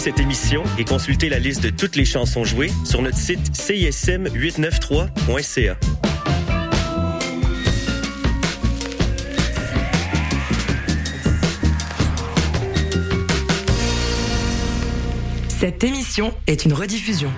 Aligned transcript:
cette 0.00 0.18
émission 0.18 0.62
et 0.78 0.84
consulter 0.84 1.28
la 1.28 1.38
liste 1.38 1.62
de 1.62 1.68
toutes 1.70 1.94
les 1.96 2.04
chansons 2.04 2.44
jouées 2.44 2.70
sur 2.84 3.00
notre 3.02 3.16
site 3.16 3.52
cism893.ca. 3.52 5.76
Cette 15.48 15.82
émission 15.84 16.34
est 16.46 16.64
une 16.64 16.74
rediffusion. 16.74 17.32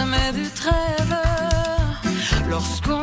Jamais 0.00 0.32
de 0.32 0.48
trêve. 0.60 1.14
Lorsqu'on 2.48 2.99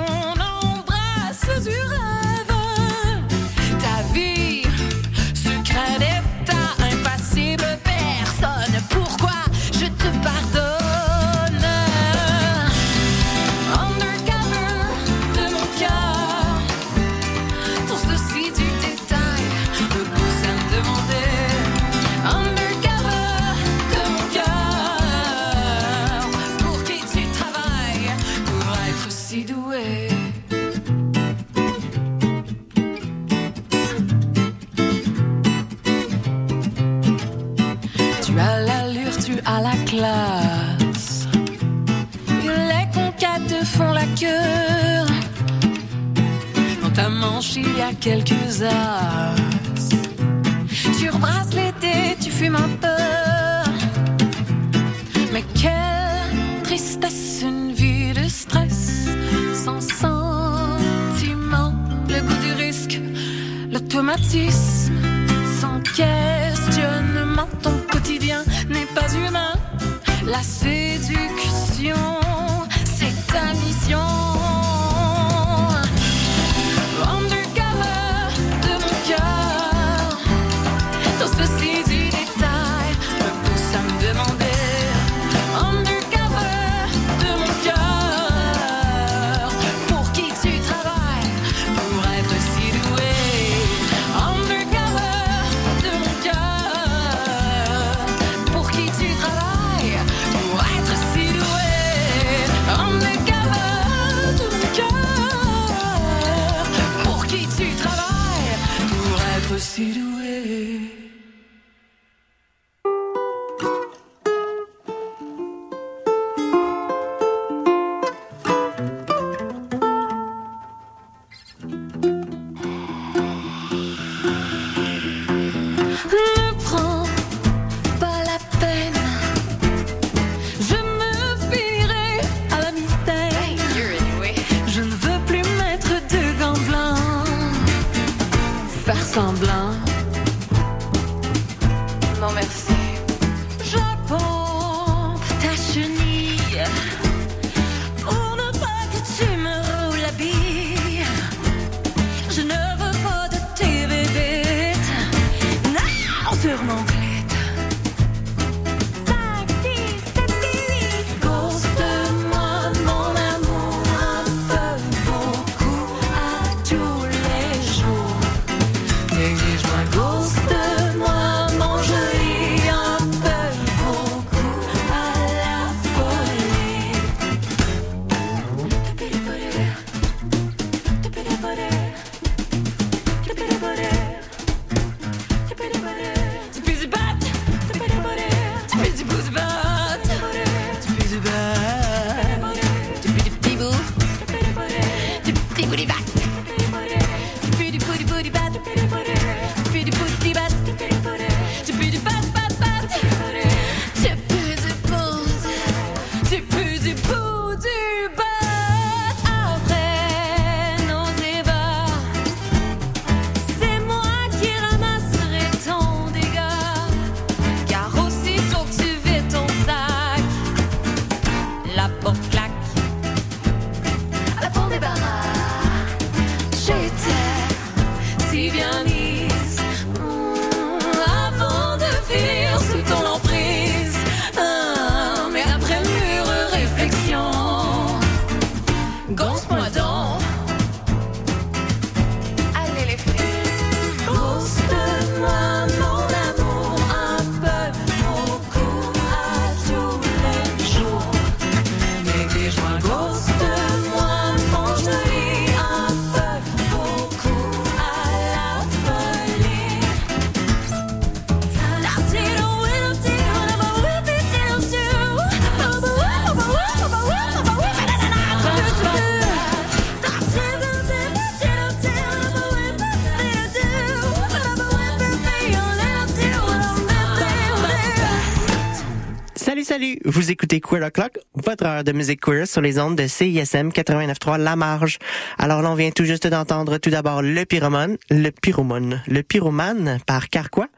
vous 280.07 280.31
écoutez 280.31 280.61
Queer 280.61 280.85
O'Clock, 280.87 281.19
votre 281.35 281.65
heure 281.65 281.83
de 281.83 281.91
musique 281.91 282.21
queer 282.21 282.47
sur 282.47 282.61
les 282.61 282.79
ondes 282.79 282.95
de 282.95 283.07
CISM 283.07 283.69
89.3 283.69 284.39
La 284.39 284.55
Marge. 284.55 284.99
Alors 285.37 285.61
là, 285.61 285.69
on 285.69 285.75
vient 285.75 285.91
tout 285.91 286.05
juste 286.05 286.25
d'entendre 286.25 286.77
tout 286.77 286.89
d'abord 286.89 287.21
le 287.21 287.43
pyromone, 287.43 287.97
le 288.09 288.29
pyromone, 288.29 289.01
le 289.05 289.21
pyromane 289.21 289.97
par 290.07 290.29
Carquois. 290.29 290.69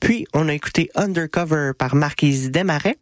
Puis, 0.00 0.26
on 0.32 0.48
a 0.48 0.54
écouté 0.54 0.90
Undercover 0.94 1.72
par 1.78 1.94
Marquise 1.96 2.50
Desmarais. 2.50 2.96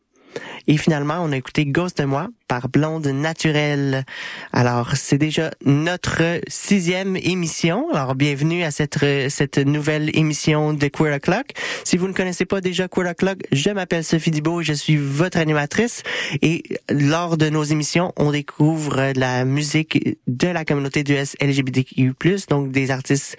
Et 0.66 0.76
finalement, 0.76 1.18
on 1.20 1.30
a 1.30 1.36
écouté 1.36 1.64
Ghost 1.66 1.98
de 1.98 2.04
moi 2.04 2.30
par 2.48 2.68
Blonde 2.68 3.06
Naturelle. 3.06 4.04
Alors, 4.52 4.94
c'est 4.94 5.18
déjà 5.18 5.50
notre 5.64 6.40
sixième 6.48 7.16
émission. 7.16 7.90
Alors, 7.92 8.14
bienvenue 8.14 8.62
à 8.62 8.70
cette, 8.70 8.98
cette 9.28 9.58
nouvelle 9.58 10.16
émission 10.16 10.72
de 10.72 10.86
Queer 10.88 11.16
O'Clock. 11.16 11.46
Si 11.84 11.96
vous 11.96 12.08
ne 12.08 12.12
connaissez 12.12 12.44
pas 12.44 12.60
déjà 12.60 12.88
Queer 12.88 13.10
O'Clock, 13.10 13.38
je 13.52 13.70
m'appelle 13.70 14.04
Sophie 14.04 14.30
Dibo, 14.30 14.62
je 14.62 14.72
suis 14.72 14.96
votre 14.96 15.38
animatrice. 15.38 16.02
Et 16.42 16.62
lors 16.90 17.36
de 17.36 17.48
nos 17.48 17.64
émissions, 17.64 18.12
on 18.16 18.30
découvre 18.30 19.12
la 19.16 19.44
musique 19.44 20.18
de 20.26 20.48
la 20.48 20.64
communauté 20.64 21.02
du 21.02 21.14
LGBTQ+, 21.14 22.14
donc 22.48 22.70
des 22.70 22.90
artistes, 22.90 23.36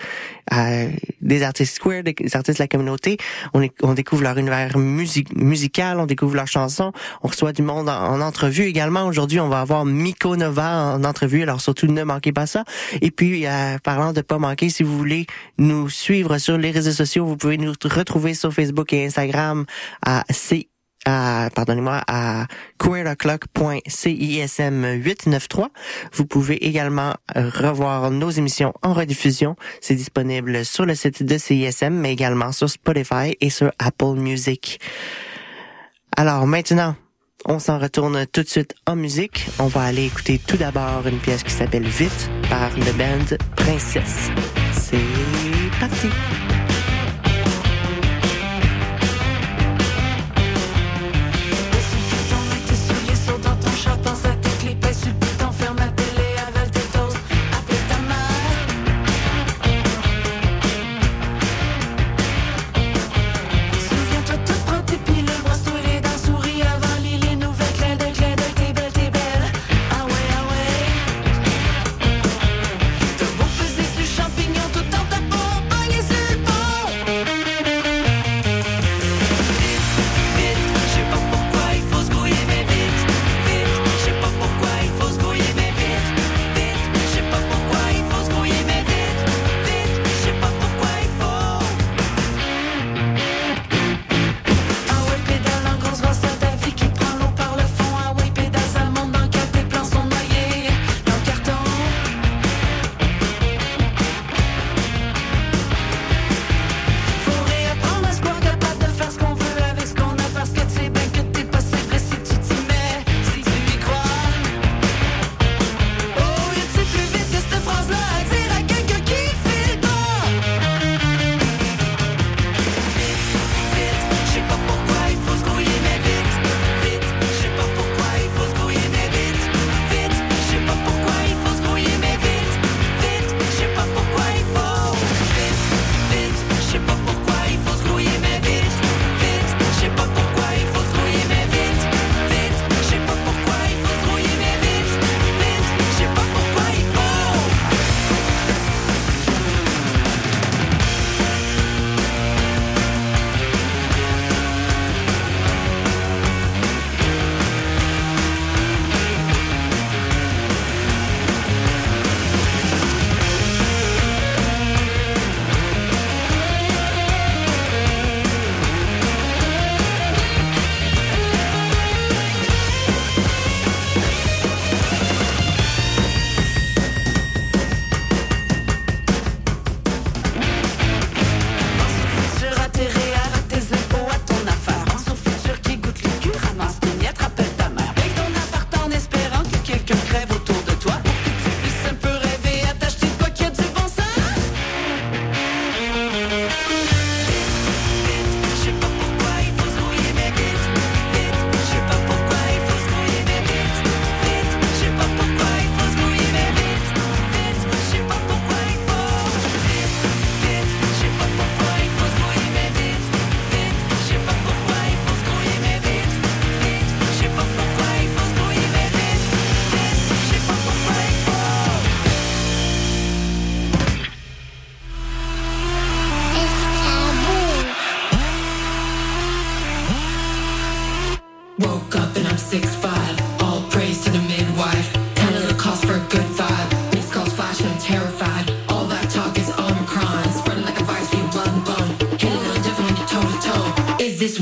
euh, 0.54 0.90
des 1.22 1.44
artistes 1.44 1.80
queer, 1.80 2.04
des 2.04 2.16
artistes 2.34 2.58
de 2.58 2.64
la 2.64 2.68
communauté. 2.68 3.18
On, 3.54 3.94
découvre 3.94 4.24
leur 4.24 4.38
univers 4.38 4.78
musical, 4.78 6.00
on 6.00 6.06
découvre 6.06 6.36
leurs 6.36 6.48
chansons, 6.48 6.92
on 7.24 7.28
reçoit 7.28 7.54
du 7.54 7.62
monde 7.62 7.90
en 7.90 8.22
entrevue 8.22 8.64
également 8.64 8.97
aujourd'hui, 9.06 9.40
on 9.40 9.50
va 9.50 9.62
avoir 9.62 9.86
Miko 9.86 10.36
Nova 10.36 10.96
en 10.96 11.04
entrevue, 11.04 11.44
alors 11.44 11.62
surtout 11.62 11.88
ne 11.88 12.04
manquez 12.04 12.32
pas 12.32 12.46
ça. 12.46 12.64
Et 13.02 13.12
puis, 13.12 13.46
euh, 13.46 13.78
parlant 13.84 14.14
de 14.14 14.22
pas 14.22 14.38
manquer, 14.38 14.70
si 14.70 14.84
vous 14.84 14.98
voulez 14.98 15.28
nous 15.58 15.90
suivre 15.90 16.38
sur 16.38 16.58
les 16.58 16.72
réseaux 16.72 16.92
sociaux, 16.92 17.26
vous 17.26 17.38
pouvez 17.38 17.58
nous 17.58 17.74
retrouver 17.84 18.34
sur 18.34 18.54
Facebook 18.54 18.94
et 18.94 19.06
Instagram 19.06 19.66
à 20.06 20.24
C 20.30 20.70
pardonnez-moi, 21.08 22.02
à 22.08 22.48
queeroclock.cism893. 22.80 25.68
Vous 26.14 26.26
pouvez 26.26 26.66
également 26.66 27.14
revoir 27.36 28.10
nos 28.12 28.30
émissions 28.30 28.74
en 28.82 28.94
rediffusion. 28.94 29.58
C'est 29.82 29.96
disponible 29.96 30.64
sur 30.66 30.86
le 30.86 30.96
site 30.96 31.24
de 31.24 31.38
CISM, 31.38 31.94
mais 31.94 32.12
également 32.12 32.52
sur 32.52 32.70
Spotify 32.70 33.38
et 33.40 33.50
sur 33.50 33.72
Apple 33.80 34.16
Music. 34.16 34.82
Alors 36.16 36.46
maintenant, 36.48 36.96
on 37.46 37.60
s'en 37.60 37.80
retourne 37.80 38.26
tout 38.28 38.42
de 38.42 38.48
suite 38.48 38.76
en 38.86 38.96
musique. 38.96 39.48
On 39.60 39.68
va 39.68 39.84
aller 39.84 40.06
écouter 40.06 40.40
tout 40.46 40.58
d'abord 40.58 41.08
une 41.08 41.20
pièce 41.20 41.44
qui 41.44 41.52
s'appelle 41.52 41.88
Vite 41.88 42.30
par 42.50 42.70
le 42.78 42.92
band 42.94 43.38
Princesse. 43.56 44.30
C'est 44.72 44.98
parti. 45.80 46.08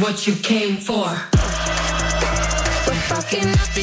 What 0.05 0.27
you 0.27 0.35
came 0.35 0.77
for? 0.77 1.09
We're 2.85 3.05
fucking 3.09 3.49
up 3.57 3.74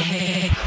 Hey. 0.00 0.59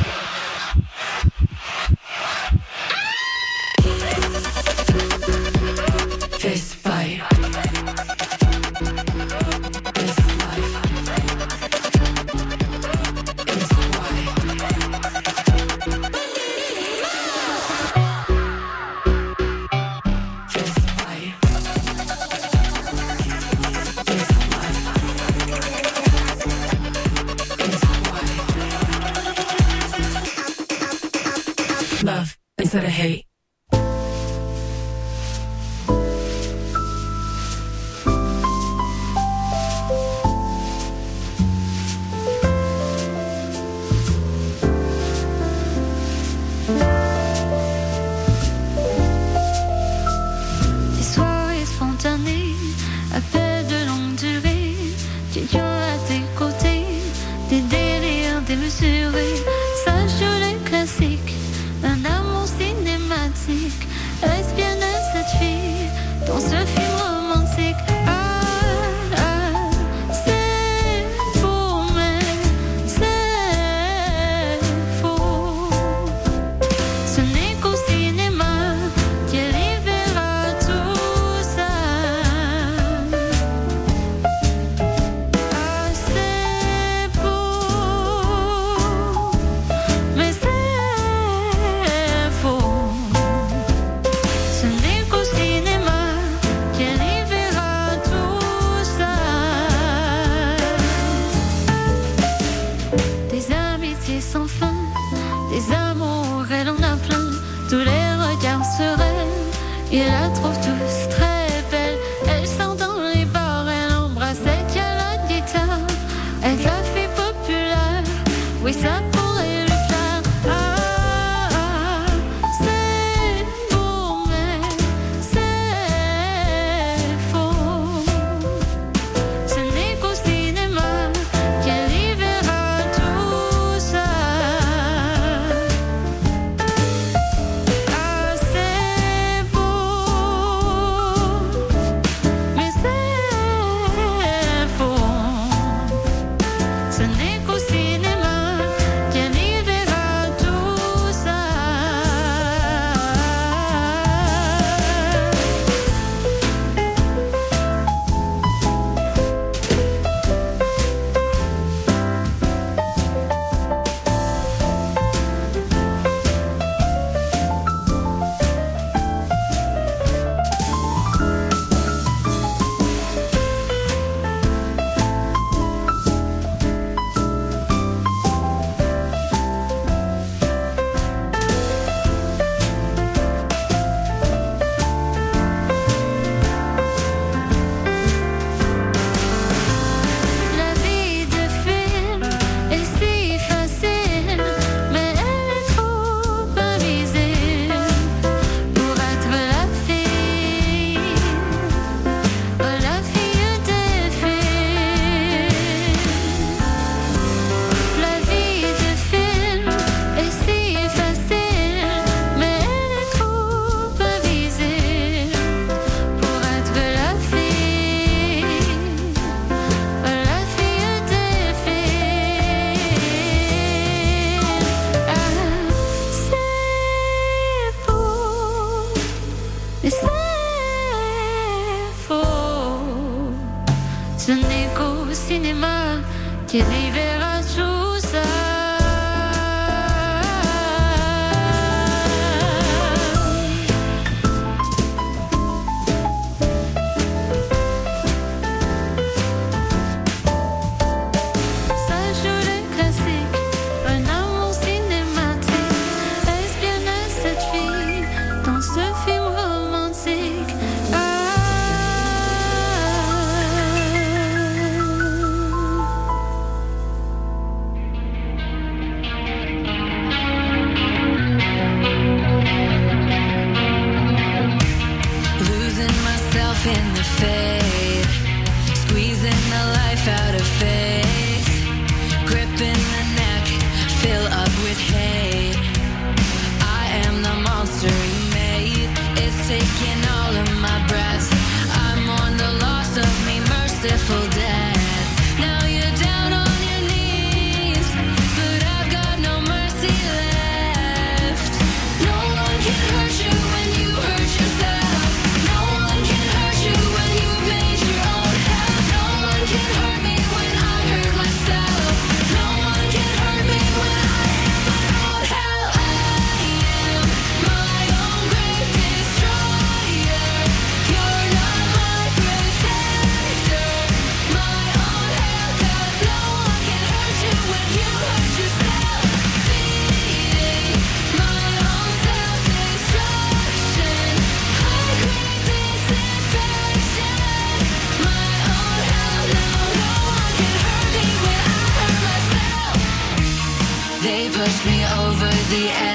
The 345.54 345.70
edge. 345.70 345.93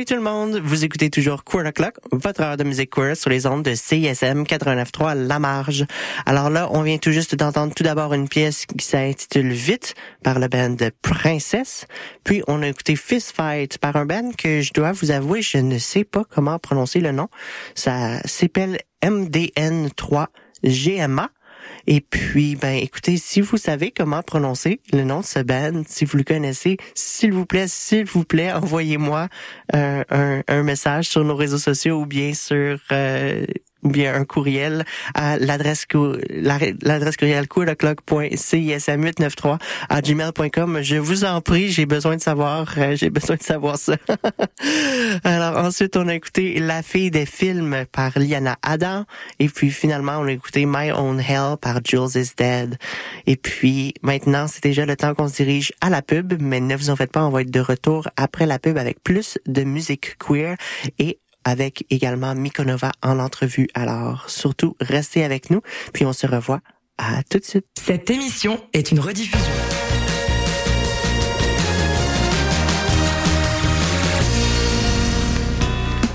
Salut 0.00 0.06
tout 0.06 0.24
le 0.24 0.30
monde, 0.30 0.62
vous 0.64 0.82
écoutez 0.82 1.10
toujours 1.10 1.44
Queer 1.44 1.66
O'Clock, 1.66 1.96
votre 2.10 2.40
heure 2.40 2.56
de 2.56 2.64
musique 2.64 2.88
queer 2.88 3.14
sur 3.14 3.28
les 3.28 3.46
ondes 3.46 3.62
de 3.62 3.74
CISM 3.74 4.44
89.3 4.44 5.26
La 5.26 5.38
Marge. 5.38 5.84
Alors 6.24 6.48
là, 6.48 6.70
on 6.72 6.80
vient 6.80 6.96
tout 6.96 7.10
juste 7.10 7.34
d'entendre 7.34 7.74
tout 7.74 7.82
d'abord 7.82 8.14
une 8.14 8.26
pièce 8.26 8.64
qui 8.64 8.82
s'intitule 8.82 9.52
Vite 9.52 9.94
par 10.24 10.38
le 10.38 10.48
band 10.48 10.76
Princesse, 11.02 11.84
puis 12.24 12.42
on 12.48 12.62
a 12.62 12.68
écouté 12.68 12.96
Fist 12.96 13.36
Fight 13.36 13.76
par 13.76 13.96
un 13.96 14.06
band 14.06 14.30
que 14.38 14.62
je 14.62 14.72
dois 14.72 14.92
vous 14.92 15.10
avouer, 15.10 15.42
je 15.42 15.58
ne 15.58 15.76
sais 15.76 16.04
pas 16.04 16.24
comment 16.24 16.58
prononcer 16.58 17.00
le 17.00 17.12
nom. 17.12 17.28
Ça 17.74 18.22
s'appelle 18.24 18.78
MDN3 19.02 20.28
GMA. 20.64 21.28
Et 21.86 22.00
puis, 22.00 22.56
ben, 22.56 22.76
écoutez, 22.76 23.16
si 23.16 23.40
vous 23.40 23.56
savez 23.56 23.90
comment 23.90 24.22
prononcer 24.22 24.80
le 24.92 25.04
nom 25.04 25.20
de 25.20 25.24
ce 25.24 25.40
band, 25.40 25.82
si 25.86 26.04
vous 26.04 26.16
le 26.16 26.24
connaissez, 26.24 26.76
s'il 26.94 27.32
vous 27.32 27.46
plaît, 27.46 27.66
s'il 27.68 28.04
vous 28.04 28.24
plaît, 28.24 28.52
envoyez-moi 28.52 29.28
euh, 29.74 30.04
un, 30.46 30.62
message 30.62 31.08
sur 31.08 31.24
nos 31.24 31.36
réseaux 31.36 31.58
sociaux 31.58 32.00
ou 32.00 32.06
bien 32.06 32.34
sur 32.34 32.78
euh, 32.92 33.44
ou 33.82 33.90
bien 33.90 34.14
un 34.14 34.24
courriel 34.24 34.84
à 35.14 35.36
l'adresse 35.38 35.86
l'adresse 36.30 37.16
courriel 37.16 37.48
cooloclock.cism893 37.48 39.58
à 39.88 40.00
gmail.com. 40.00 40.80
Je 40.82 40.96
vous 40.96 41.24
en 41.24 41.40
prie, 41.40 41.70
j'ai 41.70 41.86
besoin 41.86 42.16
de 42.16 42.20
savoir, 42.20 42.74
euh, 42.76 42.96
j'ai 42.96 43.10
besoin 43.10 43.36
de 43.36 43.42
savoir 43.42 43.78
ça. 43.78 43.96
Alors 45.24 45.64
ensuite, 45.64 45.96
on 45.96 46.08
a 46.08 46.14
écouté 46.14 46.58
La 46.58 46.82
fille 46.82 47.10
des 47.10 47.24
films 47.26 47.84
par 47.92 48.18
Liana 48.18 48.56
Adam 48.62 49.04
et 49.38 49.48
puis 49.48 49.70
finalement, 49.70 50.18
on 50.18 50.26
a 50.26 50.32
écouté 50.32 50.66
My 50.66 50.90
Own 50.92 51.20
Hell 51.20 51.56
par 51.60 51.80
Jules 51.84 52.16
is 52.16 52.32
Dead. 52.36 52.76
Et 53.26 53.36
puis 53.36 53.94
maintenant, 54.02 54.46
c'est 54.48 54.62
déjà 54.62 54.86
le 54.86 54.96
temps 54.96 55.14
qu'on 55.14 55.28
se 55.28 55.36
dirige 55.36 55.72
à 55.80 55.90
la 55.90 56.02
pub, 56.02 56.34
mais 56.40 56.60
ne 56.60 56.76
vous 56.76 56.90
en 56.90 56.96
faites 56.96 57.12
pas, 57.12 57.24
on 57.24 57.30
va 57.30 57.42
être 57.42 57.50
de 57.50 57.60
retour 57.60 58.08
après 58.16 58.46
la 58.46 58.58
pub 58.58 58.76
avec 58.76 59.02
plus 59.02 59.38
de 59.46 59.64
musique 59.64 60.16
queer 60.18 60.56
et 60.98 61.18
avec 61.44 61.84
également 61.90 62.34
Mikonova 62.34 62.92
en 63.02 63.18
entrevue. 63.18 63.68
Alors, 63.74 64.28
surtout, 64.28 64.76
restez 64.80 65.24
avec 65.24 65.50
nous, 65.50 65.60
puis 65.92 66.04
on 66.04 66.12
se 66.12 66.26
revoit 66.26 66.60
à 66.98 67.22
tout 67.22 67.38
de 67.38 67.44
suite. 67.44 67.66
Cette 67.78 68.10
émission 68.10 68.60
est 68.72 68.90
une 68.90 69.00
rediffusion. 69.00 69.38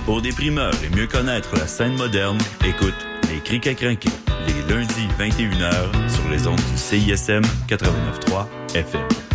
Pour 0.06 0.22
des 0.22 0.32
primeurs 0.32 0.74
et 0.84 0.96
mieux 0.96 1.08
connaître 1.08 1.56
la 1.56 1.66
scène 1.66 1.96
moderne, 1.96 2.38
écoute 2.64 2.94
Les 3.34 3.40
Crics 3.40 3.66
à 3.66 3.74
crinquer, 3.74 4.10
les 4.48 4.74
lundis 4.74 5.08
21h 5.20 6.10
sur 6.10 6.30
les 6.30 6.48
ondes 6.48 6.62
du 6.72 6.78
CISM 6.78 7.42
89.3 7.68 8.46
FM. 8.76 9.35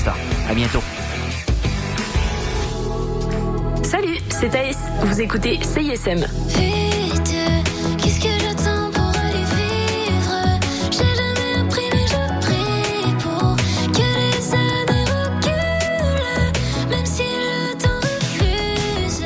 À 0.07 0.53
bientôt. 0.55 0.81
Salut, 3.83 4.17
c'est 4.29 4.49
Thaïs. 4.49 4.77
Vous 5.03 5.21
écoutez 5.21 5.59
CISM. 5.61 6.25
Vite, 6.47 7.35
qu'est-ce 8.01 8.19
que 8.19 8.29
j'attends 8.41 8.89
pour 8.91 9.09
aller 9.19 9.45
vivre? 9.55 10.59
J'ai 10.91 11.15
jamais 11.15 11.59
appris 11.59 11.89
mais 11.93 12.07
je 12.07 12.23
prie 12.41 13.13
pour 13.21 13.55
que 13.93 14.09
les 14.17 14.53
années 14.53 15.05
reculent 15.11 16.89
Même 16.89 17.05
si 17.05 17.23
le 17.23 17.77
temps 17.77 18.01
refuse 18.01 19.23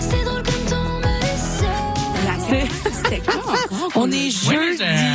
C'est 0.00 0.24
drôle 0.24 0.42
comme 0.42 0.64
tomber 0.70 1.34
seul 2.48 2.92
C'était 2.92 3.20
quoi? 3.20 3.54
On 3.96 4.10
est 4.10 4.30
jeudi. 4.30 5.13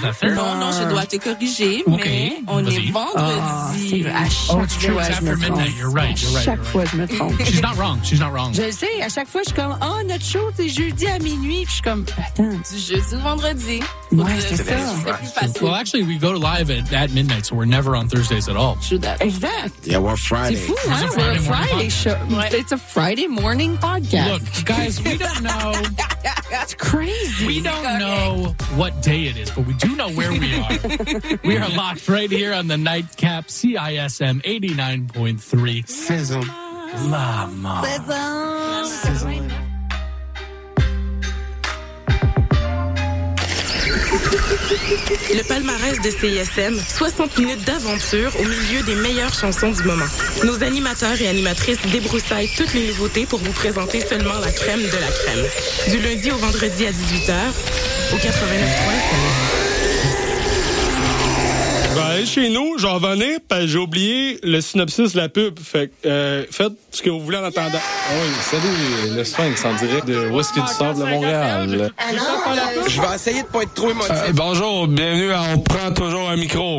Is 0.00 0.02
the 0.02 0.12
third. 0.12 0.36
Non, 0.36 0.54
non, 0.58 0.72
je 0.72 0.88
dois 0.88 1.06
te 1.06 1.16
corriger, 1.18 1.82
Ok, 1.86 2.00
mais 2.04 2.42
on 2.48 2.62
vas-y. 2.62 2.76
est 2.88 2.90
vendredi. 2.92 4.04
Ah, 4.08 4.20
à 4.24 4.28
chaque 4.28 4.56
Oh, 4.56 4.62
it's 4.64 4.78
true. 4.78 4.92
fois, 4.94 5.02
It's 5.08 5.16
je 5.18 5.24
me 5.24 5.30
after 5.30 5.46
trompe. 5.46 5.58
midnight. 5.58 5.76
You're 5.78 5.90
right. 5.90 6.22
You're 6.22 6.30
right. 6.32 6.44
Chaque 6.44 6.56
you're 6.56 6.64
fois, 6.66 6.84
je 6.86 6.96
me 6.96 7.06
trompe. 7.06 7.38
right. 7.38 7.46
She's 7.46 7.62
not 7.62 7.76
wrong. 7.76 8.00
She's 8.02 8.20
not 8.20 8.32
wrong. 8.32 8.52
Je 8.54 8.62
le 8.62 8.72
sais, 8.72 9.02
à 9.02 9.08
chaque 9.08 9.28
fois, 9.28 9.42
je 9.42 9.48
suis 9.50 9.56
comme, 9.56 9.76
oh, 9.82 10.02
notre 10.06 10.24
show, 10.24 10.50
c'est 10.56 10.68
jeudi 10.68 11.06
à 11.06 11.18
minuit. 11.18 11.64
Puis 11.64 11.66
je 11.66 11.72
suis 11.74 11.82
comme, 11.82 12.04
attends. 12.18 12.48
Du 12.70 12.78
jeudi 12.78 13.14
au 13.14 13.18
vendredi. 13.18 13.80
Ouais, 14.12 14.24
Faut 14.24 14.56
c'est 14.56 14.64
dire, 14.64 14.76
ça. 14.76 14.94
C'est 15.04 15.12
plus 15.12 15.26
facile. 15.32 15.62
Well, 15.62 15.74
actually, 15.74 16.02
we 16.02 16.18
go 16.18 16.32
live 16.32 16.70
at, 16.70 16.92
at 16.92 17.10
midnight, 17.12 17.46
so 17.46 17.54
we're 17.54 17.64
never 17.66 17.94
on 17.94 18.08
Thursdays 18.08 18.48
at 18.48 18.56
all. 18.56 18.76
True 18.80 18.98
that. 18.98 19.20
Exact. 19.20 19.86
Yeah, 19.86 19.98
we're 20.00 20.16
C'est 20.16 20.26
Friday. 20.28 20.56
fou, 20.56 20.72
It's 20.74 20.88
hein? 20.88 21.04
a 21.04 21.16
We're 21.16 21.30
a 21.32 21.38
Friday 21.38 21.38
morning 21.38 21.68
Friday 21.68 21.88
show. 21.90 22.16
Ouais. 22.36 22.48
It's 22.52 22.72
a 22.72 22.76
Friday 22.78 23.26
morning 23.28 23.78
podcast. 23.78 24.28
Look, 24.32 24.42
guys, 24.64 25.00
we 25.02 25.16
don't 25.16 25.42
know. 25.42 25.72
That's 26.50 26.74
crazy. 26.74 27.46
We 27.46 27.60
don't 27.60 27.98
know 28.00 28.54
what 28.74 29.00
day 29.02 29.26
it 29.26 29.36
is, 29.36 29.50
but 29.52 29.64
we 29.66 29.74
do 29.74 29.89
know 29.96 30.10
where 30.10 30.32
we 30.32 30.54
are. 30.54 30.78
we 31.44 31.56
are 31.56 31.68
locked 31.70 32.08
right 32.08 32.30
here 32.30 32.52
on 32.52 32.66
the 32.66 32.76
nightcap 32.76 33.46
CISM 33.46 34.42
89.3. 34.42 35.88
Sizzle. 35.88 36.44
Lama. 37.08 37.82
Le 45.32 45.42
palmarès 45.44 46.00
de 46.00 46.10
CISM, 46.10 46.78
60 46.78 47.38
minutes 47.38 47.64
d'aventure 47.64 48.32
au 48.40 48.44
milieu 48.44 48.82
des 48.84 48.96
meilleures 48.96 49.32
chansons 49.32 49.70
du 49.70 49.82
moment. 49.84 50.06
Nos 50.44 50.62
animateurs 50.62 51.20
et 51.20 51.28
animatrices 51.28 51.80
débroussaillent 51.92 52.50
toutes 52.56 52.74
les 52.74 52.88
nouveautés 52.88 53.26
pour 53.26 53.38
vous 53.38 53.52
présenter 53.52 54.00
seulement 54.00 54.38
la 54.40 54.50
crème 54.50 54.82
de 54.82 54.98
la 54.98 55.10
crème. 55.10 55.46
Du 55.90 56.00
lundi 56.00 56.30
au 56.30 56.36
vendredi 56.36 56.86
à 56.86 56.90
18h, 56.90 57.34
au 58.12 58.16
89.3 58.16 59.69
Je 61.90 61.94
vais 61.96 62.00
aller 62.02 62.26
chez 62.26 62.50
nous, 62.50 62.78
j'en 62.78 62.94
revenais, 62.94 63.38
parce 63.48 63.62
que 63.62 63.66
j'ai 63.66 63.78
oublié 63.78 64.38
le 64.44 64.60
synopsis 64.60 65.12
de 65.12 65.16
la 65.18 65.28
pub. 65.28 65.58
Fait 65.58 65.88
que, 65.88 66.08
euh, 66.08 66.44
faites 66.48 66.72
ce 66.92 67.02
que 67.02 67.10
vous 67.10 67.20
voulez 67.20 67.38
en 67.38 67.44
attendant. 67.44 67.80
Oui, 68.12 68.28
salut, 68.42 69.16
le 69.16 69.24
Sphinx 69.24 69.64
en 69.64 69.74
direct 69.74 70.06
de 70.06 70.28
Whisky 70.28 70.60
du 70.60 70.68
Sable 70.68 71.00
de 71.00 71.04
Montréal? 71.04 71.90
Je 72.88 73.00
vais 73.00 73.14
essayer 73.14 73.42
de 73.42 73.48
pas 73.48 73.62
être 73.62 73.74
trop 73.74 73.90
émotif. 73.90 74.12
Euh, 74.12 74.32
bonjour, 74.32 74.86
bienvenue 74.86 75.32
à 75.32 75.42
On 75.54 75.58
prend 75.58 75.92
toujours 75.92 76.30
un 76.30 76.36
micro. 76.36 76.78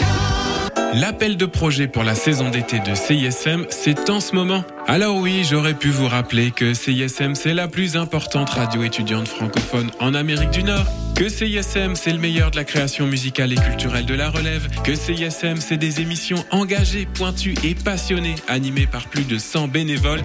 L'appel 0.93 1.37
de 1.37 1.45
projet 1.45 1.87
pour 1.87 2.03
la 2.03 2.15
saison 2.15 2.49
d'été 2.49 2.79
de 2.79 2.93
CISM, 2.95 3.65
c'est 3.69 4.09
en 4.09 4.19
ce 4.19 4.35
moment. 4.35 4.65
Alors 4.87 5.15
oui, 5.15 5.45
j'aurais 5.49 5.73
pu 5.73 5.89
vous 5.89 6.07
rappeler 6.07 6.51
que 6.51 6.73
CISM, 6.73 7.33
c'est 7.33 7.53
la 7.53 7.69
plus 7.69 7.95
importante 7.95 8.49
radio 8.49 8.83
étudiante 8.83 9.29
francophone 9.29 9.89
en 10.01 10.13
Amérique 10.13 10.51
du 10.51 10.63
Nord. 10.63 10.85
Que 11.15 11.29
CISM, 11.29 11.95
c'est 11.95 12.11
le 12.11 12.17
meilleur 12.19 12.51
de 12.51 12.57
la 12.57 12.65
création 12.65 13.07
musicale 13.07 13.53
et 13.53 13.55
culturelle 13.55 14.05
de 14.05 14.15
la 14.15 14.29
relève. 14.29 14.67
Que 14.83 14.93
CISM, 14.93 15.57
c'est 15.57 15.77
des 15.77 16.01
émissions 16.01 16.43
engagées, 16.51 17.05
pointues 17.05 17.55
et 17.63 17.73
passionnées, 17.73 18.35
animées 18.49 18.87
par 18.87 19.07
plus 19.07 19.23
de 19.23 19.37
100 19.37 19.69
bénévoles. 19.69 20.23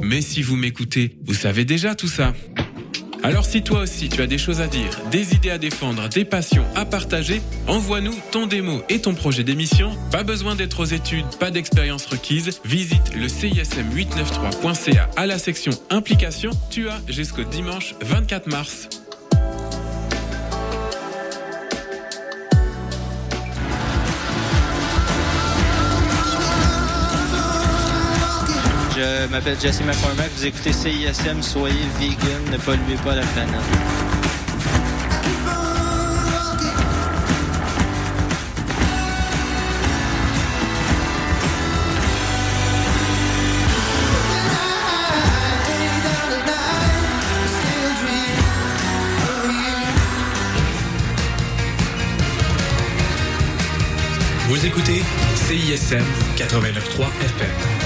Mais 0.00 0.22
si 0.22 0.42
vous 0.42 0.56
m'écoutez, 0.56 1.18
vous 1.24 1.34
savez 1.34 1.64
déjà 1.64 1.94
tout 1.94 2.08
ça. 2.08 2.32
Alors 3.22 3.44
si 3.44 3.62
toi 3.62 3.80
aussi 3.80 4.08
tu 4.08 4.22
as 4.22 4.26
des 4.26 4.38
choses 4.38 4.60
à 4.60 4.66
dire, 4.66 4.98
des 5.10 5.34
idées 5.34 5.50
à 5.50 5.58
défendre, 5.58 6.08
des 6.08 6.24
passions 6.24 6.64
à 6.74 6.84
partager, 6.84 7.42
envoie-nous 7.66 8.14
ton 8.30 8.46
démo 8.46 8.82
et 8.88 9.00
ton 9.00 9.14
projet 9.14 9.44
d'émission. 9.44 9.92
Pas 10.10 10.22
besoin 10.22 10.54
d'être 10.54 10.80
aux 10.80 10.86
études, 10.86 11.26
pas 11.38 11.50
d'expérience 11.50 12.06
requise. 12.06 12.60
Visite 12.64 13.14
le 13.14 13.26
CISM893.ca 13.26 15.10
à 15.16 15.26
la 15.26 15.38
section 15.38 15.72
implication. 15.90 16.50
Tu 16.70 16.88
as 16.88 17.00
jusqu'au 17.08 17.44
dimanche 17.44 17.94
24 18.00 18.46
mars. 18.46 18.88
Je 29.00 29.26
m'appelle 29.28 29.56
Jesse 29.58 29.80
McCormack. 29.80 30.30
Vous 30.36 30.44
écoutez 30.44 30.74
CISM. 30.74 31.40
Soyez 31.40 31.74
vegan. 31.98 32.52
Ne 32.52 32.58
polluez 32.58 32.96
pas 33.02 33.14
la 33.14 33.22
planète. 33.22 33.54
Vous 54.46 54.66
écoutez 54.66 55.02
CISM 55.36 56.04
89.3 56.36 57.06
FM. 57.24 57.79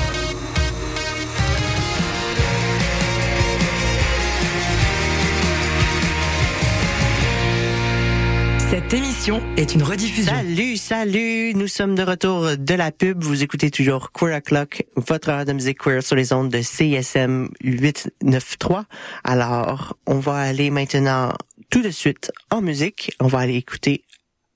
Cette 8.74 8.92
émission 8.92 9.40
est 9.56 9.72
une 9.72 9.84
rediffusion. 9.84 10.34
Salut, 10.34 10.76
salut! 10.76 11.54
Nous 11.54 11.68
sommes 11.68 11.94
de 11.94 12.02
retour 12.02 12.56
de 12.58 12.74
la 12.74 12.90
pub. 12.90 13.22
Vous 13.22 13.44
écoutez 13.44 13.70
toujours 13.70 14.10
Queer 14.10 14.38
O'Clock, 14.38 14.84
votre 14.96 15.28
heure 15.28 15.44
de 15.44 15.52
musique 15.52 15.78
queer 15.78 16.02
sur 16.02 16.16
les 16.16 16.32
ondes 16.32 16.48
de 16.48 16.60
CSM 16.60 17.50
893. 17.62 18.82
Alors, 19.22 19.96
on 20.08 20.18
va 20.18 20.38
aller 20.38 20.70
maintenant 20.70 21.32
tout 21.70 21.82
de 21.82 21.90
suite 21.90 22.32
en 22.50 22.62
musique. 22.62 23.12
On 23.20 23.28
va 23.28 23.38
aller 23.38 23.54
écouter 23.54 24.02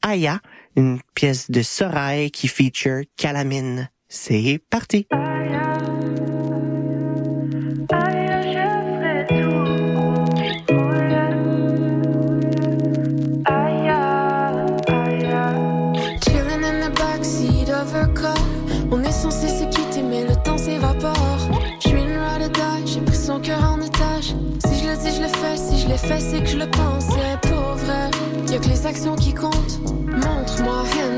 Aya, 0.03 0.41
une 0.75 0.99
pièce 1.15 1.49
de 1.49 1.63
Sorail 1.63 2.33
qui 2.33 2.49
feature 2.49 3.03
Calamine. 3.17 3.89
C'est 4.09 4.61
parti! 4.69 5.07
Les 26.05 26.21
c'est 26.21 26.43
que 26.43 26.49
je 26.49 26.59
le 26.59 26.67
pensais 26.71 27.39
pauvre. 27.43 28.11
Y'a 28.51 28.59
que 28.59 28.69
les 28.69 28.87
actions 28.87 29.17
qui 29.17 29.35
comptent. 29.35 29.81
Montre-moi, 30.07 30.85
Henry. 30.95 31.18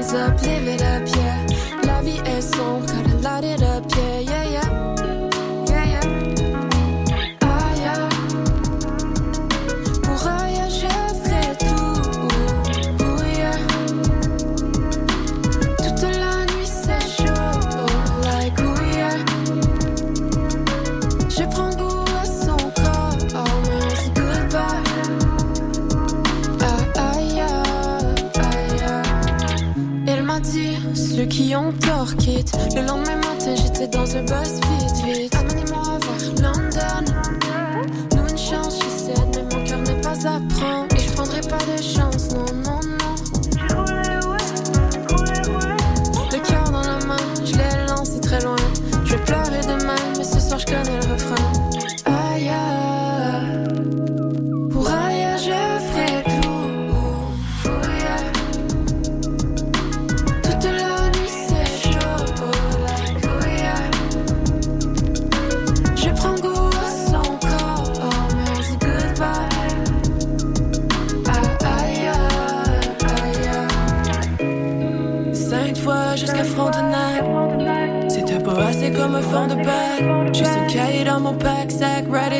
Le 31.52 32.86
lendemain 32.86 33.16
matin, 33.16 33.56
j'étais 33.56 33.88
dans 33.88 34.16
un 34.16 34.22
BuzzFeed. 34.22 34.79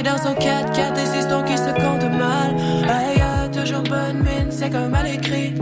T'es 0.02 0.08
dans 0.08 0.16
son 0.16 0.34
4 0.34 0.72
4 0.72 0.94
des 0.94 1.18
histoires 1.18 1.44
qui 1.44 1.58
se 1.58 1.68
comptent 1.74 2.10
mal. 2.18 2.56
Aïe, 2.88 3.22
toujours 3.52 3.82
bonne 3.82 4.22
mine, 4.22 4.50
c'est 4.50 4.70
comme 4.70 4.94
à 4.94 5.02
l'écrit. 5.02 5.52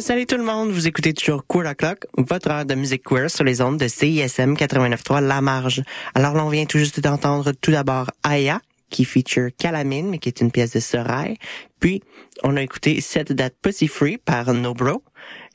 Resalut 0.00 0.24
tout 0.24 0.38
le 0.38 0.44
monde, 0.44 0.70
vous 0.70 0.88
écoutez 0.88 1.12
toujours 1.12 1.46
Queer 1.46 1.72
O'Clock, 1.72 2.06
votre 2.16 2.50
heure 2.50 2.64
de 2.64 2.74
musique 2.74 3.02
queer 3.02 3.30
sur 3.30 3.44
les 3.44 3.60
ondes 3.60 3.76
de 3.76 3.86
CISM 3.86 4.54
89.3 4.54 5.22
La 5.22 5.42
Marge. 5.42 5.82
Alors 6.14 6.32
là, 6.32 6.42
on 6.42 6.48
vient 6.48 6.64
tout 6.64 6.78
juste 6.78 7.00
d'entendre 7.00 7.52
tout 7.52 7.70
d'abord 7.70 8.10
Aya, 8.22 8.62
qui 8.88 9.04
feature 9.04 9.50
Calamine, 9.58 10.08
mais 10.08 10.16
qui 10.16 10.30
est 10.30 10.40
une 10.40 10.50
pièce 10.50 10.72
de 10.72 10.80
Sorail. 10.80 11.36
Puis, 11.80 12.02
on 12.42 12.56
a 12.56 12.62
écouté 12.62 13.02
Set 13.02 13.36
That 13.36 13.50
Pussy 13.60 13.88
Free 13.88 14.16
par 14.16 14.54
No 14.54 14.72
Bro. 14.72 15.02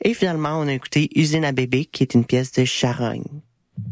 Et 0.03 0.13
finalement, 0.13 0.59
on 0.59 0.67
a 0.67 0.73
écouté 0.73 1.09
Usine 1.15 1.43
à 1.43 1.51
bébé, 1.51 1.85
qui 1.85 2.03
est 2.03 2.13
une 2.13 2.23
pièce 2.23 2.51
de 2.51 2.65
Charogne. 2.65 3.25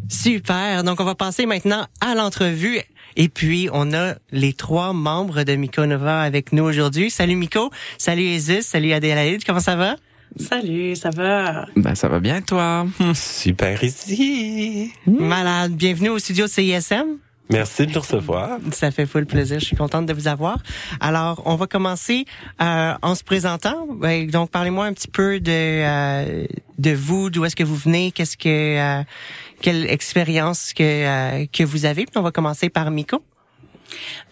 Super. 0.08 0.84
Donc, 0.84 1.00
on 1.00 1.04
va 1.04 1.16
passer 1.16 1.48
maintenant 1.48 1.88
à 2.00 2.14
l'entrevue. 2.14 2.80
Et 3.16 3.28
puis, 3.28 3.70
on 3.74 3.92
a 3.92 4.14
les 4.32 4.54
trois 4.54 4.94
membres 4.94 5.42
de 5.42 5.56
Miko 5.56 5.88
Nova 5.88 6.22
avec 6.22 6.54
nous 6.54 6.64
aujourd'hui. 6.64 7.10
Salut 7.10 7.38
Miko. 7.38 7.72
Salut 7.98 8.22
Isis. 8.22 8.68
Salut 8.68 8.94
Adélaïde. 8.94 9.44
Comment 9.46 9.60
ça 9.60 9.76
va? 9.76 9.96
Salut, 10.38 10.96
ça 10.96 11.12
va? 11.12 11.68
Ben, 11.76 11.94
ça 11.94 12.08
va 12.08 12.20
bien, 12.20 12.42
toi? 12.42 12.88
Super 13.14 13.84
ici. 13.84 14.92
Malade. 15.06 15.74
Bienvenue 15.74 16.10
au 16.10 16.20
studio 16.20 16.48
CISM. 16.48 17.18
Merci 17.52 17.86
de 17.86 17.94
nous 17.94 18.00
recevoir. 18.00 18.58
Ça 18.72 18.90
fait 18.90 19.06
full 19.06 19.28
plaisir. 19.28 19.60
Je 19.60 19.66
suis 19.66 19.76
contente 19.76 20.08
de 20.08 20.14
vous 20.14 20.28
avoir. 20.28 20.58
Alors, 21.00 21.44
on 21.46 21.56
va 21.56 21.68
commencer 21.68 22.26
euh, 22.62 22.94
en 23.02 23.14
se 23.14 23.24
présentant. 23.24 23.88
Donc, 24.32 24.50
parlez-moi 24.50 24.86
un 24.86 24.94
petit 24.94 25.08
peu 25.08 25.40
de 25.40 25.52
euh, 25.52 26.48
de 26.80 26.92
vous, 26.92 27.30
d'où 27.30 27.46
est-ce 27.46 27.56
que 27.56 27.64
vous 27.64 27.76
venez, 27.76 28.12
qu'est-ce 28.12 28.38
que 28.38 29.00
euh, 29.00 29.04
quelle 29.62 29.86
expérience 29.90 30.74
que 30.74 30.84
euh, 30.84 31.46
que 31.52 31.64
vous 31.64 31.86
avez. 31.86 32.06
Puis 32.06 32.18
on 32.18 32.24
va 32.24 32.32
commencer 32.32 32.70
par 32.70 32.90
Miko. 32.90 33.22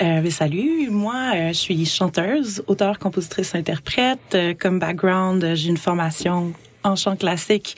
Euh, 0.01 0.29
salut, 0.29 0.89
moi 0.89 1.31
euh, 1.35 1.47
je 1.49 1.53
suis 1.53 1.85
chanteuse, 1.85 2.63
auteure, 2.67 2.99
compositrice, 2.99 3.55
interprète. 3.55 4.19
Euh, 4.33 4.53
comme 4.57 4.79
background, 4.79 5.43
euh, 5.43 5.55
j'ai 5.55 5.69
une 5.69 5.77
formation 5.77 6.53
en 6.83 6.95
chant 6.95 7.15
classique. 7.15 7.75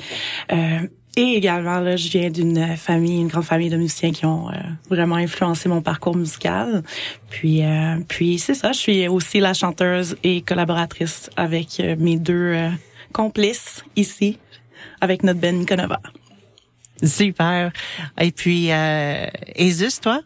Euh, 0.51 0.87
et 1.15 1.35
également, 1.35 1.79
là, 1.79 1.95
je 1.95 2.09
viens 2.09 2.31
d'une 2.31 2.75
famille, 2.75 3.21
une 3.21 3.27
grande 3.27 3.43
famille 3.43 3.69
de 3.69 3.77
musiciens 3.77 4.11
qui 4.11 4.25
ont 4.25 4.49
euh, 4.49 4.53
vraiment 4.89 5.15
influencé 5.15 5.69
mon 5.69 5.81
parcours 5.81 6.15
musical. 6.15 6.81
Puis, 7.29 7.61
puis 8.07 8.39
c'est 8.39 8.55
ça, 8.55 8.71
je 8.71 8.79
suis 8.79 9.07
aussi 9.07 9.39
la 9.39 9.53
chanteuse 9.53 10.15
et 10.23 10.41
collaboratrice 10.41 11.29
avec 11.35 11.79
mes 11.99 12.17
deux 12.17 12.55
complices 13.11 13.83
ici, 13.95 14.39
avec 15.01 15.21
notre 15.21 15.39
Ben 15.39 15.59
Nikonova. 15.59 15.99
Super. 17.03 17.71
Et 18.19 18.31
puis, 18.31 18.71
euh, 18.71 19.27
Esus, 19.57 19.99
toi? 20.01 20.21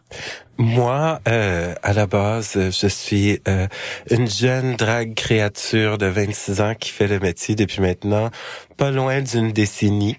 Moi, 0.58 1.20
euh, 1.28 1.72
à 1.84 1.92
la 1.92 2.08
base, 2.08 2.58
je 2.58 2.86
suis 2.88 3.40
euh, 3.46 3.68
une 4.10 4.28
jeune 4.28 4.74
drague 4.74 5.14
créature 5.14 5.98
de 5.98 6.06
26 6.06 6.60
ans 6.60 6.74
qui 6.74 6.90
fait 6.90 7.06
le 7.06 7.20
métier 7.20 7.54
depuis 7.54 7.80
maintenant 7.80 8.28
pas 8.78 8.90
loin 8.92 9.20
d'une 9.20 9.50
décennie. 9.52 10.16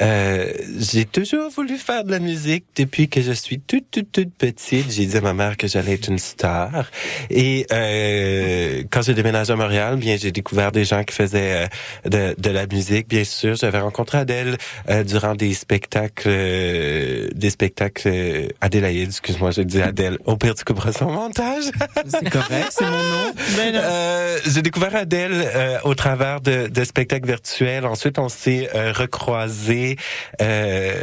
Euh, 0.00 0.52
j'ai 0.78 1.04
toujours 1.04 1.48
voulu 1.50 1.78
faire 1.78 2.04
de 2.04 2.10
la 2.10 2.18
musique 2.18 2.64
depuis 2.76 3.08
que 3.08 3.22
je 3.22 3.30
suis 3.30 3.60
toute, 3.60 3.88
toute, 3.90 4.10
toute 4.10 4.34
petite. 4.34 4.90
J'ai 4.90 5.06
dit 5.06 5.16
à 5.16 5.20
ma 5.20 5.32
mère 5.32 5.56
que 5.56 5.68
j'allais 5.68 5.94
être 5.94 6.08
une 6.08 6.18
star. 6.18 6.90
Et 7.30 7.66
euh, 7.72 8.82
quand 8.90 9.02
j'ai 9.02 9.14
déménagé 9.14 9.52
à 9.52 9.56
Montréal, 9.56 9.96
bien, 9.96 10.16
j'ai 10.16 10.32
découvert 10.32 10.72
des 10.72 10.84
gens 10.84 11.04
qui 11.04 11.14
faisaient 11.14 11.68
euh, 12.06 12.34
de, 12.34 12.34
de 12.36 12.50
la 12.50 12.66
musique, 12.66 13.08
bien 13.08 13.22
sûr. 13.22 13.54
J'avais 13.54 13.78
rencontré 13.78 14.18
Adèle 14.18 14.58
euh, 14.88 15.04
durant 15.04 15.36
des 15.36 15.54
spectacles, 15.54 16.28
euh, 16.28 17.28
des 17.32 17.50
spectacles 17.50 18.48
Adélaïde, 18.60 19.10
excuse-moi, 19.10 19.52
je 19.52 19.62
dis 19.62 19.79
Adèle. 19.82 20.18
Au 20.24 20.36
pire, 20.36 20.54
tu 20.54 20.64
couperas 20.64 20.92
son 20.92 21.10
montage. 21.10 21.64
C'est 22.06 22.30
correct, 22.30 22.68
c'est 22.70 22.84
mon 22.84 22.90
nom. 22.90 23.32
Ben. 23.56 23.74
Euh, 23.74 24.38
j'ai 24.46 24.62
découvert 24.62 24.94
Adèle 24.94 25.32
euh, 25.32 25.78
au 25.84 25.94
travers 25.94 26.40
de, 26.40 26.68
de 26.68 26.84
spectacles 26.84 27.26
virtuels. 27.26 27.86
Ensuite, 27.86 28.18
on 28.18 28.28
s'est 28.28 28.70
euh, 28.74 28.92
recroisés. 28.92 29.96
Euh, 30.40 30.94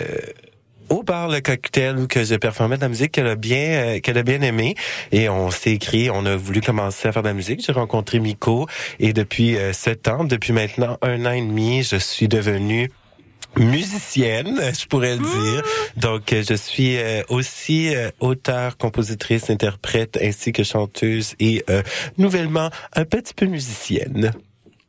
au 0.90 1.04
bar 1.04 1.28
le 1.28 1.42
cocktail 1.42 1.98
où 1.98 2.08
que 2.08 2.24
j'ai 2.24 2.38
performé 2.38 2.78
de 2.78 2.82
la 2.82 2.90
musique 2.90 3.12
qu'elle 3.12 3.28
a 3.28 3.36
bien 3.36 3.58
euh, 3.58 4.00
qu'elle 4.00 4.18
a 4.18 4.24
bien 4.24 4.42
aimé 4.42 4.76
et 5.12 5.30
on 5.30 5.52
s'est 5.52 5.74
écrit 5.74 6.10
on 6.10 6.26
a 6.26 6.36
voulu 6.36 6.62
commencer 6.62 7.08
à 7.08 7.12
faire 7.12 7.24
de 7.24 7.28
la 7.28 7.34
musique 7.34 7.64
j'ai 7.66 7.74
rencontré 7.74 8.20
Miko 8.20 8.68
et 9.00 9.14
depuis 9.14 9.58
euh, 9.58 9.74
sept 9.74 10.08
ans 10.08 10.24
depuis 10.24 10.54
maintenant 10.54 10.98
un 11.02 11.26
an 11.26 11.32
et 11.32 11.42
demi 11.42 11.84
je 11.84 11.98
suis 11.98 12.28
devenue 12.28 12.90
musicienne, 13.60 14.60
je 14.80 14.86
pourrais 14.88 15.16
le 15.16 15.22
dire. 15.22 15.64
Donc, 15.98 16.34
euh, 16.34 16.44
je 16.48 16.54
suis 16.54 16.98
euh, 16.98 17.24
aussi 17.30 17.96
euh, 17.96 18.10
auteure, 18.20 18.78
compositrice, 18.78 19.50
interprète, 19.50 20.18
ainsi 20.22 20.52
que 20.52 20.64
chanteuse 20.64 21.36
et 21.40 21.64
euh, 21.70 21.82
nouvellement 22.18 22.70
un 22.94 23.06
petit 23.06 23.34
peu 23.34 23.46
musicienne. 23.46 24.32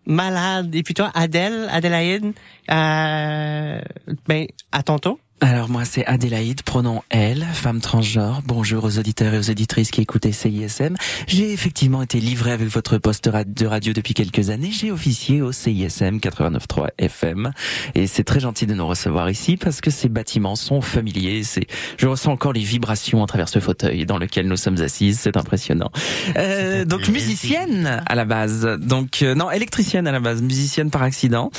Malade. 0.06 0.74
Et 0.74 0.82
puis 0.82 0.94
toi, 0.94 1.10
Adèle, 1.14 1.68
Adélaïde, 1.70 2.32
euh, 2.70 3.80
ben, 4.26 4.46
à 4.72 4.82
ton 4.82 4.98
tour. 4.98 5.18
Alors 5.40 5.68
moi 5.68 5.84
c'est 5.84 6.04
Adélaïde, 6.04 6.62
pronom 6.62 7.02
elle, 7.10 7.46
femme 7.52 7.80
transgenre. 7.80 8.42
Bonjour 8.44 8.82
aux 8.82 8.98
auditeurs 8.98 9.34
et 9.34 9.38
aux 9.38 9.50
auditrices 9.50 9.92
qui 9.92 10.00
écoutaient 10.00 10.32
CISM. 10.32 10.96
J'ai 11.28 11.52
effectivement 11.52 12.02
été 12.02 12.18
livré 12.18 12.50
avec 12.50 12.66
votre 12.68 12.98
poste 12.98 13.28
de 13.28 13.66
radio 13.66 13.92
depuis 13.92 14.14
quelques 14.14 14.50
années. 14.50 14.72
J'ai 14.72 14.90
officié 14.90 15.40
au 15.40 15.52
CISM 15.52 16.16
89.3 16.18 16.88
FM 16.98 17.52
et 17.94 18.08
c'est 18.08 18.24
très 18.24 18.40
gentil 18.40 18.66
de 18.66 18.74
nous 18.74 18.86
recevoir 18.86 19.30
ici 19.30 19.56
parce 19.56 19.80
que 19.80 19.92
ces 19.92 20.08
bâtiments 20.08 20.56
sont 20.56 20.80
familiers. 20.80 21.44
C'est, 21.44 21.68
je 21.98 22.08
ressens 22.08 22.32
encore 22.32 22.52
les 22.52 22.64
vibrations 22.64 23.22
à 23.22 23.28
travers 23.28 23.48
ce 23.48 23.60
fauteuil 23.60 24.06
dans 24.06 24.18
lequel 24.18 24.48
nous 24.48 24.56
sommes 24.56 24.80
assises. 24.80 25.20
C'est 25.20 25.36
impressionnant. 25.36 25.92
Euh, 26.36 26.84
donc 26.84 27.06
musicienne 27.08 28.02
à 28.06 28.14
la 28.16 28.24
base. 28.24 28.66
Donc 28.80 29.22
euh, 29.22 29.36
non 29.36 29.52
électricienne 29.52 30.08
à 30.08 30.12
la 30.12 30.20
base, 30.20 30.42
musicienne 30.42 30.90
par 30.90 31.02
accident. 31.02 31.52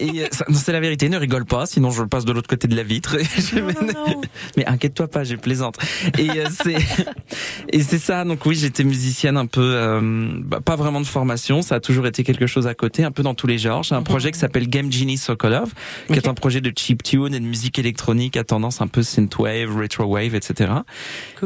Et 0.00 0.24
euh, 0.24 0.26
c'est 0.52 0.72
la 0.72 0.80
vérité. 0.80 1.08
Ne 1.08 1.16
rigole 1.16 1.44
pas, 1.44 1.66
sinon 1.66 1.90
je 1.90 2.02
passe 2.02 2.24
de 2.24 2.32
l'autre 2.32 2.48
côté 2.48 2.66
de 2.66 2.74
la 2.74 2.82
vitre. 2.82 3.19
Mais 4.56 4.66
inquiète-toi 4.66 5.08
pas, 5.08 5.24
je 5.24 5.36
plaisante. 5.36 5.78
Et 6.18 6.30
euh, 6.30 6.46
c'est 6.62 6.76
et 7.68 7.82
c'est 7.82 7.98
ça. 7.98 8.24
Donc 8.24 8.44
oui, 8.46 8.54
j'étais 8.54 8.84
musicienne 8.84 9.36
un 9.36 9.46
peu, 9.46 9.74
euh, 9.74 10.30
bah, 10.44 10.60
pas 10.64 10.76
vraiment 10.76 11.00
de 11.00 11.06
formation. 11.06 11.62
Ça 11.62 11.76
a 11.76 11.80
toujours 11.80 12.06
été 12.06 12.24
quelque 12.24 12.46
chose 12.46 12.66
à 12.66 12.74
côté, 12.74 13.04
un 13.04 13.10
peu 13.10 13.22
dans 13.22 13.34
tous 13.34 13.46
les 13.46 13.58
genres. 13.58 13.82
J'ai 13.82 13.94
un 13.94 14.02
projet 14.02 14.30
qui 14.30 14.38
s'appelle 14.38 14.68
Game 14.68 14.92
Genie 14.92 15.18
Sokolov, 15.18 15.72
qui 16.06 16.14
est 16.14 16.28
un 16.28 16.34
projet 16.34 16.60
de 16.60 16.72
chip 16.76 17.02
tune 17.02 17.34
et 17.34 17.40
de 17.40 17.44
musique 17.44 17.78
électronique 17.78 18.36
à 18.36 18.44
tendance 18.44 18.80
un 18.80 18.86
peu 18.86 19.02
synthwave, 19.02 19.76
retrowave, 19.76 20.34
etc. 20.34 20.72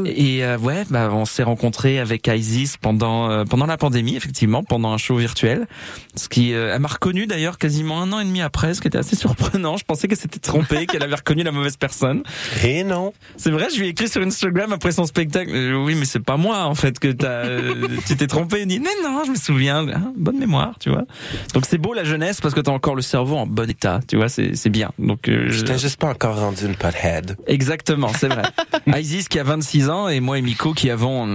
Et 0.05 0.45
euh, 0.45 0.59
ouais, 0.59 0.85
bah, 0.91 1.11
on 1.13 1.25
s'est 1.25 1.43
rencontrés 1.43 1.99
avec 1.99 2.27
Isis 2.29 2.77
pendant 2.77 3.31
euh, 3.31 3.45
pendant 3.45 3.67
la 3.67 3.77
pandémie, 3.77 4.17
effectivement, 4.17 4.63
pendant 4.63 4.93
un 4.93 4.99
show 4.99 5.17
virtuel. 5.17 5.67
Ce 6.15 6.29
qui, 6.29 6.53
euh, 6.53 6.75
elle 6.75 6.81
m'a 6.81 6.89
reconnu 6.89 7.27
d'ailleurs 7.27 7.59
quasiment 7.59 8.03
un 8.03 8.13
an 8.13 8.21
et 8.21 8.25
demi 8.25 8.43
après, 8.43 8.75
ce 8.75 8.81
qui 8.81 8.89
était 8.89 8.99
assez 8.99 9.17
surprenant. 9.17 9.77
Je 9.77 9.85
pensais 9.85 10.09
qu'elle 10.09 10.19
s'était 10.19 10.39
trompée, 10.39 10.87
qu'elle 10.87 11.03
avait 11.03 11.15
reconnu 11.15 11.43
la 11.43 11.53
mauvaise 11.53 11.64
personne. 11.79 12.23
Et 12.65 12.85
non. 12.85 13.13
C'est 13.37 13.51
vrai, 13.51 13.67
je 13.73 13.79
lui 13.81 13.87
ai 13.87 13.91
écrit 13.91 14.09
sur 14.09 14.23
Instagram 14.23 14.73
après 14.73 14.93
son 14.93 15.05
spectacle. 15.07 15.51
euh, 15.55 15.75
oui, 15.85 15.95
mais 15.95 16.05
c'est 16.05 16.21
pas 16.25 16.37
moi 16.37 16.65
en 16.65 16.75
fait 16.75 16.99
que 16.99 17.09
t'as, 17.09 17.29
euh, 17.47 17.89
tu 18.07 18.17
t'es 18.17 18.27
trompé. 18.27 18.61
Il 18.63 18.67
dit 18.67 18.81
mais 18.81 18.91
non, 19.03 19.23
je 19.25 19.31
me 19.33 19.37
souviens. 19.37 19.87
Ah, 19.95 20.01
bonne 20.17 20.39
mémoire, 20.39 20.75
tu 20.79 20.91
vois. 20.91 21.05
Donc 21.53 21.65
c'est 21.69 21.79
beau 21.79 21.93
la 21.95 22.05
jeunesse 22.05 22.41
parce 22.41 22.55
que 22.55 22.61
t'as 22.61 22.73
encore 22.73 22.95
le 22.95 23.03
cerveau 23.03 23.37
en 23.37 23.47
bon 23.47 23.69
état, 23.69 24.01
tu 24.09 24.17
vois. 24.17 24.29
C'est 24.29 24.55
c'est 24.55 24.71
bien. 24.71 24.91
Donc 24.99 25.29
euh, 25.29 25.47
Je 25.51 25.63
t'ai 25.63 25.79
juste 25.79 25.99
pas 26.01 26.09
encore 26.09 26.39
rendu 26.39 26.67
une 26.67 26.77
pothead. 26.77 27.37
Exactement, 27.47 28.09
c'est 28.19 28.29
vrai. 28.29 28.43
Isis 29.01 29.29
qui 29.29 29.39
a 29.39 29.43
26 29.45 29.89
ans 29.91 30.09
et 30.09 30.21
moi 30.21 30.39
et 30.39 30.43
Miko 30.43 30.73
qui 30.73 30.91
avons 30.91 31.27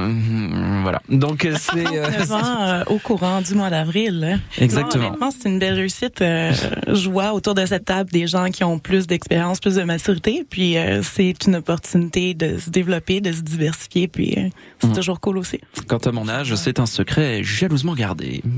voilà. 0.84 1.02
Donc 1.10 1.48
c'est 1.58 1.86
euh, 1.98 2.08
Vraiment, 2.08 2.62
euh, 2.62 2.84
au 2.88 2.98
courant 3.00 3.42
du 3.42 3.54
mois 3.56 3.70
d'avril. 3.70 4.20
là. 4.20 4.36
Exactement. 4.58 5.04
Non, 5.04 5.10
honnêtement, 5.10 5.32
c'est 5.32 5.50
une 5.50 5.60
belle 5.60 5.76
réussite. 5.76 6.22
Euh, 6.22 6.52
je 6.88 7.10
vois 7.10 7.34
autour 7.34 7.56
de 7.56 7.66
cette 7.66 7.86
table 7.86 8.10
des 8.12 8.28
gens 8.28 8.46
qui 8.50 8.64
ont 8.64 8.80
plus 8.80 9.08
d'expérience, 9.08 9.60
plus 9.60 9.76
de 9.76 9.84
maturité. 9.84 10.19
Puis 10.50 10.78
euh, 10.78 11.02
c'est 11.04 11.34
une 11.48 11.56
opportunité 11.58 12.34
de 12.34 12.58
se 12.58 12.70
développer, 12.70 13.22
de 13.22 13.32
se 13.32 13.42
diversifier. 13.42 14.08
Puis 14.08 14.34
euh, 14.38 14.50
c'est 14.80 14.88
Mhm. 14.88 14.96
toujours 14.96 15.20
cool 15.20 15.38
aussi. 15.38 15.60
quant 15.88 15.98
à 15.98 16.12
mon 16.12 16.28
âge, 16.30 16.54
c'est 16.56 16.80
un 16.80 16.86
secret 16.86 17.44
jalousement 17.44 17.94
gardé. 17.96 18.42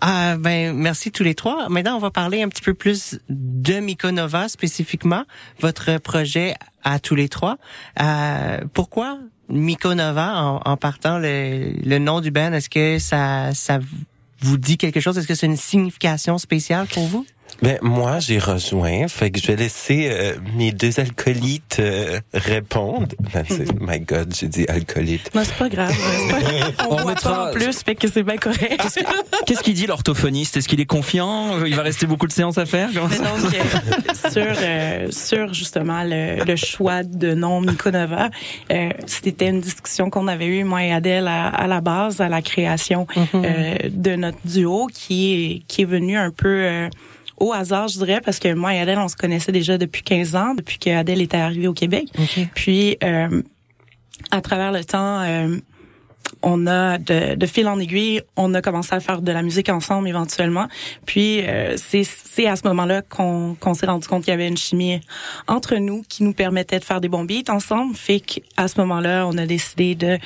Ah, 0.00 0.36
ben, 0.38 0.74
merci 0.76 1.10
tous 1.10 1.24
les 1.24 1.34
trois. 1.34 1.68
Maintenant, 1.68 1.96
on 1.96 1.98
va 1.98 2.12
parler 2.12 2.42
un 2.42 2.48
petit 2.48 2.62
peu 2.62 2.72
plus 2.72 3.18
de 3.28 3.80
Mykonova 3.80 4.48
spécifiquement, 4.48 5.24
votre 5.60 5.98
projet 5.98 6.54
à 6.84 7.00
tous 7.00 7.16
les 7.16 7.28
trois. 7.28 7.58
Euh, 8.00 8.60
pourquoi 8.74 9.18
Mykonova 9.48 10.40
en, 10.40 10.60
en 10.64 10.76
partant 10.76 11.18
le, 11.18 11.72
le 11.84 11.98
nom 11.98 12.20
du 12.20 12.30
band? 12.30 12.52
Est-ce 12.52 12.70
que 12.70 13.00
ça, 13.00 13.52
ça 13.54 13.80
vous 14.40 14.56
dit 14.56 14.76
quelque 14.78 15.00
chose? 15.00 15.18
Est-ce 15.18 15.26
que 15.26 15.34
c'est 15.34 15.46
une 15.46 15.56
signification 15.56 16.38
spéciale 16.38 16.86
pour 16.86 17.08
vous? 17.08 17.26
Ben 17.60 17.76
moi 17.82 18.20
j'ai 18.20 18.38
rejoint, 18.38 19.08
fait 19.08 19.32
que 19.32 19.40
je 19.40 19.46
vais 19.48 19.56
laisser 19.56 20.08
euh, 20.12 20.34
mes 20.54 20.70
deux 20.70 21.00
alcoolites 21.00 21.78
euh, 21.80 22.20
répondre. 22.32 23.08
Ben, 23.34 23.44
my 23.80 23.98
God, 23.98 24.32
j'ai 24.38 24.46
dit 24.46 24.64
alcoolite. 24.68 25.34
Non, 25.34 25.42
c'est 25.44 25.56
pas 25.56 25.68
grave. 25.68 25.92
c'est 26.28 26.76
pas- 26.76 26.86
On, 26.88 26.92
On 26.94 26.96
voit 27.02 27.12
mettra- 27.14 27.30
pas 27.34 27.50
en 27.50 27.52
plus, 27.52 27.82
fait 27.82 27.96
que 27.96 28.06
c'est 28.08 28.22
bien 28.22 28.36
correct. 28.36 28.80
Qu'est-ce 29.46 29.62
qu'il 29.64 29.74
dit 29.74 29.86
l'orthophoniste? 29.86 30.56
Est-ce 30.56 30.68
qu'il 30.68 30.80
est 30.80 30.86
confiant? 30.86 31.64
Il 31.66 31.74
va 31.74 31.82
rester 31.82 32.06
beaucoup 32.06 32.28
de 32.28 32.32
séances 32.32 32.58
à 32.58 32.66
faire 32.66 32.90
Comment 32.94 33.08
Mais 33.08 33.16
ça 33.16 33.24
donc, 33.24 33.54
euh, 33.54 34.30
sur, 34.30 34.62
euh, 34.62 35.10
sur 35.10 35.52
justement 35.52 36.04
le, 36.04 36.44
le 36.44 36.56
choix 36.56 37.02
de 37.02 37.34
nom 37.34 37.60
Mykonova, 37.60 38.30
euh, 38.70 38.90
c'était 39.06 39.48
une 39.48 39.60
discussion 39.60 40.10
qu'on 40.10 40.28
avait 40.28 40.46
eue, 40.46 40.62
moi 40.62 40.84
et 40.84 40.92
Adèle, 40.92 41.26
à, 41.26 41.48
à 41.48 41.66
la 41.66 41.80
base, 41.80 42.20
à 42.20 42.28
la 42.28 42.40
création 42.40 43.08
euh, 43.34 43.74
de 43.90 44.14
notre 44.14 44.38
duo, 44.44 44.86
qui 44.94 45.34
est, 45.34 45.62
qui 45.66 45.82
est 45.82 45.86
venu 45.86 46.16
un 46.16 46.30
peu... 46.30 46.88
au 47.38 47.52
hasard, 47.52 47.88
je 47.88 47.98
dirais, 47.98 48.20
parce 48.24 48.38
que 48.38 48.52
moi 48.52 48.74
et 48.74 48.80
Adèle, 48.80 48.98
on 48.98 49.08
se 49.08 49.16
connaissait 49.16 49.52
déjà 49.52 49.78
depuis 49.78 50.02
15 50.02 50.36
ans, 50.36 50.54
depuis 50.54 50.78
que 50.78 50.90
Adèle 50.90 51.20
était 51.20 51.36
arrivée 51.36 51.68
au 51.68 51.74
Québec. 51.74 52.08
Puis, 52.54 52.96
euh, 53.02 53.42
à 54.30 54.40
travers 54.40 54.72
le 54.72 54.84
temps, 54.84 55.20
euh, 55.22 55.56
on 56.42 56.66
a 56.66 56.98
de, 56.98 57.34
de 57.34 57.46
fil 57.46 57.66
en 57.68 57.78
aiguille, 57.78 58.22
on 58.36 58.54
a 58.54 58.62
commencé 58.62 58.94
à 58.94 59.00
faire 59.00 59.22
de 59.22 59.32
la 59.32 59.42
musique 59.42 59.68
ensemble 59.68 60.08
éventuellement. 60.08 60.68
Puis 61.06 61.40
euh, 61.46 61.76
c'est 61.76 62.46
à 62.46 62.56
ce 62.56 62.66
moment-là 62.68 63.02
qu'on 63.02 63.56
qu'on 63.58 63.74
s'est 63.74 63.86
rendu 63.86 64.06
compte 64.06 64.24
qu'il 64.24 64.32
y 64.32 64.34
avait 64.34 64.48
une 64.48 64.56
chimie 64.56 65.00
entre 65.46 65.76
nous 65.76 66.02
qui 66.08 66.22
nous 66.22 66.32
permettait 66.32 66.78
de 66.78 66.84
faire 66.84 67.00
des 67.00 67.08
bons 67.08 67.24
beats 67.24 67.50
ensemble. 67.50 67.94
Fait 67.94 68.20
qu'à 68.20 68.68
ce 68.68 68.78
moment-là, 68.80 69.26
on 69.26 69.36
a 69.38 69.46
décidé 69.46 69.94
de 69.94 70.18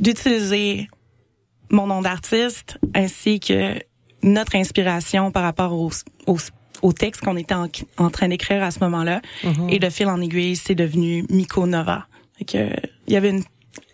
d'utiliser 0.00 0.88
mon 1.70 1.86
nom 1.86 2.02
d'artiste 2.02 2.78
ainsi 2.94 3.40
que 3.40 3.74
notre 4.22 4.56
inspiration 4.56 5.30
par 5.30 5.42
rapport 5.42 5.72
au 5.72 5.90
au, 6.26 6.38
au 6.82 6.92
texte 6.92 7.22
qu'on 7.22 7.36
était 7.36 7.54
en, 7.54 7.68
en 7.98 8.10
train 8.10 8.28
d'écrire 8.28 8.62
à 8.62 8.70
ce 8.70 8.80
moment-là. 8.80 9.20
Mhm. 9.44 9.70
Et 9.70 9.78
de 9.78 9.88
fil 9.90 10.06
en 10.08 10.20
aiguille, 10.20 10.56
c'est 10.56 10.74
devenu 10.74 11.24
Miko 11.30 11.66
Nova. 11.66 12.06
Que, 12.46 12.70
il 13.06 13.12
y 13.12 13.16
avait 13.16 13.30
une 13.30 13.42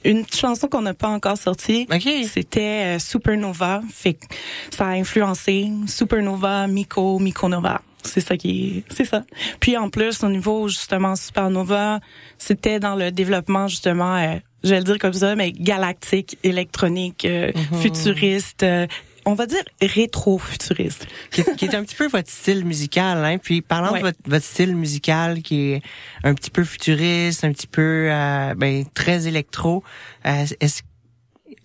une 0.05 0.25
chanson 0.33 0.69
qu'on 0.69 0.83
n'a 0.83 0.95
pas 0.95 1.09
encore 1.09 1.37
sortie, 1.37 1.87
c'était 2.27 2.97
euh, 2.97 2.99
Supernova. 2.99 3.83
Fait 3.93 4.15
que 4.15 4.25
ça 4.71 4.87
a 4.87 4.91
influencé 4.91 5.71
Supernova, 5.87 6.67
Miko, 6.69 7.19
Miko 7.19 7.49
Nova. 7.49 7.83
C'est 8.05 8.21
ça 8.21 8.37
qui, 8.37 8.85
c'est 8.91 9.05
ça. 9.05 9.25
Puis 9.61 9.77
en 9.77 9.91
plus, 9.91 10.23
au 10.23 10.29
niveau 10.29 10.69
justement 10.69 11.15
Supernova, 11.17 11.99
c'était 12.39 12.79
dans 12.81 12.95
le 12.95 13.11
développement 13.11 13.67
justement, 13.69 14.17
euh, 14.17 14.37
je 14.65 14.71
vais 14.71 14.79
le 14.79 14.85
dire 14.85 14.99
comme 14.99 15.13
ça, 15.13 15.35
mais 15.35 15.51
galactique, 15.53 16.39
électronique, 16.45 17.25
euh, 17.25 17.51
Mhm. 17.73 17.81
futuriste. 17.81 18.63
euh, 18.63 18.87
on 19.31 19.35
va 19.35 19.47
dire 19.47 19.63
rétro-futuriste. 19.81 21.07
qui, 21.31 21.43
est- 21.43 21.57
qui 21.57 21.65
est 21.67 21.75
un 21.75 21.83
petit 21.85 21.95
peu 21.97 22.09
votre 22.09 22.31
style 22.31 22.65
musical. 22.65 23.25
Hein? 23.25 23.39
Puis 23.39 23.61
parlant 23.63 23.93
Ouais. 23.93 24.01
de 24.01 24.05
votre, 24.07 24.19
votre 24.27 24.45
style 24.45 24.75
musical 24.75 25.43
qui 25.43 25.73
est 25.73 25.83
un 26.25 26.35
petit 26.35 26.51
peu 26.51 26.65
futuriste, 26.65 27.45
un 27.45 27.53
petit 27.53 27.67
peu 27.67 28.09
euh, 28.11 28.55
ben, 28.57 28.85
très 28.95 29.27
électro, 29.27 29.83
euh, 30.27 30.45
est-ce 30.61 30.83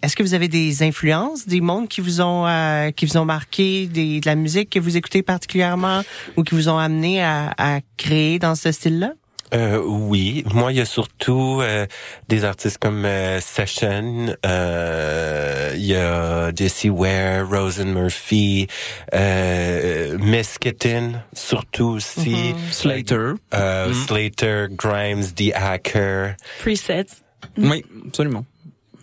est-ce 0.01 0.18
que 0.18 0.24
vous 0.24 0.34
avez 0.34 0.49
des 0.49 0.84
influences, 0.84 1.47
des 1.47 1.61
mondes 1.61 1.88
qui 1.88 2.01
vous 2.01 2.20
ont 2.20 2.45
euh, 2.45 2.91
qui 2.91 3.05
vous 3.05 3.16
ont 3.16 3.24
marqué, 3.24 3.88
des, 3.88 4.20
de 4.20 4.26
la 4.26 4.36
musique 4.36 4.70
que 4.70 4.80
vous 4.80 4.97
écoutez 4.97 5.24
particulièrement 5.24 6.01
ou 6.36 6.43
qui 6.43 6.55
vous 6.55 6.68
ont 6.68 6.78
amené 6.78 7.24
à, 7.24 7.53
à 7.57 7.80
créer 7.95 8.38
dans 8.38 8.55
ce 8.55 8.74
style-là? 8.74 9.14
Euh, 9.54 9.80
oui, 9.86 10.43
moi 10.51 10.72
il 10.72 10.78
y 10.78 10.82
a 10.82 10.86
surtout 10.86 11.60
euh, 11.62 11.86
des 12.28 12.43
artistes 12.43 12.80
comme 12.80 13.06
euh, 13.06 13.39
Session, 13.39 14.36
euh, 14.45 15.72
il 15.76 15.86
y 15.86 15.95
a 15.95 16.51
Jesse 16.56 16.86
Ware, 16.89 17.47
Rosen 17.47 17.93
Murphy, 17.93 18.68
euh, 19.14 20.18
Miss 20.20 20.58
Kitten, 20.58 21.22
surtout 21.34 21.86
aussi. 21.97 22.56
Slater. 22.72 23.34
Euh, 23.54 23.88
Mhm. 23.89 23.93
Slater, 23.93 24.66
Grimes, 24.72 25.26
The 25.36 25.51
Hacker. 25.54 26.36
Presets. 26.62 27.22
Oui, 27.58 27.84
absolument. 28.08 28.45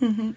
Mhm. 0.01 0.33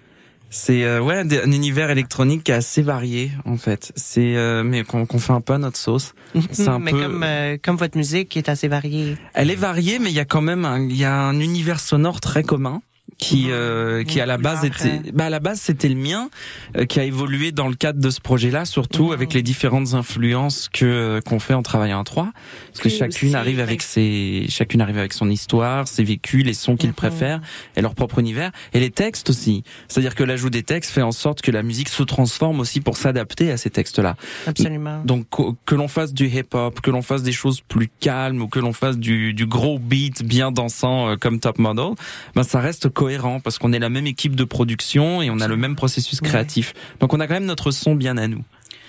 C'est 0.57 0.85
euh, 0.85 1.01
ouais 1.01 1.17
un 1.17 1.51
univers 1.51 1.91
électronique 1.91 2.49
assez 2.49 2.81
varié 2.81 3.33
en 3.45 3.57
fait. 3.57 3.91
C'est 3.97 4.37
euh, 4.37 4.63
mais 4.63 4.85
qu'on 4.85 5.05
qu'on 5.05 5.19
fait 5.19 5.33
un 5.33 5.41
peu 5.41 5.55
à 5.55 5.59
notre 5.59 5.77
sauce. 5.77 6.15
C'est 6.53 6.69
un 6.69 6.79
Mais 6.79 6.93
peu. 6.93 7.03
comme 7.03 7.23
euh, 7.25 7.57
comme 7.61 7.75
votre 7.77 7.99
musique 7.99 8.37
est 8.37 8.49
assez 8.49 8.69
variée. 8.69 9.17
Elle 9.35 9.51
est 9.51 9.57
variée, 9.57 9.99
mais 9.99 10.11
il 10.11 10.15
y 10.15 10.21
a 10.21 10.25
quand 10.25 10.43
même 10.43 10.87
il 10.89 10.97
y 10.97 11.05
a 11.05 11.13
un 11.13 11.41
univers 11.41 11.81
sonore 11.81 12.21
très 12.21 12.45
commun 12.45 12.83
qui 13.19 13.47
euh, 13.51 14.05
qui 14.05 14.21
à 14.21 14.27
la 14.27 14.39
base 14.39 14.65
était 14.65 15.01
bah 15.13 15.27
à 15.27 15.31
la 15.31 15.41
base 15.41 15.61
c'était 15.61 15.89
le 15.89 15.95
mien 15.95 16.29
euh, 16.77 16.85
qui 16.85 17.01
a 17.01 17.05
évolué 17.05 17.53
dans 17.53 17.69
le 17.69 17.75
cadre 17.75 18.01
de 18.01 18.11
ce 18.11 18.21
projet-là 18.21 18.65
surtout 18.65 19.13
avec 19.13 19.35
les 19.35 19.43
différentes 19.43 19.95
influences 19.95 20.69
que 20.73 20.85
euh, 20.85 21.21
qu'on 21.21 21.39
fait 21.39 21.55
en 21.55 21.63
travaillant 21.63 22.01
à 22.01 22.05
trois. 22.05 22.33
Parce 22.69 22.81
que 22.81 22.89
chacune 22.89 23.29
aussi, 23.29 23.37
arrive 23.37 23.61
avec 23.61 23.83
ses 23.83 24.47
chacune 24.49 24.81
arrive 24.81 24.99
avec 24.99 25.13
son 25.13 25.31
histoire 25.31 25.89
ses 25.89 26.05
vécus 26.05 26.45
les 26.45 26.55
sons 26.55 26.77
qu'ils 26.77 26.93
préfèrent 26.93 27.41
et 27.77 27.83
leur 27.83 27.95
propre 27.95 28.19
univers. 28.19 28.51
Et 28.73 28.81
les 28.81 28.91
textes 28.91 29.31
aussi. 29.31 29.63
C'est-à-dire 29.89 30.15
que 30.15 30.25
l'ajout 30.25 30.51
des 30.51 30.63
textes 30.63 30.91
fait 30.91 31.03
en 31.03 31.13
sorte 31.13 31.43
que 31.43 31.51
la 31.51 31.63
musique 31.63 31.89
se 31.89 32.03
transforme 32.03 32.61
aussi 32.61 32.81
pour 32.81 32.97
s'adapter 32.97 33.51
à 33.51 33.57
ces 33.57 33.71
textes-là. 33.71 34.17
Absolument. 34.47 35.03
donc 35.05 35.27
que 35.65 35.75
l'on 35.75 35.89
fasse 35.89 36.13
du 36.13 36.27
hip-hop, 36.27 36.81
que 36.81 36.91
l'on 36.91 37.03
fasse 37.03 37.23
des 37.23 37.33
choses 37.33 37.61
plus 37.61 37.89
calmes 38.01 38.43
ou 38.43 38.49
que 38.49 38.59
l'on 38.59 38.73
fasse 38.73 38.99
du, 38.99 39.35
du 39.35 39.47
gros 39.47 39.79
beat 39.79 40.25
bien 40.25 40.53
dansant 40.53 41.09
euh, 41.09 41.17
comme 41.17 41.41
Top 41.41 41.59
Model, 41.59 41.95
ben 42.35 42.43
ça 42.43 42.61
reste 42.61 42.89
cohérent 43.05 43.41
parce 43.41 43.59
qu'on 43.59 43.73
est 43.73 43.79
la 43.79 43.91
même 43.91 44.07
équipe 44.07 44.35
de 44.35 44.45
production 44.45 45.21
et 45.21 45.29
on 45.31 45.41
a 45.41 45.49
le 45.49 45.57
même 45.57 45.77
processus 45.77 46.21
créatif. 46.21 46.73
Donc 47.01 47.13
on 47.13 47.21
a 47.21 47.27
quand 47.27 47.35
même 47.35 47.45
notre 47.45 47.71
son 47.71 47.95
bien 47.95 48.17
à 48.17 48.29
nous. 48.29 48.43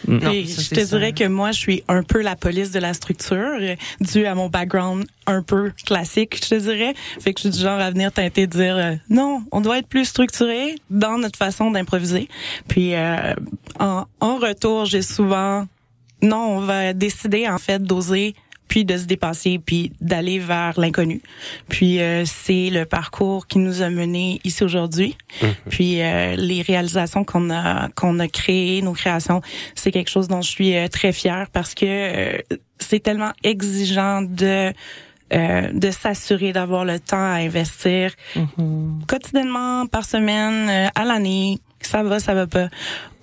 Et 0.07 0.45
je 0.45 0.70
te 0.70 0.88
dirais 0.88 1.13
que 1.13 1.28
moi, 1.28 1.51
je 1.51 1.59
suis 1.59 1.84
un 1.88 2.03
peu 2.03 2.22
la 2.22 2.36
police 2.36 2.72
de 2.72 2.80
la 2.80 2.93
structure, 2.93 3.57
euh, 3.59 3.76
dû 4.01 4.26
à 4.26 4.36
mon 4.36 4.49
background 4.49 5.05
un 5.26 5.41
peu 5.41 5.72
classique, 5.86 6.39
je 6.43 6.49
te 6.49 6.55
dirais. 6.55 6.93
Fait 7.20 7.34
que 7.34 7.39
je 7.41 7.49
suis 7.49 7.57
du 7.57 7.63
genre 7.63 7.80
à 7.80 7.89
venir 7.89 8.11
teinter 8.11 8.45
de 8.45 8.51
dire 8.51 8.78
euh, 8.78 8.95
non, 9.09 9.43
on 9.51 9.61
doit 9.61 9.80
être 9.80 9.88
plus 9.88 10.05
structuré 10.05 10.76
dans 10.89 11.18
notre 11.18 11.38
façon 11.38 11.72
d'improviser. 11.72 12.30
Puis 12.68 12.93
euh, 12.93 13.34
en, 13.80 14.05
en 14.20 14.38
retour, 14.38 14.86
j'ai 14.86 15.01
souvent 15.01 15.66
non, 16.22 16.57
on 16.57 16.59
va 16.59 16.93
décider 16.93 17.47
en 17.47 17.57
fait 17.57 17.82
d'oser 17.82 18.36
puis 18.68 18.86
de 18.86 18.97
se 18.97 19.05
dépasser, 19.05 19.59
puis 19.63 19.91
d'aller 20.01 20.39
vers 20.39 20.80
l'inconnu. 20.80 21.22
Puis 21.70 22.01
euh, 22.01 22.24
c'est 22.26 22.70
le 22.70 22.86
parcours 22.86 23.47
qui 23.47 23.59
nous 23.59 23.82
a 23.82 23.89
menés 23.89 24.39
ici 24.43 24.63
aujourd'hui. 24.63 25.16
Puis 25.70 26.01
euh, 26.01 26.36
les 26.36 26.61
réalisations 26.61 27.24
qu'on 27.24 27.49
a 27.51 27.89
qu'on 27.89 28.20
a 28.20 28.28
créées, 28.28 28.82
nos 28.82 28.93
créations, 28.93 29.41
c'est 29.76 29.91
quelque 29.91 30.09
chose 30.09 30.28
dont 30.28 30.41
je 30.41 30.49
suis 30.49 30.76
euh, 30.76 30.88
très 30.88 31.13
fière 31.13 31.47
parce 31.51 31.74
que 31.74 31.86
euh, 31.86 32.38
c'est 32.80 32.99
tellement 33.01 33.32
exigeant 33.43 34.22
de 34.22 34.74
euh, 35.34 35.72
de 35.74 35.89
s'assurer 35.89 36.53
d'avoir 36.53 36.86
le 36.86 36.99
temps 36.99 37.18
à 37.18 37.38
investir 37.38 38.13
quotidiennement, 39.07 39.88
par 39.88 40.05
semaine, 40.05 40.70
euh, 40.70 40.88
à 40.93 41.03
l'année. 41.03 41.57
Ça 41.82 42.03
va, 42.03 42.20
ça 42.20 42.36
va 42.36 42.45
pas. 42.45 42.70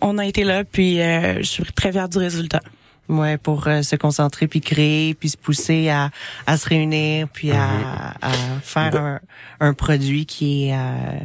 On 0.01 0.18
a 0.18 0.26
été 0.26 0.43
là, 0.43 0.64
puis 0.64 1.01
euh, 1.01 1.38
je 1.38 1.43
suis 1.43 1.62
très 1.64 1.93
fière 1.93 2.09
du 2.09 2.18
résultat. 2.18 2.61
Ouais, 3.09 3.36
pour 3.36 3.66
euh, 3.66 3.82
se 3.82 3.96
concentrer 3.96 4.46
puis 4.46 4.61
créer 4.61 5.14
puis 5.14 5.28
se 5.28 5.36
pousser 5.36 5.88
à, 5.90 6.11
à 6.46 6.57
se 6.57 6.68
réunir 6.68 7.28
puis 7.28 7.50
à, 7.50 8.14
à 8.22 8.30
faire 8.62 8.94
un, 8.96 9.20
un 9.61 9.74
produit 9.74 10.24
qui 10.24 10.68
est 10.68 10.74
euh, 10.74 11.18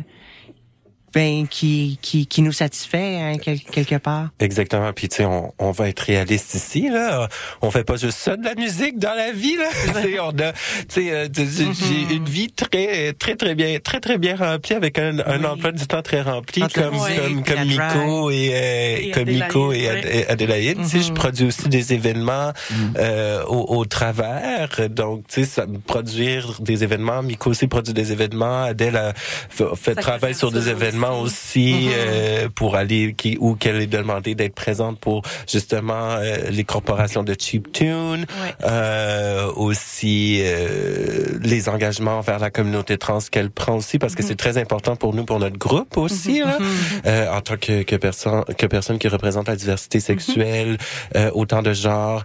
ben 1.14 1.48
qui 1.48 1.98
qui 2.02 2.28
qui 2.28 2.42
nous 2.42 2.52
satisfait 2.52 3.18
hein, 3.22 3.38
quel- 3.42 3.62
quelque 3.62 3.96
part. 3.96 4.28
Exactement. 4.40 4.92
Puis 4.94 5.10
tu 5.10 5.18
sais, 5.18 5.26
on, 5.26 5.54
on 5.58 5.72
va 5.72 5.90
être 5.90 6.02
réaliste 6.02 6.54
ici 6.54 6.90
là. 6.90 7.28
On 7.62 7.72
fait 7.72 7.84
pas 7.84 7.96
juste 7.96 8.18
ça 8.18 8.36
de 8.36 8.44
la 8.44 8.56
musique 8.56 9.00
dans 9.00 9.14
la 9.14 9.32
vie 9.32 9.56
là. 9.56 9.70
Tu 9.86 10.02
sais, 10.02 10.20
on 10.20 10.30
a, 10.30 10.52
tu 10.54 10.58
sais, 10.90 11.12
euh, 11.12 11.28
tu- 11.34 11.46
j'ai 11.48 12.16
une 12.16 12.26
vie 12.26 12.52
très 12.52 13.14
très 13.14 13.36
très 13.36 13.56
bien 13.56 13.80
très 13.80 14.00
très 14.00 14.18
bien 14.18 14.36
remplie 14.36 14.76
avec 14.76 15.00
un, 15.00 15.20
un 15.20 15.44
emploi 15.44 15.72
du 15.72 15.88
temps 15.88 16.02
très 16.02 16.22
rempli 16.22 16.64
Entre 16.64 16.74
comme 16.82 16.94
musique 16.94 17.18
comme 17.18 17.44
comme 17.44 17.68
drag. 17.76 17.98
et, 18.34 18.50
euh, 18.54 18.98
Et 19.00 19.12
comme 19.12 19.26
Miko 19.30 19.72
et 19.74 19.90
Ad-. 19.90 20.26
Adélaïde. 20.30 20.78
Tu 20.84 20.90
sais, 20.90 21.00
je 21.02 21.08
Mhm. 21.10 21.14
produis 21.16 21.46
aussi 21.48 21.70
des 21.70 21.94
événements 21.94 22.52
euh, 22.98 23.44
au, 23.46 23.78
au 23.78 23.86
travers. 23.86 24.90
Donc 24.90 25.26
tu 25.28 25.42
sais, 25.44 25.50
ça 25.50 25.66
produire 25.88 26.56
des 26.60 26.84
événements. 26.84 27.24
Miko 27.24 27.50
aussi 27.52 27.68
produit 27.68 27.94
des 27.94 28.12
événements. 28.12 28.64
Adèle 28.64 28.98
a 28.98 29.14
fait, 29.16 29.66
fait 29.76 29.96
travail 29.96 30.36
sur 30.36 30.52
des 30.52 30.60
couverture 30.60 30.78
événements 30.98 31.22
aussi. 31.22 31.28
aussi 31.28 31.88
Mhm. 31.88 31.92
euh, 31.96 32.50
pour 32.54 32.76
aller 32.76 33.14
qui 33.18 33.38
ou 33.40 33.56
qu'elle 33.56 33.82
est 33.82 33.88
demandé 33.88 34.36
d'être 34.36 34.56
présente 34.56 35.00
pour 35.00 35.22
justement 35.48 36.16
euh, 36.18 36.50
les 36.52 36.64
corporations 36.64 37.24
de 37.24 37.36
cheap 37.40 37.72
tune, 37.72 38.26
euh, 38.64 39.52
aussi 39.56 40.40
euh, 40.42 41.38
les 41.42 41.70
engagements 41.70 42.18
envers 42.20 42.40
la 42.40 42.50
communauté 42.50 42.98
trans 42.98 43.20
qu'elle 43.32 43.50
prend 43.50 43.76
aussi 43.78 43.98
parce 44.00 44.16
que 44.16 44.22
Mhm. 44.24 44.28
c'est 44.30 44.36
très 44.36 44.58
important 44.58 44.96
pour 44.96 45.14
nous 45.14 45.26
pour 45.26 45.40
notre 45.40 45.58
groupe 45.58 45.98
aussi 45.98 46.40
là, 46.40 46.58
euh, 47.06 47.32
en 47.38 47.42
tant 47.42 47.58
que 47.58 47.84
que 47.84 47.96
personne 47.96 48.44
que 48.58 48.66
personne 48.66 48.98
qui 49.00 49.08
représente 49.08 49.48
la 49.48 49.56
diversité 49.56 50.00
sexuelle, 50.00 50.78
euh, 51.16 51.30
autant 51.34 51.62
de 51.62 51.74
genres, 51.74 52.24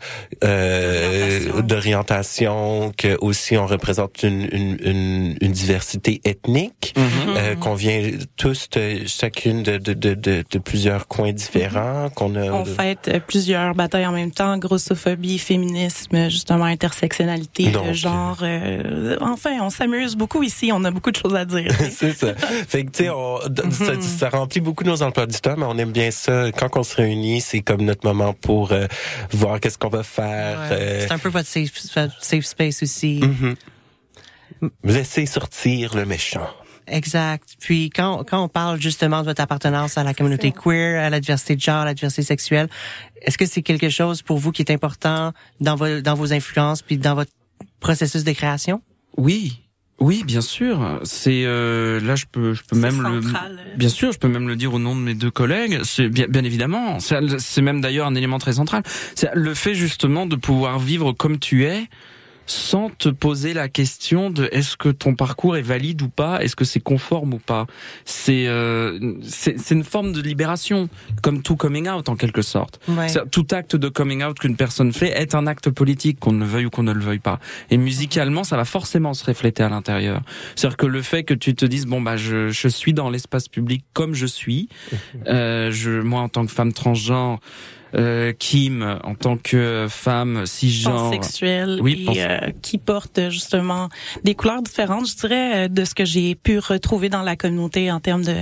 d'orientation 1.62 2.92
que 2.96 3.16
aussi 3.20 3.56
on 3.56 3.66
représente 3.66 4.22
une 4.22 4.48
une, 4.52 4.76
une, 4.84 5.36
une 5.40 5.52
diversité 5.52 6.20
ethnique 6.24 6.94
Mhm. 6.96 7.56
qu'on 7.60 7.74
vient 7.74 8.02
tous 8.36 8.61
juste 8.62 8.76
euh, 8.76 9.00
chacune 9.06 9.62
de, 9.62 9.76
de, 9.78 9.92
de, 9.92 10.14
de, 10.14 10.44
de 10.48 10.58
plusieurs 10.58 11.08
coins 11.08 11.32
différents 11.32 12.08
qu'on 12.10 12.34
a. 12.36 12.44
On 12.50 12.64
fête 12.64 13.08
euh, 13.08 13.18
plusieurs 13.20 13.74
batailles 13.74 14.06
en 14.06 14.12
même 14.12 14.30
temps, 14.30 14.56
grossophobie, 14.58 15.38
féminisme, 15.38 16.28
justement 16.30 16.64
intersectionnalité, 16.66 17.70
Donc, 17.70 17.88
de 17.88 17.92
genre. 17.92 18.38
euh, 18.42 19.16
enfin, 19.20 19.58
on 19.60 19.70
s'amuse 19.70 20.14
beaucoup 20.16 20.42
ici, 20.42 20.70
on 20.72 20.84
a 20.84 20.90
beaucoup 20.90 21.10
de 21.10 21.16
choses 21.16 21.34
à 21.34 21.44
dire. 21.44 21.72
c'est 21.90 22.12
ça. 22.12 22.34
Fait 22.36 22.84
que, 22.84 22.90
tu 22.90 23.04
sais, 23.04 23.10
on- 23.10 23.40
d- 23.48 23.62
ça, 23.72 24.00
ça 24.00 24.28
remplit 24.28 24.60
beaucoup 24.60 24.84
nos 24.84 25.02
emplois 25.02 25.26
du 25.26 25.40
temps, 25.40 25.54
mais 25.58 25.66
on 25.66 25.76
aime 25.78 25.92
bien 25.92 26.10
ça. 26.10 26.52
Quand 26.52 26.76
on 26.76 26.82
se 26.82 26.94
réunit, 26.96 27.40
c'est 27.40 27.60
comme 27.62 27.82
notre 27.82 28.06
moment 28.06 28.32
pour 28.32 28.72
euh, 28.72 28.86
voir 29.32 29.58
qu'est-ce 29.60 29.78
qu'on 29.78 29.88
va 29.88 30.02
faire. 30.04 30.58
euh, 30.70 31.00
C'est 31.06 31.12
un 31.12 31.18
peu 31.18 31.28
votre 31.30 31.48
safe, 31.48 31.72
safe 32.20 32.44
space 32.44 32.82
aussi. 32.82 33.20
mhm. 33.22 33.54
Laisser 34.84 35.26
sortir 35.26 35.96
le 35.96 36.04
méchant. 36.04 36.46
Exact. 36.86 37.56
Puis 37.60 37.90
quand, 37.90 38.24
quand 38.24 38.42
on 38.42 38.48
parle 38.48 38.80
justement 38.80 39.20
de 39.20 39.26
votre 39.26 39.40
appartenance 39.40 39.98
à 39.98 40.04
la 40.04 40.14
communauté 40.14 40.52
queer, 40.52 41.02
à 41.02 41.10
la 41.10 41.20
diversité 41.20 41.56
de 41.56 41.60
genre, 41.60 41.78
à 41.78 41.84
la 41.84 41.94
diversité 41.94 42.22
sexuelle, 42.22 42.68
est-ce 43.22 43.38
que 43.38 43.46
c'est 43.46 43.62
quelque 43.62 43.88
chose 43.88 44.22
pour 44.22 44.38
vous 44.38 44.52
qui 44.52 44.62
est 44.62 44.70
important 44.70 45.32
dans 45.60 45.76
vos, 45.76 46.00
dans 46.00 46.14
vos 46.14 46.32
influences 46.32 46.82
puis 46.82 46.98
dans 46.98 47.14
votre 47.14 47.30
processus 47.80 48.24
de 48.24 48.32
création? 48.32 48.82
Oui. 49.16 49.58
Oui, 50.00 50.24
bien 50.24 50.40
sûr. 50.40 51.00
C'est 51.04 51.44
euh, 51.44 52.00
là, 52.00 52.16
je 52.16 52.24
peux, 52.30 52.54
je 52.54 52.62
peux 52.64 52.76
même 52.76 52.96
central. 52.96 53.60
le, 53.70 53.78
bien 53.78 53.88
sûr, 53.88 54.10
je 54.10 54.18
peux 54.18 54.26
même 54.26 54.48
le 54.48 54.56
dire 54.56 54.74
au 54.74 54.80
nom 54.80 54.96
de 54.96 55.00
mes 55.00 55.14
deux 55.14 55.30
collègues. 55.30 55.80
C'est 55.84 56.08
bien, 56.08 56.26
bien 56.26 56.42
évidemment. 56.42 56.98
C'est 56.98 57.38
c'est 57.38 57.62
même 57.62 57.80
d'ailleurs 57.80 58.08
un 58.08 58.14
élément 58.16 58.38
très 58.38 58.54
central. 58.54 58.82
C'est 59.14 59.30
le 59.34 59.54
fait 59.54 59.74
justement 59.76 60.26
de 60.26 60.34
pouvoir 60.34 60.80
vivre 60.80 61.12
comme 61.12 61.38
tu 61.38 61.66
es, 61.66 61.88
sans 62.46 62.90
te 62.90 63.08
poser 63.08 63.54
la 63.54 63.68
question 63.68 64.30
de 64.30 64.48
est-ce 64.52 64.76
que 64.76 64.88
ton 64.88 65.14
parcours 65.14 65.56
est 65.56 65.62
valide 65.62 66.02
ou 66.02 66.08
pas, 66.08 66.42
est-ce 66.42 66.56
que 66.56 66.64
c'est 66.64 66.80
conforme 66.80 67.34
ou 67.34 67.38
pas. 67.38 67.66
C'est 68.04 68.46
euh, 68.46 69.16
c'est 69.22 69.58
c'est 69.58 69.74
une 69.74 69.84
forme 69.84 70.12
de 70.12 70.20
libération, 70.20 70.88
comme 71.22 71.42
tout 71.42 71.56
coming 71.56 71.88
out 71.88 72.08
en 72.08 72.16
quelque 72.16 72.42
sorte. 72.42 72.80
Ouais. 72.88 73.06
Tout 73.30 73.46
acte 73.52 73.76
de 73.76 73.88
coming 73.88 74.22
out 74.24 74.38
qu'une 74.38 74.56
personne 74.56 74.92
fait 74.92 75.08
est 75.08 75.34
un 75.34 75.46
acte 75.46 75.70
politique, 75.70 76.18
qu'on 76.20 76.32
le 76.32 76.44
veuille 76.44 76.66
ou 76.66 76.70
qu'on 76.70 76.82
ne 76.82 76.92
le 76.92 77.00
veuille 77.00 77.18
pas. 77.18 77.38
Et 77.70 77.76
musicalement, 77.76 78.44
ça 78.44 78.56
va 78.56 78.64
forcément 78.64 79.14
se 79.14 79.24
refléter 79.24 79.62
à 79.62 79.68
l'intérieur. 79.68 80.22
C'est-à-dire 80.56 80.76
que 80.76 80.86
le 80.86 81.02
fait 81.02 81.24
que 81.24 81.34
tu 81.34 81.54
te 81.54 81.64
dises 81.64 81.86
bon 81.86 82.00
bah 82.00 82.16
je, 82.16 82.48
je 82.48 82.68
suis 82.68 82.92
dans 82.92 83.10
l'espace 83.10 83.48
public 83.48 83.84
comme 83.92 84.14
je 84.14 84.26
suis, 84.26 84.68
euh, 85.28 85.70
je 85.70 86.00
moi 86.00 86.20
en 86.20 86.28
tant 86.28 86.44
que 86.46 86.52
femme 86.52 86.72
transgenre. 86.72 87.40
Euh, 87.94 88.32
Kim 88.38 88.98
en 89.04 89.14
tant 89.14 89.36
que 89.36 89.86
femme 89.90 90.46
cisgenre. 90.46 91.10
Oui, 91.80 92.06
et 92.14 92.24
euh, 92.24 92.38
qui 92.62 92.78
porte 92.78 93.28
justement 93.28 93.90
des 94.24 94.34
couleurs 94.34 94.62
différentes, 94.62 95.08
je 95.08 95.16
dirais, 95.16 95.64
euh, 95.64 95.68
de 95.68 95.84
ce 95.84 95.94
que 95.94 96.04
j'ai 96.04 96.34
pu 96.34 96.58
retrouver 96.58 97.10
dans 97.10 97.22
la 97.22 97.36
communauté 97.36 97.90
en 97.90 98.00
termes 98.00 98.22
de 98.22 98.36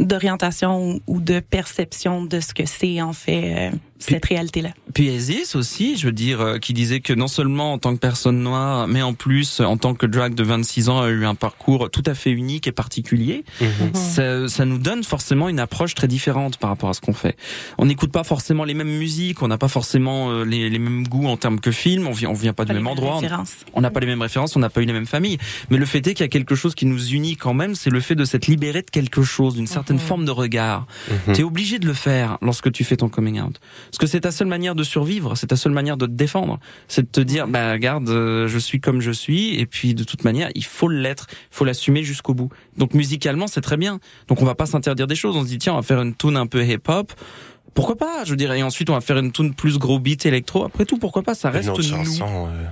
d'orientation 0.00 1.00
ou, 1.06 1.20
de 1.20 1.40
perception 1.40 2.24
de 2.24 2.40
ce 2.40 2.54
que 2.54 2.66
c'est 2.66 3.00
en 3.00 3.12
fait 3.12 3.72
cette 3.98 4.24
réalité-là. 4.26 4.70
Puis 4.94 5.08
Isis 5.08 5.54
aussi, 5.56 5.96
je 5.96 6.06
veux 6.06 6.12
dire, 6.12 6.40
euh, 6.40 6.58
qui 6.58 6.72
disait 6.72 7.00
que 7.00 7.12
non 7.12 7.28
seulement 7.28 7.72
en 7.72 7.78
tant 7.78 7.94
que 7.94 8.00
personne 8.00 8.38
noire, 8.42 8.86
mais 8.88 9.02
en 9.02 9.14
plus 9.14 9.60
en 9.60 9.76
tant 9.76 9.94
que 9.94 10.06
drag 10.06 10.34
de 10.34 10.42
26 10.42 10.88
ans 10.88 11.00
a 11.00 11.08
eu 11.10 11.24
un 11.24 11.34
parcours 11.34 11.90
tout 11.90 12.02
à 12.06 12.14
fait 12.14 12.30
unique 12.30 12.66
et 12.66 12.72
particulier. 12.72 13.44
Ça, 13.94 14.48
ça 14.48 14.64
nous 14.64 14.78
donne 14.78 15.04
forcément 15.04 15.48
une 15.48 15.60
approche 15.60 15.94
très 15.94 16.08
différente 16.08 16.56
par 16.58 16.70
rapport 16.70 16.88
à 16.90 16.94
ce 16.94 17.00
qu'on 17.00 17.12
fait. 17.12 17.36
On 17.78 17.86
n'écoute 17.86 18.12
pas 18.12 18.24
forcément 18.24 18.64
les 18.64 18.74
mêmes 18.74 18.96
musiques, 18.98 19.42
on 19.42 19.48
n'a 19.48 19.58
pas 19.58 19.68
forcément 19.68 20.30
euh, 20.30 20.44
les, 20.44 20.70
les 20.70 20.78
mêmes 20.78 21.06
goûts 21.06 21.26
en 21.26 21.36
termes 21.36 21.60
que 21.60 21.70
film, 21.70 22.06
on 22.06 22.12
vient, 22.12 22.30
on 22.30 22.34
vient 22.34 22.52
pas 22.52 22.64
du 22.64 22.72
même 22.72 22.86
endroit, 22.86 23.16
on- 23.74 23.80
n'a 23.80 23.90
pas 23.90 24.00
les 24.00 24.06
mêmes 24.06 24.22
références, 24.22 24.56
on 24.56 24.60
n'a 24.60 24.70
pas 24.70 24.80
eu 24.82 24.84
les 24.84 24.92
mêmes 24.92 25.06
familles. 25.06 25.38
Mais 25.70 25.76
le 25.76 25.86
fait 25.86 26.06
est 26.06 26.14
qu'il 26.14 26.24
y 26.24 26.24
a 26.24 26.28
quelque 26.28 26.54
chose 26.54 26.74
qui 26.74 26.86
nous 26.86 27.08
unit 27.12 27.36
quand 27.36 27.54
même, 27.54 27.74
c'est 27.74 27.90
le 27.90 28.00
fait 28.00 28.14
de 28.14 28.24
s'être 28.24 28.46
libéré 28.46 28.82
de 28.82 28.90
quelque 28.90 29.22
chose, 29.22 29.54
d'une 29.54 29.66
certaine 29.66 29.98
forme 29.98 30.24
de 30.24 30.30
regard. 30.30 30.86
Mhm. 31.28 31.34
Tu 31.34 31.40
es 31.40 31.44
obligé 31.44 31.78
de 31.78 31.86
le 31.86 31.94
faire 31.94 32.38
lorsque 32.42 32.70
tu 32.72 32.84
fais 32.84 32.96
ton 32.96 33.08
coming 33.08 33.40
out. 33.40 33.58
Parce 33.90 33.98
que 33.98 34.06
c'est 34.06 34.20
ta 34.20 34.30
seule 34.30 34.48
manière 34.48 34.74
de 34.74 34.82
survivre, 34.82 35.34
c'est 35.36 35.48
ta 35.48 35.56
seule 35.56 35.72
manière 35.72 35.96
de 35.96 36.06
te 36.06 36.10
défendre. 36.12 36.58
C'est 36.88 37.02
de 37.02 37.08
te 37.08 37.20
dire, 37.20 37.46
bah 37.48 37.72
regarde, 37.72 38.08
euh, 38.08 38.46
je 38.48 38.58
suis 38.58 38.80
comme 38.80 39.00
je 39.00 39.10
suis, 39.10 39.58
et 39.58 39.66
puis 39.66 39.94
de 39.94 40.04
toute 40.04 40.24
manière, 40.24 40.50
il 40.54 40.64
faut 40.64 40.88
l'être, 40.88 41.26
il 41.30 41.36
faut 41.54 41.64
l'assumer 41.64 42.02
jusqu'au 42.04 42.34
bout. 42.34 42.50
Donc 42.76 42.94
musicalement, 42.94 43.46
c'est 43.46 43.60
très 43.60 43.76
bien. 43.76 43.98
Donc 44.28 44.42
on 44.42 44.44
va 44.44 44.54
pas 44.54 44.66
s'interdire 44.66 45.06
des 45.06 45.14
choses, 45.16 45.36
on 45.36 45.42
se 45.42 45.48
dit, 45.48 45.58
tiens, 45.58 45.72
on 45.72 45.76
va 45.76 45.82
faire 45.82 46.00
une 46.02 46.14
tune 46.14 46.36
un 46.36 46.46
peu 46.46 46.64
hip-hop. 46.64 47.12
Pourquoi 47.74 47.96
pas, 47.96 48.24
je 48.24 48.34
dirais. 48.34 48.58
Et 48.58 48.62
ensuite, 48.62 48.90
on 48.90 48.94
va 48.94 49.00
faire 49.00 49.18
une 49.18 49.30
tune 49.30 49.54
plus 49.54 49.78
gros 49.78 49.98
beat 50.00 50.26
électro. 50.26 50.64
Après 50.64 50.84
tout, 50.84 50.98
pourquoi 50.98 51.22
pas, 51.22 51.34
ça 51.34 51.50
reste 51.50 51.66
Une 51.66 51.72
autre 51.74 51.82
nous. 51.82 52.04
chanson. 52.04 52.48
euh, 52.48 52.64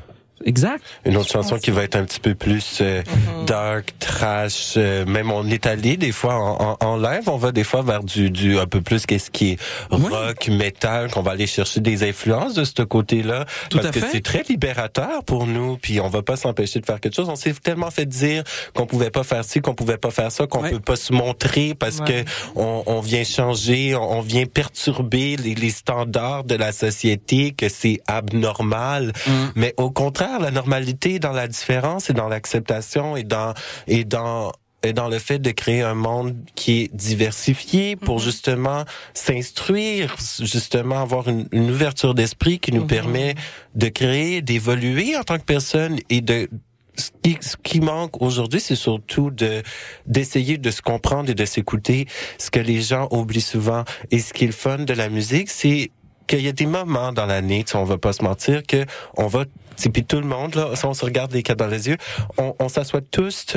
Exact. 0.46 0.82
Une 1.04 1.16
autre 1.18 1.30
chanson 1.30 1.58
qui 1.58 1.70
va 1.70 1.82
être 1.82 1.96
un 1.96 2.04
petit 2.04 2.20
peu 2.20 2.34
plus 2.34 2.78
euh, 2.80 3.02
Mm-hmm. 3.02 3.44
dark, 3.46 3.92
trash. 3.98 4.74
euh, 4.76 5.04
même 5.06 5.30
on 5.30 5.46
est 5.48 5.66
allé 5.66 5.96
des 5.96 6.12
fois 6.12 6.34
en, 6.36 6.76
en, 6.80 6.86
en 6.86 6.96
live, 6.96 7.28
on 7.28 7.36
va 7.36 7.52
des 7.52 7.64
fois 7.64 7.82
vers 7.82 8.02
du, 8.02 8.30
du 8.30 8.58
un 8.58 8.66
peu 8.66 8.80
plus 8.80 9.04
qu'est-ce 9.06 9.30
qui 9.30 9.52
est 9.52 9.58
rock, 9.90 10.48
metal, 10.48 11.10
qu'on 11.10 11.22
va 11.22 11.32
aller 11.32 11.46
chercher 11.46 11.80
des 11.80 12.08
influences 12.08 12.54
de 12.54 12.64
ce 12.64 12.82
côté-là. 12.82 13.44
Parce 13.70 13.90
que 13.90 14.00
c'est 14.12 14.22
très 14.22 14.42
libérateur 14.48 15.24
pour 15.24 15.46
nous. 15.46 15.76
Puis 15.76 16.00
on 16.00 16.08
va 16.08 16.22
pas 16.22 16.36
s'empêcher 16.36 16.80
de 16.80 16.86
faire 16.86 17.00
quelque 17.00 17.14
chose. 17.16 17.28
On 17.28 17.36
s'est 17.36 17.52
tellement 17.54 17.90
fait 17.90 18.06
dire 18.06 18.44
qu'on 18.74 18.86
pouvait 18.86 19.10
pas 19.10 19.24
faire 19.24 19.44
ci, 19.44 19.60
qu'on 19.60 19.74
pouvait 19.74 19.98
pas 19.98 20.10
faire 20.10 20.30
ça, 20.32 20.46
qu'on 20.46 20.62
peut 20.62 20.80
pas 20.80 20.96
se 20.96 21.12
montrer 21.12 21.74
parce 21.74 21.96
Ouais. 22.00 22.24
que 22.24 22.30
on, 22.56 22.82
on 22.86 23.00
vient 23.00 23.24
changer, 23.24 23.94
on, 23.94 24.18
on 24.18 24.20
vient 24.20 24.44
perturber 24.46 25.36
les, 25.36 25.54
les 25.54 25.70
standards 25.70 26.44
de 26.44 26.54
la 26.54 26.72
société, 26.72 27.52
que 27.52 27.68
c'est 27.68 28.00
abnormal. 28.06 29.12
Mais 29.54 29.74
au 29.78 29.90
contraire, 29.90 30.35
la 30.38 30.50
normalité 30.50 31.18
dans 31.18 31.32
la 31.32 31.48
différence 31.48 32.10
et 32.10 32.12
dans 32.12 32.28
l'acceptation 32.28 33.16
et 33.16 33.24
dans 33.24 33.54
et 33.86 34.04
dans 34.04 34.52
et 34.82 34.92
dans 34.92 35.08
le 35.08 35.18
fait 35.18 35.38
de 35.38 35.50
créer 35.50 35.82
un 35.82 35.94
monde 35.94 36.36
qui 36.54 36.82
est 36.82 36.94
diversifié 36.94 37.96
pour 37.96 38.18
justement 38.20 38.84
s'instruire, 39.14 40.16
justement 40.40 41.00
avoir 41.00 41.28
une, 41.28 41.48
une 41.50 41.70
ouverture 41.70 42.14
d'esprit 42.14 42.60
qui 42.60 42.72
nous 42.72 42.86
permet 42.86 43.34
de 43.74 43.88
créer, 43.88 44.42
d'évoluer 44.42 45.16
en 45.16 45.22
tant 45.22 45.38
que 45.38 45.44
personne 45.44 45.98
et 46.08 46.20
de 46.20 46.48
ce 46.96 47.10
qui, 47.22 47.36
ce 47.40 47.56
qui 47.62 47.80
manque 47.80 48.22
aujourd'hui, 48.22 48.60
c'est 48.60 48.76
surtout 48.76 49.30
de 49.30 49.62
d'essayer 50.06 50.56
de 50.58 50.70
se 50.70 50.82
comprendre 50.82 51.30
et 51.30 51.34
de 51.34 51.44
s'écouter. 51.44 52.06
Ce 52.38 52.50
que 52.50 52.60
les 52.60 52.80
gens 52.80 53.08
oublient 53.10 53.40
souvent 53.40 53.84
et 54.10 54.18
ce 54.18 54.32
qui 54.32 54.44
est 54.44 54.48
le 54.48 54.52
fun 54.52 54.78
de 54.78 54.94
la 54.94 55.08
musique, 55.08 55.50
c'est 55.50 55.90
qu'il 56.26 56.40
y 56.40 56.48
a 56.48 56.52
des 56.52 56.66
moments 56.66 57.12
dans 57.12 57.26
l'année, 57.26 57.64
on 57.74 57.84
va 57.84 57.98
pas 57.98 58.12
se 58.12 58.22
mentir, 58.22 58.62
que 58.66 58.84
on 59.16 59.26
va, 59.26 59.44
puis 59.92 60.04
tout 60.04 60.20
le 60.20 60.26
monde 60.26 60.54
là, 60.54 60.74
si 60.74 60.84
on 60.84 60.94
se 60.94 61.04
regarde 61.04 61.32
les 61.32 61.42
quatre 61.42 61.58
dans 61.58 61.66
les 61.66 61.88
yeux, 61.88 61.96
on, 62.38 62.68
s'assoit 62.68 63.00
tous 63.00 63.56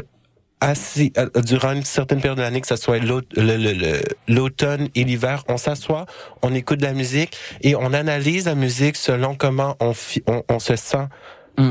assis 0.61 1.13
euh, 1.17 1.29
durant 1.41 1.71
une 1.71 1.83
certaine 1.83 2.19
période 2.19 2.37
de 2.37 2.43
l'année, 2.43 2.61
que 2.61 2.67
ce 2.67 2.75
soit 2.75 2.99
l'automne 4.27 4.89
et 4.95 5.03
l'hiver, 5.03 5.43
on 5.47 5.57
s'assoit, 5.57 6.05
on 6.41 6.53
écoute 6.53 6.79
de 6.79 6.85
la 6.85 6.93
musique 6.93 7.37
et 7.61 7.75
on 7.75 7.93
analyse 7.93 8.45
la 8.45 8.55
musique 8.55 8.97
selon 8.97 9.35
comment 9.35 9.77
on 9.79 9.93
se 10.59 10.75
sent. 10.75 11.07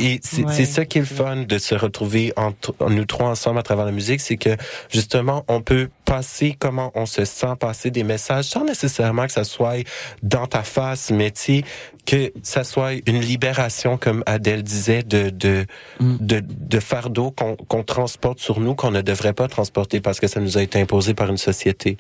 Et 0.00 0.20
c'est 0.22 0.44
Ouais. 0.44 0.52
c'est 0.54 0.64
ça 0.64 0.84
qui 0.84 0.98
est 0.98 1.02
le 1.02 1.06
fun 1.06 1.36
de 1.44 1.58
se 1.58 1.74
retrouver 1.74 2.32
entre 2.36 2.74
nous 2.88 3.04
trois 3.04 3.28
ensemble 3.28 3.58
à 3.58 3.62
travers 3.62 3.84
la 3.84 3.92
musique, 3.92 4.20
c'est 4.20 4.36
que 4.36 4.56
justement 4.90 5.44
on 5.48 5.60
peut 5.62 5.88
passer 6.04 6.56
comment 6.58 6.90
on 6.94 7.06
se 7.06 7.24
sent, 7.24 7.54
passer 7.58 7.90
des 7.90 8.04
messages 8.04 8.46
sans 8.46 8.64
nécessairement 8.64 9.26
que 9.26 9.32
ça 9.32 9.44
soit 9.44 9.84
dans 10.22 10.46
ta 10.46 10.62
face, 10.62 11.10
mais 11.10 11.30
tu 11.30 11.40
sais, 11.40 11.64
que 12.06 12.32
ça 12.42 12.64
soit 12.64 12.92
une 13.06 13.20
libération 13.20 13.96
comme 13.98 14.22
Adèle 14.26 14.62
disait 14.62 15.02
de 15.02 15.30
de 15.30 15.66
de, 16.00 16.42
de 16.46 16.80
fardeau 16.80 17.30
qu'on 17.30 17.56
qu'on 17.56 17.82
transporte 17.82 18.40
sur 18.40 18.60
nous 18.60 18.74
qu'on 18.74 18.90
ne 18.90 19.00
devrait 19.02 19.32
pas 19.34 19.48
transporter 19.48 20.00
parce 20.00 20.20
que 20.20 20.26
ça 20.26 20.40
nous 20.40 20.58
a 20.58 20.62
été 20.62 20.80
imposé 20.80 21.14
par 21.14 21.28
une 21.30 21.38
société. 21.38 21.96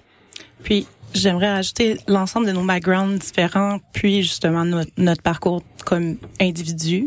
Puis 0.62 0.86
j'aimerais 1.14 1.48
ajouter 1.48 1.98
l'ensemble 2.06 2.46
de 2.46 2.52
nos 2.52 2.64
backgrounds 2.64 3.18
différents, 3.18 3.78
puis 3.92 4.22
justement 4.22 4.64
notre, 4.64 4.90
notre 4.96 5.22
parcours 5.22 5.62
comme 5.84 6.16
individu. 6.40 7.06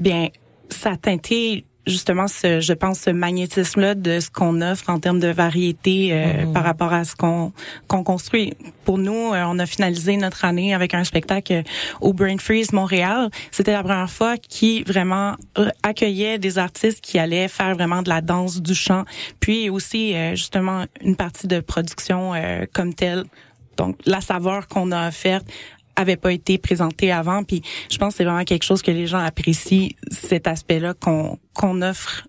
Bien, 0.00 0.28
ça 0.68 0.90
a 0.90 0.96
justement 1.86 2.28
ce, 2.28 2.60
je 2.60 2.72
pense, 2.72 3.00
ce 3.00 3.10
magnétisme-là 3.10 3.94
de 3.94 4.20
ce 4.20 4.30
qu'on 4.30 4.60
offre 4.60 4.90
en 4.90 4.98
termes 5.00 5.20
de 5.20 5.28
variété 5.28 6.10
euh, 6.12 6.46
par 6.52 6.64
rapport 6.64 6.92
à 6.92 7.04
ce 7.04 7.16
qu'on 7.16 7.52
qu'on 7.88 8.04
construit. 8.04 8.54
Pour 8.84 8.98
nous, 8.98 9.32
euh, 9.32 9.44
on 9.46 9.58
a 9.58 9.66
finalisé 9.66 10.16
notre 10.16 10.44
année 10.44 10.74
avec 10.74 10.94
un 10.94 11.04
spectacle 11.04 11.62
au 12.00 12.12
Brain 12.12 12.38
Freeze 12.38 12.72
Montréal. 12.72 13.30
C'était 13.50 13.72
la 13.72 13.82
première 13.82 14.10
fois 14.10 14.36
qui 14.36 14.82
vraiment 14.84 15.36
euh, 15.58 15.68
accueillait 15.82 16.38
des 16.38 16.58
artistes 16.58 17.00
qui 17.00 17.18
allaient 17.18 17.48
faire 17.48 17.74
vraiment 17.74 18.02
de 18.02 18.08
la 18.08 18.20
danse 18.20 18.60
du 18.60 18.74
chant, 18.74 19.04
puis 19.40 19.70
aussi 19.70 20.14
euh, 20.14 20.34
justement 20.34 20.84
une 21.00 21.16
partie 21.16 21.46
de 21.46 21.60
production 21.60 22.34
euh, 22.34 22.64
comme 22.72 22.94
telle. 22.94 23.24
Donc 23.76 23.96
la 24.06 24.20
saveur 24.20 24.68
qu'on 24.68 24.92
a 24.92 25.08
offerte 25.08 25.46
avait 25.96 26.16
pas 26.16 26.32
été 26.32 26.58
présentée 26.58 27.12
avant. 27.12 27.44
Puis 27.44 27.62
je 27.90 27.98
pense 27.98 28.14
que 28.14 28.18
c'est 28.18 28.24
vraiment 28.24 28.44
quelque 28.44 28.64
chose 28.64 28.82
que 28.82 28.90
les 28.90 29.06
gens 29.06 29.18
apprécient 29.18 29.88
cet 30.10 30.46
aspect-là 30.46 30.94
qu'on 30.94 31.38
qu'on 31.54 31.82
offre 31.82 32.26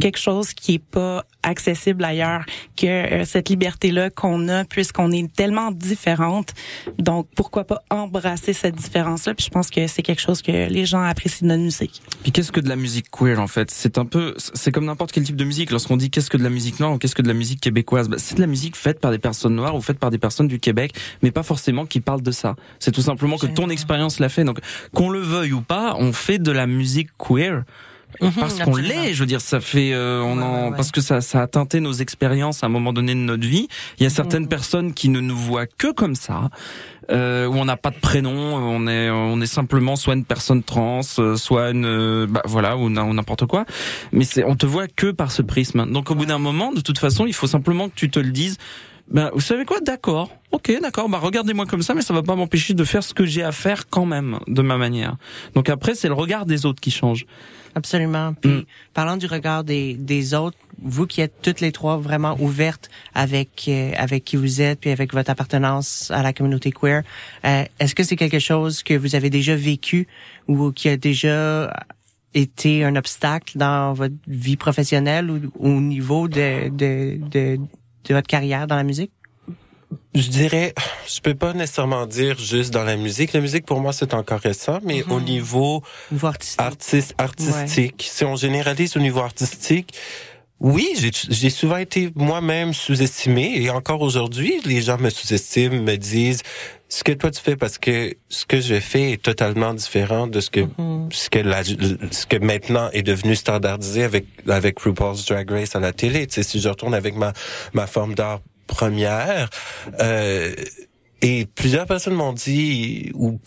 quelque 0.00 0.18
chose 0.18 0.52
qui 0.54 0.74
est 0.74 0.84
pas 0.84 1.24
accessible 1.42 2.04
ailleurs 2.04 2.44
que 2.76 2.86
euh, 2.86 3.24
cette 3.24 3.48
liberté 3.48 3.90
là 3.90 4.10
qu'on 4.10 4.48
a 4.48 4.64
puisqu'on 4.64 5.12
est 5.12 5.32
tellement 5.32 5.70
différentes 5.70 6.52
donc 6.98 7.28
pourquoi 7.36 7.64
pas 7.64 7.82
embrasser 7.90 8.52
cette 8.52 8.74
différence 8.74 9.26
là 9.26 9.34
puis 9.34 9.44
je 9.46 9.50
pense 9.50 9.70
que 9.70 9.86
c'est 9.86 10.02
quelque 10.02 10.20
chose 10.20 10.42
que 10.42 10.68
les 10.68 10.86
gens 10.86 11.02
apprécient 11.02 11.46
de 11.46 11.52
notre 11.52 11.62
musique 11.62 12.02
Puis 12.22 12.32
qu'est-ce 12.32 12.52
que 12.52 12.60
de 12.60 12.68
la 12.68 12.76
musique 12.76 13.10
queer 13.10 13.40
en 13.40 13.46
fait? 13.46 13.70
C'est 13.70 13.98
un 13.98 14.04
peu, 14.04 14.34
c'est 14.36 14.72
comme 14.72 14.86
n'importe 14.86 15.12
quel 15.12 15.24
type 15.24 15.36
de 15.36 15.44
musique. 15.44 15.70
Lorsqu'on 15.70 15.96
dit 15.96 16.10
qu'est-ce 16.10 16.30
que 16.30 16.36
de 16.36 16.42
la 16.42 16.50
musique 16.50 16.80
noire 16.80 16.92
ou 16.92 16.98
qu'est-ce 16.98 17.14
que 17.14 17.22
de 17.22 17.28
la 17.28 17.34
musique 17.34 17.60
québécoise, 17.60 18.08
bah, 18.08 18.16
c'est 18.18 18.36
de 18.36 18.40
la 18.40 18.46
musique 18.46 18.76
faite 18.76 19.00
par 19.00 19.10
des 19.10 19.18
personnes 19.18 19.54
noires 19.54 19.74
ou 19.74 19.80
faite 19.80 19.98
par 19.98 20.10
des 20.10 20.18
personnes 20.18 20.48
du 20.48 20.58
Québec, 20.58 20.92
mais 21.22 21.30
pas 21.30 21.42
forcément 21.42 21.86
qui 21.86 22.00
parlent 22.00 22.22
de 22.22 22.30
ça. 22.30 22.56
C'est 22.78 22.92
tout 22.92 23.02
simplement 23.02 23.38
que 23.38 23.46
ton 23.46 23.68
expérience 23.68 24.18
l'a 24.18 24.28
fait. 24.28 24.44
Donc 24.44 24.60
qu'on 24.92 25.10
le 25.10 25.20
veuille 25.20 25.52
ou 25.52 25.60
pas, 25.60 25.96
on 25.98 26.12
fait 26.12 26.38
de 26.38 26.52
la 26.52 26.66
musique 26.66 27.08
queer. 27.18 27.64
Mhm, 28.20 28.32
parce 28.38 28.58
qu'on 28.60 28.76
l'est, 28.76 29.12
je 29.12 29.20
veux 29.20 29.26
dire, 29.26 29.40
ça 29.42 29.60
fait, 29.60 29.92
euh, 29.92 30.22
on 30.22 30.40
en, 30.40 30.72
parce 30.72 30.90
que 30.90 31.00
ça, 31.02 31.20
ça 31.20 31.42
a 31.42 31.46
teinté 31.46 31.80
nos 31.80 31.92
expériences 31.92 32.62
à 32.62 32.66
un 32.66 32.70
moment 32.70 32.92
donné 32.94 33.14
de 33.14 33.20
notre 33.20 33.46
vie. 33.46 33.68
Il 33.98 34.04
y 34.04 34.06
a 34.06 34.10
certaines 34.10 34.44
Mhm. 34.44 34.48
personnes 34.48 34.94
qui 34.94 35.10
ne 35.10 35.20
nous 35.20 35.36
voient 35.36 35.66
que 35.66 35.92
comme 35.92 36.14
ça, 36.14 36.48
euh, 37.10 37.46
où 37.46 37.54
on 37.56 37.64
n'a 37.66 37.76
pas 37.76 37.90
de 37.90 37.98
prénom, 37.98 38.32
on 38.54 38.86
est, 38.86 39.10
on 39.10 39.40
est 39.42 39.46
simplement 39.46 39.96
soit 39.96 40.14
une 40.14 40.24
personne 40.24 40.62
trans, 40.62 41.00
euh, 41.18 41.36
soit 41.36 41.70
une, 41.70 41.84
euh, 41.84 42.26
bah 42.26 42.42
voilà, 42.46 42.76
ou 42.78 42.88
n'importe 42.88 43.44
quoi. 43.46 43.66
Mais 44.12 44.24
c'est, 44.24 44.44
on 44.44 44.56
te 44.56 44.64
voit 44.66 44.88
que 44.88 45.10
par 45.10 45.30
ce 45.30 45.42
prisme. 45.42 45.84
Donc 45.92 46.10
au 46.10 46.14
bout 46.14 46.26
d'un 46.26 46.38
moment, 46.38 46.72
de 46.72 46.80
toute 46.80 46.98
façon, 46.98 47.26
il 47.26 47.34
faut 47.34 47.46
simplement 47.48 47.88
que 47.90 47.94
tu 47.96 48.08
te 48.08 48.18
le 48.18 48.30
dises. 48.30 48.56
Ben, 49.08 49.30
vous 49.32 49.40
savez 49.40 49.64
quoi? 49.64 49.80
D'accord. 49.80 50.30
Ok, 50.50 50.72
d'accord. 50.80 51.08
Bah, 51.08 51.18
regardez-moi 51.18 51.66
comme 51.66 51.82
ça, 51.82 51.94
mais 51.94 52.02
ça 52.02 52.12
va 52.12 52.22
pas 52.22 52.34
m'empêcher 52.34 52.74
de 52.74 52.84
faire 52.84 53.04
ce 53.04 53.14
que 53.14 53.24
j'ai 53.24 53.42
à 53.42 53.52
faire 53.52 53.88
quand 53.88 54.06
même, 54.06 54.38
de 54.48 54.62
ma 54.62 54.76
manière. 54.76 55.16
Donc 55.54 55.68
après, 55.68 55.94
c'est 55.94 56.08
le 56.08 56.14
regard 56.14 56.46
des 56.46 56.66
autres 56.66 56.80
qui 56.80 56.90
change. 56.90 57.26
Absolument. 57.76 58.32
Puis, 58.32 58.66
parlant 58.94 59.18
du 59.18 59.26
regard 59.26 59.62
des, 59.62 59.94
des 59.94 60.32
autres, 60.32 60.56
vous 60.82 61.06
qui 61.06 61.20
êtes 61.20 61.34
toutes 61.42 61.60
les 61.60 61.72
trois 61.72 61.98
vraiment 61.98 62.34
ouvertes 62.40 62.88
avec 63.14 63.66
euh, 63.68 63.92
avec 63.98 64.24
qui 64.24 64.36
vous 64.36 64.62
êtes, 64.62 64.80
puis 64.80 64.90
avec 64.90 65.12
votre 65.12 65.30
appartenance 65.30 66.10
à 66.10 66.22
la 66.22 66.32
communauté 66.32 66.72
queer, 66.72 67.02
euh, 67.44 67.64
est-ce 67.78 67.94
que 67.94 68.02
c'est 68.02 68.16
quelque 68.16 68.38
chose 68.38 68.82
que 68.82 68.94
vous 68.94 69.14
avez 69.14 69.28
déjà 69.28 69.54
vécu 69.54 70.08
ou 70.48 70.72
qui 70.72 70.88
a 70.88 70.96
déjà 70.96 71.70
été 72.32 72.82
un 72.82 72.96
obstacle 72.96 73.58
dans 73.58 73.92
votre 73.92 74.14
vie 74.26 74.56
professionnelle 74.56 75.30
ou 75.30 75.40
au 75.58 75.80
niveau 75.80 76.28
de, 76.28 76.70
de, 76.70 77.18
de, 77.30 77.58
de 78.08 78.14
votre 78.14 78.26
carrière 78.26 78.66
dans 78.66 78.76
la 78.76 78.84
musique? 78.84 79.10
Je 80.14 80.28
dirais, 80.28 80.74
je 81.06 81.20
peux 81.20 81.34
pas 81.34 81.52
nécessairement 81.52 82.06
dire 82.06 82.38
juste 82.38 82.72
dans 82.72 82.84
la 82.84 82.96
musique. 82.96 83.32
La 83.32 83.40
musique 83.40 83.66
pour 83.66 83.80
moi 83.80 83.92
c'est 83.92 84.14
encore 84.14 84.40
récent, 84.40 84.80
mais 84.82 85.04
au 85.10 85.20
niveau 85.20 85.82
artiste, 86.58 87.14
artistique, 87.18 88.08
si 88.10 88.24
on 88.24 88.34
généralise 88.34 88.96
au 88.96 89.00
niveau 89.00 89.20
artistique, 89.20 89.94
oui, 90.58 90.88
j'ai 90.98 91.10
j'ai 91.28 91.50
souvent 91.50 91.76
été 91.76 92.10
moi-même 92.14 92.72
sous-estimé 92.72 93.52
et 93.56 93.68
encore 93.68 94.00
aujourd'hui, 94.00 94.60
les 94.64 94.80
gens 94.80 94.96
me 94.98 95.10
sous-estiment, 95.10 95.82
me 95.82 95.96
disent 95.96 96.42
ce 96.88 97.02
que 97.02 97.12
toi 97.12 97.30
tu 97.30 97.40
fais 97.40 97.56
parce 97.56 97.78
que 97.78 98.14
ce 98.28 98.46
que 98.46 98.60
je 98.60 98.78
fais 98.78 99.12
est 99.12 99.22
totalement 99.22 99.74
différent 99.74 100.26
de 100.26 100.40
ce 100.40 100.50
que 100.50 100.60
ce 101.10 101.30
que 101.30 101.38
la, 101.40 101.64
ce 101.64 102.26
que 102.26 102.36
maintenant 102.36 102.90
est 102.92 103.02
devenu 103.02 103.34
standardisé 103.34 104.04
avec 104.04 104.26
avec 104.48 104.78
RuPaul's 104.78 105.24
Drag 105.26 105.50
Race 105.50 105.74
à 105.74 105.80
la 105.80 105.92
télé. 105.92 106.26
Tu 106.26 106.34
sais, 106.34 106.42
si 106.42 106.60
je 106.60 106.68
retourne 106.68 106.94
avec 106.94 107.16
ma 107.16 107.32
ma 107.72 107.86
forme 107.86 108.14
d'art 108.14 108.40
première, 108.66 109.48
euh, 110.00 110.54
et 111.22 111.46
plusieurs 111.54 111.86
personnes 111.86 112.14
m'ont 112.14 112.32
dit 112.32 113.10
ou 113.14 113.40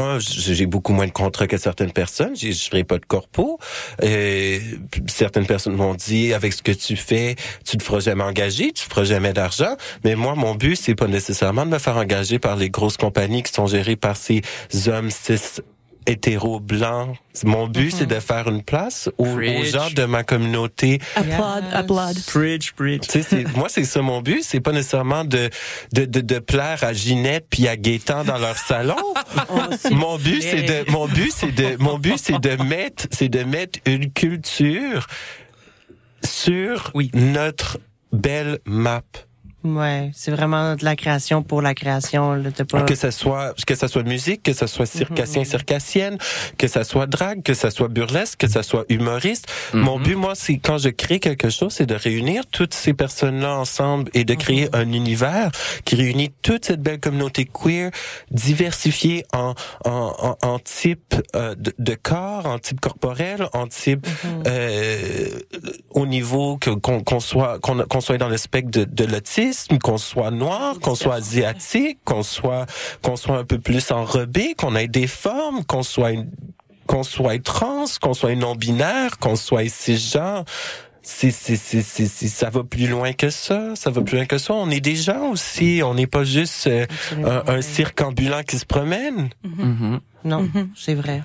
un, 0.00 0.18
j'ai 0.18 0.66
beaucoup 0.66 0.92
moins 0.92 1.06
de 1.06 1.12
contrats 1.12 1.46
que 1.46 1.56
certaines 1.56 1.92
personnes. 1.92 2.34
Je 2.36 2.52
ferai 2.52 2.84
pas 2.84 2.98
de 2.98 3.06
corpo. 3.06 3.58
Et 4.02 4.60
certaines 5.06 5.46
personnes 5.46 5.74
m'ont 5.74 5.94
dit, 5.94 6.32
avec 6.34 6.52
ce 6.52 6.62
que 6.62 6.72
tu 6.72 6.96
fais, 6.96 7.36
tu 7.64 7.76
te 7.76 7.82
feras 7.82 8.00
jamais 8.00 8.24
engager, 8.24 8.72
tu 8.72 8.84
feras 8.84 9.04
jamais 9.04 9.32
d'argent. 9.32 9.76
Mais 10.04 10.14
moi, 10.14 10.34
mon 10.34 10.54
but, 10.54 10.76
c'est 10.76 10.94
pas 10.94 11.06
nécessairement 11.06 11.66
de 11.66 11.70
me 11.70 11.78
faire 11.78 11.96
engager 11.96 12.38
par 12.38 12.56
les 12.56 12.70
grosses 12.70 12.96
compagnies 12.96 13.42
qui 13.42 13.52
sont 13.52 13.66
gérées 13.66 13.96
par 13.96 14.16
ces 14.16 14.42
hommes 14.86 15.10
cis 15.10 15.62
hétéro 16.10 16.60
blancs. 16.60 17.16
Mon 17.44 17.68
but, 17.68 17.90
c'est 17.92 18.06
de 18.06 18.18
faire 18.20 18.48
une 18.48 18.62
place 18.62 19.08
aux, 19.16 19.26
gens 19.64 19.88
de 19.94 20.04
ma 20.04 20.24
communauté 20.24 21.00
applaud 21.14 21.44
applaud 21.72 22.00
sais, 23.10 23.22
c'est- 23.22 23.56
moi, 23.56 23.68
c'est 23.68 23.84
ça 23.84 24.02
mon 24.02 24.20
but. 24.20 24.42
C'est 24.42 24.60
pas 24.60 24.72
nécessairement 24.72 25.24
de, 25.24 25.48
de, 25.92 26.04
de, 26.04 26.20
de 26.20 26.38
plaire 26.38 26.82
à 26.82 26.92
Ginette 26.92 27.46
puis 27.48 27.68
à 27.68 27.76
Gaétan 27.76 28.24
dans 28.24 28.38
leur 28.38 28.56
salon. 28.58 28.96
mon 29.90 30.18
but, 30.18 30.42
c'est 30.42 30.62
de, 30.62 30.90
mon 30.90 31.06
but, 31.06 31.32
c'est 31.34 31.52
de, 31.52 31.76
mon 31.78 31.98
but, 31.98 32.18
c'est 32.18 32.40
de 32.40 32.62
mettre, 32.62 33.06
c'est 33.10 33.28
de 33.28 33.44
mettre 33.44 33.78
une 33.86 34.10
culture 34.12 35.06
sur 36.24 36.90
notre 37.14 37.78
belle 38.12 38.58
map. 38.64 39.02
Ouais, 39.62 40.10
c'est 40.14 40.30
vraiment 40.30 40.74
de 40.74 40.84
la 40.84 40.96
création 40.96 41.42
pour 41.42 41.60
la 41.60 41.74
création. 41.74 42.32
Là, 42.34 42.50
pas... 42.68 42.82
Que 42.82 42.94
ça 42.94 43.10
soit, 43.10 43.54
que 43.66 43.74
ça 43.74 43.88
soit 43.88 44.04
musique, 44.04 44.42
que 44.42 44.54
ça 44.54 44.66
soit 44.66 44.86
circassien, 44.86 45.44
circassienne, 45.44 46.16
que 46.56 46.66
ça 46.66 46.82
soit 46.82 47.06
drague, 47.06 47.42
que 47.42 47.52
ça 47.52 47.70
soit 47.70 47.88
burlesque, 47.88 48.38
que 48.38 48.48
ça 48.48 48.62
soit 48.62 48.84
humoriste. 48.88 49.46
Mon 49.74 50.00
but, 50.00 50.14
moi, 50.14 50.34
c'est 50.34 50.56
quand 50.56 50.78
je 50.78 50.88
crée 50.88 51.20
quelque 51.20 51.50
chose, 51.50 51.74
c'est 51.74 51.86
de 51.86 51.94
réunir 51.94 52.46
toutes 52.46 52.72
ces 52.72 52.94
personnes-là 52.94 53.54
ensemble 53.54 54.10
et 54.14 54.24
de 54.24 54.34
créer 54.34 54.68
un 54.74 54.90
univers 54.92 55.50
qui 55.84 55.96
réunit 55.96 56.32
toute 56.42 56.64
cette 56.64 56.80
belle 56.80 57.00
communauté 57.00 57.44
queer, 57.44 57.90
diversifiée 58.30 59.24
en, 59.34 59.54
en, 59.84 60.36
en, 60.40 60.48
en 60.48 60.58
type 60.58 61.14
euh, 61.36 61.54
de, 61.54 61.74
de 61.78 61.94
corps, 61.94 62.46
en 62.46 62.58
type 62.58 62.80
corporel, 62.80 63.46
en 63.52 63.66
type 63.66 64.06
euh, 64.46 65.28
au 65.90 66.06
niveau 66.06 66.56
que 66.56 66.70
qu'on 66.70 67.02
qu'on 67.02 67.20
soit 67.20 67.58
qu'on 67.58 67.78
qu'on 67.84 68.00
soit 68.00 68.16
dans 68.18 68.28
le 68.28 68.36
spectre 68.36 68.70
de, 68.70 68.84
de 68.84 69.04
l'autisme, 69.04 69.49
qu'on 69.82 69.98
soit 69.98 70.30
noir, 70.30 70.78
qu'on 70.80 70.94
soit 70.94 71.14
asiatique, 71.16 71.98
qu'on 72.04 72.22
soit 72.22 72.66
qu'on 73.02 73.16
soit 73.16 73.38
un 73.38 73.44
peu 73.44 73.58
plus 73.58 73.90
enrobé, 73.90 74.54
qu'on 74.54 74.74
ait 74.76 74.88
des 74.88 75.06
formes, 75.06 75.64
qu'on 75.64 75.82
soit 75.82 76.12
une- 76.12 76.30
qu'on 76.86 77.02
soit 77.04 77.42
trans, 77.42 77.84
qu'on 78.00 78.14
soit 78.14 78.34
non 78.34 78.54
binaire, 78.56 79.18
qu'on 79.18 79.36
soit 79.36 79.68
cisgenre. 79.68 80.44
C'est, 81.02 81.30
c'est, 81.30 81.56
c'est, 81.56 81.82
c'est, 81.82 82.06
c'est- 82.06 82.28
ça 82.28 82.50
va 82.50 82.62
plus 82.62 82.86
loin 82.86 83.12
que 83.12 83.30
ça. 83.30 83.74
Ça 83.74 83.90
va 83.90 84.02
plus 84.02 84.16
loin 84.16 84.26
que 84.26 84.38
ça. 84.38 84.52
On 84.54 84.68
est 84.70 84.80
des 84.80 84.96
gens 84.96 85.28
aussi. 85.30 85.80
On 85.84 85.94
n'est 85.94 86.06
pas 86.06 86.24
juste 86.24 86.66
euh, 86.66 86.86
un, 87.24 87.42
un 87.54 87.62
cirque 87.62 88.00
ambulant 88.02 88.42
qui 88.42 88.58
se 88.58 88.66
promène. 88.66 89.30
Non, 90.24 90.48
c'est 90.76 90.94
vrai. 90.94 91.22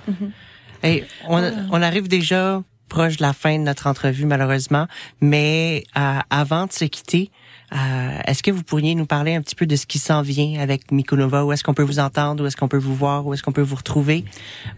Hey, 0.82 1.04
on, 1.28 1.42
on 1.70 1.82
arrive 1.82 2.08
déjà 2.08 2.62
proche 2.88 3.16
de 3.18 3.22
la 3.22 3.32
fin 3.32 3.58
de 3.58 3.64
notre 3.64 3.86
entrevue, 3.88 4.24
malheureusement, 4.26 4.86
mais 5.20 5.84
euh, 5.96 6.18
avant 6.30 6.66
de 6.66 6.72
se 6.72 6.84
quitter, 6.84 7.30
euh, 7.72 8.18
est-ce 8.26 8.42
que 8.42 8.50
vous 8.50 8.62
pourriez 8.62 8.94
nous 8.94 9.06
parler 9.06 9.34
un 9.34 9.42
petit 9.42 9.56
peu 9.56 9.66
de 9.66 9.74
ce 9.74 9.86
qui 9.86 9.98
s'en 9.98 10.22
vient 10.22 10.60
avec 10.60 10.92
Mikonova? 10.92 11.44
Où 11.44 11.52
est-ce 11.52 11.64
qu'on 11.64 11.74
peut 11.74 11.82
vous 11.82 11.98
entendre? 11.98 12.44
Où 12.44 12.46
est-ce 12.46 12.56
qu'on 12.56 12.68
peut 12.68 12.76
vous 12.76 12.94
voir? 12.94 13.26
Où 13.26 13.34
est-ce 13.34 13.42
qu'on 13.42 13.52
peut 13.52 13.62
vous 13.62 13.74
retrouver? 13.76 14.24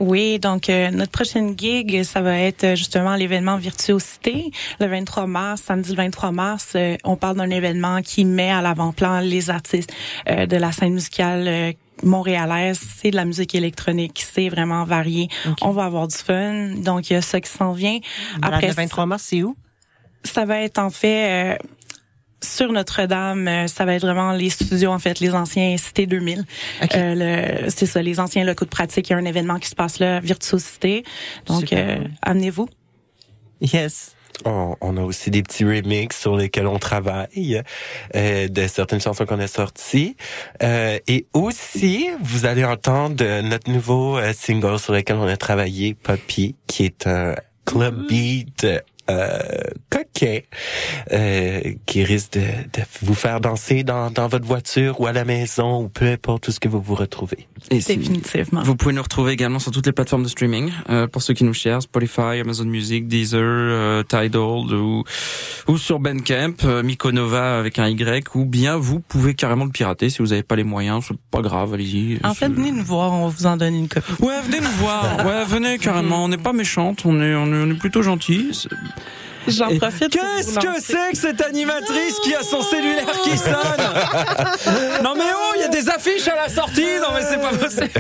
Oui, 0.01 0.39
donc 0.39 0.71
euh, 0.71 0.91
notre 0.91 1.13
prochaine 1.13 1.59
gig, 1.59 2.03
ça 2.03 2.23
va 2.23 2.39
être 2.39 2.65
euh, 2.65 2.77
justement 2.77 3.15
l'événement 3.15 3.59
Virtuosité 3.59 4.51
le 4.81 4.87
23 4.87 5.27
mars, 5.27 5.63
samedi 5.63 5.91
le 5.91 5.97
23 5.97 6.33
mars. 6.33 6.73
euh, 6.77 6.97
on 7.05 7.17
parle 7.17 7.37
d'un 7.37 7.51
événement 7.51 8.01
qui 8.01 8.25
met 8.25 8.51
à 8.51 8.63
l'avant-plan 8.63 9.21
les 9.21 9.51
artistes 9.51 9.93
euh, 10.29 10.47
de 10.47 10.57
la 10.57 10.73
scène 10.73 10.95
musicale 10.95 11.45
euh, 11.47 11.73
montréalaise. 12.03 12.81
C'est 12.97 13.11
de 13.11 13.17
la 13.17 13.25
musique 13.25 13.55
électronique, 13.55 14.25
c'est 14.33 14.49
vraiment 14.49 14.85
varié. 14.85 15.29
On 15.61 15.73
va 15.73 15.85
avoir 15.85 16.09
du 16.09 16.17
fun, 16.17 16.75
donc 16.77 17.11
il 17.11 17.15
y 17.15 17.17
a 17.17 17.23
ça 17.23 17.41
qui 17.41 17.51
s'en 17.51 17.73
vient. 17.73 17.99
Malade, 18.41 18.63
le 18.63 18.73
23 18.73 19.07
mars, 19.07 19.25
c'est 19.27 19.43
où? 19.43 19.57
Ça 20.25 20.45
va 20.45 20.61
être 20.63 20.79
en 20.79 20.91
fait... 20.91 21.59
euh, 22.43 22.47
sur 22.47 22.73
Notre-Dame, 22.73 23.49
euh, 23.49 23.67
ça 23.67 23.85
va 23.85 23.95
être 23.95 24.03
vraiment 24.03 24.33
les 24.33 24.51
studios, 24.51 24.91
en 24.91 24.99
fait, 24.99 25.21
les 25.21 25.33
anciens 25.35 25.77
Cité 25.77 26.07
2000. 26.07 26.45
Euh, 26.95 27.65
le- 27.65 27.71
c'est 27.71 27.87
ça, 27.87 28.03
les 28.03 28.21
anciens 28.21 28.45
locaux 28.45 28.65
de 28.65 28.71
pratique. 28.71 29.09
Il 29.11 29.13
y 29.13 29.17
a 29.17 29.19
un 29.19 29.25
événement 29.25 29.59
qui 29.59 29.69
se 29.69 29.75
passe 29.75 29.99
là, 29.99 30.21
Virtuosité. 30.21 31.05
Donc, 31.47 31.73
euh, 31.73 31.99
amenez-vous. 32.23 32.69
Yes. 33.61 34.15
On, 34.45 34.77
on 34.81 34.97
a 34.97 35.03
aussi 35.03 35.31
des 35.33 35.43
petits 35.43 35.65
remixes 35.65 36.21
sur 36.21 36.37
lesquels 36.37 36.69
on 36.69 36.79
travaille 36.79 37.61
euh, 38.15 38.47
de 38.47 38.67
certaines 38.69 39.01
chansons 39.01 39.27
qu'on 39.27 39.41
a 39.41 39.49
sorties. 39.49 40.15
Euh, 40.63 40.99
et 41.09 41.27
aussi, 41.33 42.07
vous 42.23 42.47
allez 42.47 42.65
entendre 42.65 43.17
euh, 43.25 43.43
notre 43.43 43.69
nouveau 43.71 44.17
euh, 44.17 44.33
single 44.33 44.79
sur 44.79 44.93
lequel 44.93 45.17
on 45.17 45.27
a 45.27 45.37
travaillé, 45.37 45.95
Poppy, 45.95 46.55
qui 46.69 46.85
est 46.85 47.07
un 47.09 47.35
club 47.65 48.07
beat 48.07 48.65
euh, 49.11 49.39
coquet 49.91 50.47
euh, 51.13 51.61
qui 51.87 52.05
risque 52.05 52.33
de, 52.35 52.41
de 52.41 52.83
vous 53.03 53.15
faire 53.15 53.41
danser 53.41 53.83
dans, 53.85 54.11
dans 54.11 54.29
votre 54.29 54.47
voiture 54.47 55.01
ou 55.01 55.07
à 55.07 55.13
la 55.13 55.25
maison 55.25 55.83
ou 55.83 55.89
peu 55.89 56.07
importe 56.07 56.49
où 56.49 56.53
ce 56.53 56.61
que 56.61 56.69
vous 56.69 56.81
vous 56.81 56.95
retrouvez. 56.95 57.47
Et 57.71 57.81
si- 57.81 57.97
Définitivement. 57.97 58.63
Vous 58.63 58.77
pouvez 58.77 58.93
nous 58.95 59.03
retrouver 59.03 59.33
également 59.33 59.59
sur 59.59 59.73
toutes 59.73 59.87
les 59.87 59.93
plateformes 59.93 60.23
de 60.25 60.29
streaming. 60.29 60.71
euh, 60.91 61.07
pour 61.07 61.23
ceux 61.23 61.35
qui 61.35 61.45
nous 61.45 61.55
cherchent, 61.55 61.85
Spotify, 61.85 62.41
Amazon 62.41 62.65
Music, 62.67 63.07
Deezer, 63.09 63.41
euh, 63.43 64.03
Tidal 64.03 64.41
ou, 64.75 65.05
ou 65.69 65.79
sur 65.79 65.99
Bandcamp, 66.01 66.55
euh, 66.65 66.83
Mikonova 66.83 67.59
avec 67.59 67.79
un 67.79 67.89
Y, 67.89 68.35
ou 68.35 68.45
bien 68.45 68.77
vous 68.77 69.01
pouvez 69.01 69.35
carrément 69.35 69.65
le 69.65 69.71
pirater 69.71 70.11
si 70.11 70.19
vous 70.19 70.29
n'avez 70.29 70.43
pas 70.43 70.57
les 70.57 70.65
moyens. 70.65 71.05
C'est 71.09 71.17
pas 71.31 71.41
grave, 71.43 71.75
allez-y. 71.75 72.19
En 72.25 72.35
fait, 72.35 72.49
venez 72.49 72.71
nous 72.73 72.85
voir, 72.85 73.13
on 73.13 73.29
vous 73.29 73.47
en 73.47 73.57
donne 73.57 73.75
une 73.75 73.89
copie. 73.89 74.13
Ouais, 74.21 74.41
venez 74.45 74.61
nous 74.61 74.71
voir. 74.79 75.25
Ouais, 75.27 75.45
venez 75.47 75.79
carrément. 75.79 76.25
On 76.25 76.29
n'est 76.29 76.37
pas 76.39 76.53
méchante, 76.53 77.03
on 77.05 77.21
est, 77.21 77.35
on 77.35 77.47
est, 77.47 77.63
on 77.65 77.71
est 77.71 77.79
plutôt 77.79 78.03
gentils. 78.03 78.51
J'en 79.47 79.77
profite. 79.79 80.11
Qu'est-ce 80.11 80.59
que 80.59 80.81
c'est 80.81 81.13
que 81.13 81.17
cette 81.17 81.41
animatrice 81.41 82.19
qui 82.23 82.35
a 82.35 82.43
son 82.43 82.61
cellulaire 82.63 83.21
qui 83.23 83.37
sonne 83.39 83.55
Non 85.03 85.15
mais 85.17 85.25
oh, 85.35 85.53
il 85.57 85.63
y 85.63 85.65
a 85.65 85.69
des 85.69 85.89
affiches 85.89 86.29
à 86.29 86.37
la 86.37 86.49
sortie. 86.49 86.83
Non 87.01 87.09
mais 87.15 87.23
c'est 87.23 87.41
pas 87.41 87.57
possible. 87.57 87.91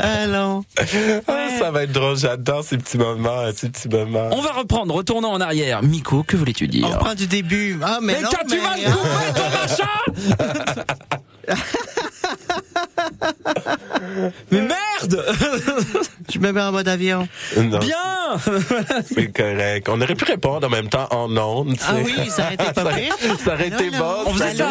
Allons. 0.00 0.64
Ah, 1.28 1.48
ça 1.58 1.70
va 1.70 1.82
être 1.84 1.92
drôle. 1.92 2.16
J'adore 2.16 2.64
ces 2.64 2.78
petits 2.78 2.98
moments, 2.98 3.40
euh, 3.40 3.52
ces 3.54 3.68
petits 3.68 3.88
moments. 3.88 4.28
On 4.32 4.40
va 4.40 4.52
reprendre, 4.52 4.94
retournons 4.94 5.32
en 5.32 5.40
arrière. 5.40 5.82
Miko, 5.82 6.22
que 6.22 6.36
voulais-tu 6.36 6.68
dire 6.68 6.98
On 7.04 7.14
du 7.14 7.26
début. 7.26 7.78
Ah, 7.82 7.98
mais, 8.00 8.14
Mais 8.14 8.22
non, 8.22 8.28
quand 8.30 8.46
tu 8.48 8.58
vas 8.58 8.76
le 8.76 8.84
couper, 8.92 9.32
ton 9.34 9.50
machin? 9.58 9.88
Mais 14.50 14.60
merde 14.60 15.24
Je 16.32 16.38
me 16.38 16.52
mets 16.52 16.60
en 16.60 16.72
mode 16.72 16.88
avion. 16.88 17.28
Non, 17.56 17.78
Bien 17.78 17.96
c'est 19.04 19.32
correct. 19.32 19.88
On 19.88 20.00
aurait 20.00 20.14
pu 20.14 20.24
répondre 20.24 20.66
en 20.66 20.70
même 20.70 20.88
temps 20.88 21.06
en 21.10 21.34
ondes. 21.36 21.76
Ah 21.86 21.94
oui, 22.04 22.14
ça 22.28 22.44
aurait 22.44 22.54
été 22.54 22.64
pas 22.72 22.84
pire. 22.92 23.14
Ça 23.44 23.54
aurait 23.54 23.68
été 23.68 23.90
bon. 23.90 24.14
On 24.26 24.30
faisait 24.32 24.54
ça. 24.54 24.70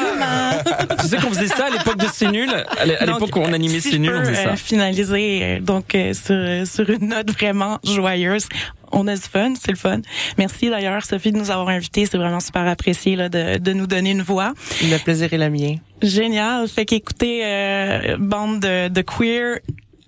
Tu 1.00 1.08
sais 1.08 1.18
qu'on 1.18 1.30
faisait 1.30 1.48
ça 1.48 1.66
à 1.68 1.70
l'époque 1.70 1.98
de 1.98 2.08
C'est 2.14 2.32
nul? 2.32 2.50
À 2.78 2.86
l'époque 2.86 3.36
où 3.36 3.40
on 3.40 3.54
animait 3.54 3.80
si 3.80 3.92
C'est 3.92 3.98
nul, 4.00 4.14
on 4.16 4.20
faisait 4.26 4.36
ça. 4.44 4.50
euh, 4.50 4.56
finaliser 4.56 5.40
euh, 5.44 5.60
donc 5.62 5.96
euh, 5.96 6.14
sur, 6.14 6.68
sur 6.68 6.90
une 6.90 7.10
note 7.10 7.32
vraiment 7.32 7.80
joyeuse. 7.84 8.48
On 8.92 9.08
a 9.08 9.16
du 9.16 9.22
fun, 9.22 9.54
c'est 9.62 9.72
le 9.72 9.78
fun. 9.78 10.00
Merci 10.38 10.70
d'ailleurs 10.70 11.04
Sophie 11.04 11.32
de 11.32 11.38
nous 11.38 11.52
avoir 11.52 11.70
invités, 11.70 12.06
c'est 12.06 12.18
vraiment 12.18 12.40
super 12.40 12.68
apprécié 12.68 13.16
là, 13.16 13.30
de, 13.30 13.58
de 13.58 13.74
nous 13.74 13.88
donner 13.88 14.12
une 14.12 14.22
voix. 14.22 14.54
Le 14.82 14.98
plaisir 15.04 15.34
est 15.34 15.38
le 15.38 15.50
mien. 15.50 15.76
Génial. 16.06 16.68
Fait 16.68 16.86
qu'écoutez, 16.86 17.42
euh, 17.44 18.18
bande 18.20 18.60
de, 18.60 18.88
de 18.90 19.02
queer, 19.02 19.60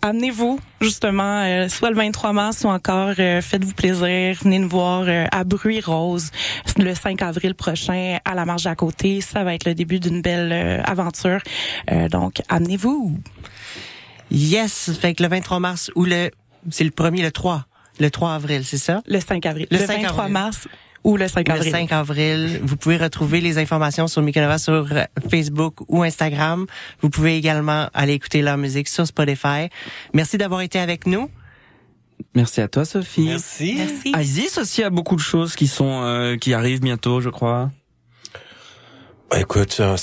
amenez-vous 0.01 0.59
justement, 0.79 1.41
euh, 1.43 1.67
soit 1.69 1.89
le 1.89 1.95
23 1.95 2.33
mars 2.33 2.63
ou 2.63 2.67
encore 2.67 3.13
euh, 3.19 3.41
faites-vous 3.41 3.73
plaisir, 3.73 4.37
venez 4.43 4.59
nous 4.59 4.69
voir 4.69 5.05
euh, 5.07 5.25
à 5.31 5.43
Bruit 5.43 5.81
Rose 5.81 6.29
le 6.77 6.93
5 6.93 7.21
avril 7.23 7.55
prochain 7.55 8.17
à 8.25 8.35
la 8.35 8.45
marge 8.45 8.67
à 8.67 8.75
côté. 8.75 9.21
Ça 9.21 9.43
va 9.43 9.53
être 9.55 9.65
le 9.65 9.73
début 9.73 9.99
d'une 9.99 10.21
belle 10.21 10.51
euh, 10.51 10.81
aventure. 10.83 11.41
Euh, 11.91 12.07
donc 12.09 12.41
amenez-vous. 12.47 13.17
Yes, 14.29 14.91
fait 14.99 15.13
que 15.15 15.23
le 15.23 15.29
23 15.29 15.59
mars 15.59 15.91
ou 15.95 16.05
le 16.05 16.29
c'est 16.69 16.83
le 16.83 16.91
premier 16.91 17.21
le 17.21 17.31
3, 17.31 17.65
le 17.99 18.11
3 18.11 18.33
avril, 18.33 18.63
c'est 18.65 18.77
ça? 18.77 19.01
Le 19.07 19.19
5 19.19 19.45
avril. 19.45 19.67
Le 19.71 19.77
Le, 19.77 19.85
5 19.85 20.01
23 20.01 20.19
avril. 20.25 20.33
mars 20.33 20.67
ou 21.03 21.17
le 21.17 21.27
5 21.27 21.47
Le 21.47 21.53
avril. 21.53 21.71
5 21.71 21.91
avril, 21.91 22.59
vous 22.63 22.77
pouvez 22.77 22.97
retrouver 22.97 23.41
les 23.41 23.57
informations 23.57 24.07
sur 24.07 24.21
Mikonova 24.21 24.57
sur 24.57 24.87
euh, 24.91 25.03
Facebook 25.29 25.75
ou 25.87 26.03
Instagram. 26.03 26.65
Vous 27.01 27.09
pouvez 27.09 27.37
également 27.37 27.89
aller 27.93 28.13
écouter 28.13 28.41
leur 28.41 28.57
musique 28.57 28.87
sur 28.87 29.05
Spotify. 29.07 29.69
Merci 30.13 30.37
d'avoir 30.37 30.61
été 30.61 30.79
avec 30.79 31.05
nous. 31.05 31.29
Merci 32.35 32.61
à 32.61 32.67
toi, 32.67 32.85
Sophie. 32.85 33.25
Merci. 33.25 33.75
Merci. 33.77 34.11
Isis 34.19 34.57
aussi 34.57 34.83
a 34.83 34.89
beaucoup 34.89 35.15
de 35.15 35.21
choses 35.21 35.55
qui 35.55 35.67
sont 35.67 36.01
euh, 36.03 36.35
qui 36.37 36.53
arrivent 36.53 36.81
bientôt, 36.81 37.21
je 37.21 37.29
crois. 37.29 37.71
Écoute, 39.35 39.77
euh, 39.81 39.95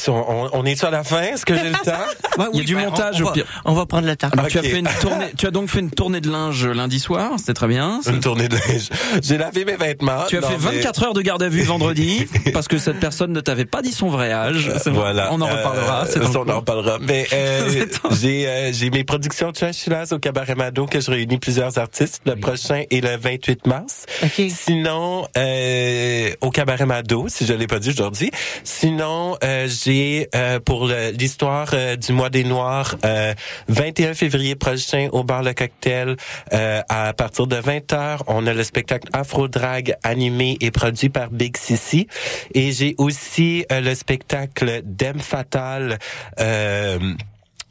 on, 0.52 0.64
est 0.66 0.76
sur 0.76 0.90
la 0.90 1.02
fin? 1.02 1.22
Est-ce 1.22 1.46
que 1.46 1.54
j'ai 1.54 1.68
le 1.70 1.84
temps? 1.84 1.92
Ouais, 2.36 2.46
Il 2.52 2.56
y 2.56 2.58
a 2.58 2.60
oui, 2.62 2.64
du 2.66 2.74
ben, 2.74 2.86
montage 2.86 3.14
on, 3.14 3.18
on 3.20 3.22
au 3.22 3.26
va, 3.28 3.32
pire. 3.32 3.44
on 3.64 3.72
va 3.74 3.86
prendre 3.86 4.06
le 4.08 4.16
temps. 4.16 4.28
Alors 4.32 4.48
tu 4.48 4.58
as 4.58 4.62
fait 4.62 4.80
une 4.80 4.88
tournée, 5.00 5.26
tu 5.38 5.46
as 5.46 5.52
donc 5.52 5.68
fait 5.68 5.78
une 5.78 5.90
tournée 5.92 6.20
de 6.20 6.28
linge 6.28 6.66
lundi 6.66 6.98
soir, 6.98 7.30
c'était 7.38 7.54
très 7.54 7.68
bien. 7.68 8.00
Une 8.08 8.18
tournée 8.18 8.48
de 8.48 8.56
linge. 8.56 8.88
J'ai 9.22 9.38
lavé 9.38 9.64
mes 9.64 9.76
vêtements. 9.76 10.24
Tu 10.28 10.36
as 10.36 10.40
Non, 10.40 10.48
fait 10.48 10.54
mais- 10.58 10.78
24 10.78 11.02
heures 11.04 11.14
de 11.14 11.22
garde 11.22 11.44
à 11.44 11.48
vue 11.48 11.62
vendredi 11.62 12.26
parce 12.52 12.66
que 12.66 12.76
cette 12.78 12.98
personne 12.98 13.32
ne 13.32 13.40
t'avait 13.40 13.66
pas 13.66 13.82
dit 13.82 13.92
son 13.92 14.08
vrai 14.08 14.32
âge. 14.32 14.68
Voilà. 14.86 15.28
On 15.32 15.40
en 15.40 15.46
Euh, 15.46 15.54
reparlera. 15.54 16.04
le 16.16 16.36
on 16.36 16.48
en 16.50 16.56
reparlera. 16.56 16.98
Mais 17.00 17.28
euh, 17.32 17.86
j'ai 18.20 18.48
euh, 18.48 18.72
j'ai 18.72 18.90
mes 18.90 19.04
productions 19.04 19.52
Chachilaz 19.56 20.12
au 20.12 20.18
Cabaret 20.18 20.56
Mado 20.56 20.86
que 20.86 21.00
je 21.00 21.12
réunis 21.12 21.38
plusieurs 21.38 21.78
artistes. 21.78 22.20
Le 22.26 22.34
prochain 22.34 22.82
est 22.90 23.00
le 23.00 23.16
28 23.16 23.68
mars. 23.68 24.06
OK. 24.24 24.42
Sinon, 24.50 25.28
euh, 25.38 26.30
au 26.40 26.50
Cabaret 26.50 26.86
Mado, 26.86 27.26
si 27.28 27.46
je 27.46 27.52
l'ai 27.52 27.68
pas 27.68 27.78
dit 27.78 27.90
aujourd'hui. 27.90 28.32
Sinon, 28.64 29.13
euh, 29.42 29.68
j'ai 29.68 30.28
euh, 30.34 30.60
pour 30.60 30.86
l'histoire 30.86 31.70
euh, 31.74 31.96
du 31.96 32.12
mois 32.12 32.30
des 32.30 32.44
Noirs, 32.44 32.96
euh, 33.04 33.34
21 33.68 34.14
février 34.14 34.54
prochain 34.54 35.08
au 35.12 35.24
bar 35.24 35.42
Le 35.42 35.52
Cocktail, 35.52 36.16
euh, 36.52 36.80
à 36.88 37.12
partir 37.12 37.46
de 37.46 37.56
20h, 37.56 38.20
on 38.26 38.46
a 38.46 38.52
le 38.52 38.62
spectacle 38.62 39.08
Afro 39.12 39.48
Drag 39.48 39.94
animé 40.02 40.56
et 40.60 40.70
produit 40.70 41.08
par 41.08 41.30
Big 41.30 41.56
Sissi. 41.56 42.06
Et 42.54 42.72
j'ai 42.72 42.94
aussi 42.98 43.64
euh, 43.70 43.80
le 43.80 43.94
spectacle 43.94 44.82
Dame 44.84 45.20
Fatale. 45.20 45.98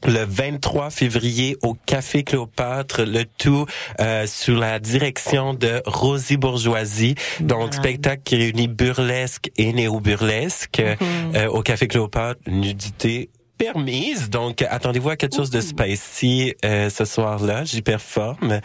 Le 0.05 0.25
23 0.25 0.89
février 0.89 1.57
au 1.61 1.73
Café 1.73 2.23
Cléopâtre, 2.23 3.03
le 3.03 3.23
tout 3.25 3.65
euh, 3.99 4.25
sous 4.27 4.55
la 4.55 4.79
direction 4.79 5.53
de 5.53 5.81
Rosie 5.85 6.37
Bourgeoisie. 6.37 7.15
Donc, 7.39 7.73
spectacle 7.73 8.21
qui 8.23 8.35
réunit 8.35 8.67
burlesque 8.67 9.49
et 9.57 9.71
néo-burlesque 9.71 10.81
euh, 10.81 11.47
au 11.47 11.61
Café 11.61 11.87
Cléopâtre, 11.87 12.41
nudité 12.47 13.29
permise. 13.63 14.29
Donc, 14.29 14.61
attendez-vous 14.69 15.09
à 15.11 15.15
quelque 15.15 15.35
chose 15.35 15.49
de 15.49 15.61
spicy 15.61 16.53
euh, 16.65 16.89
ce 16.89 17.05
soir-là. 17.05 17.63
J'y 17.63 17.81
performe. 17.81 18.59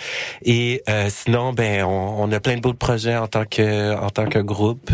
Et 0.44 0.82
euh, 0.88 1.08
sinon, 1.10 1.52
ben, 1.52 1.84
on, 1.84 2.22
on 2.24 2.32
a 2.32 2.40
plein 2.40 2.56
de 2.56 2.60
beaux 2.60 2.72
projets 2.74 3.16
en 3.16 3.26
tant 3.28 3.44
que 3.44 3.94
en 3.96 4.10
tant 4.10 4.26
que 4.26 4.38
groupe 4.38 4.90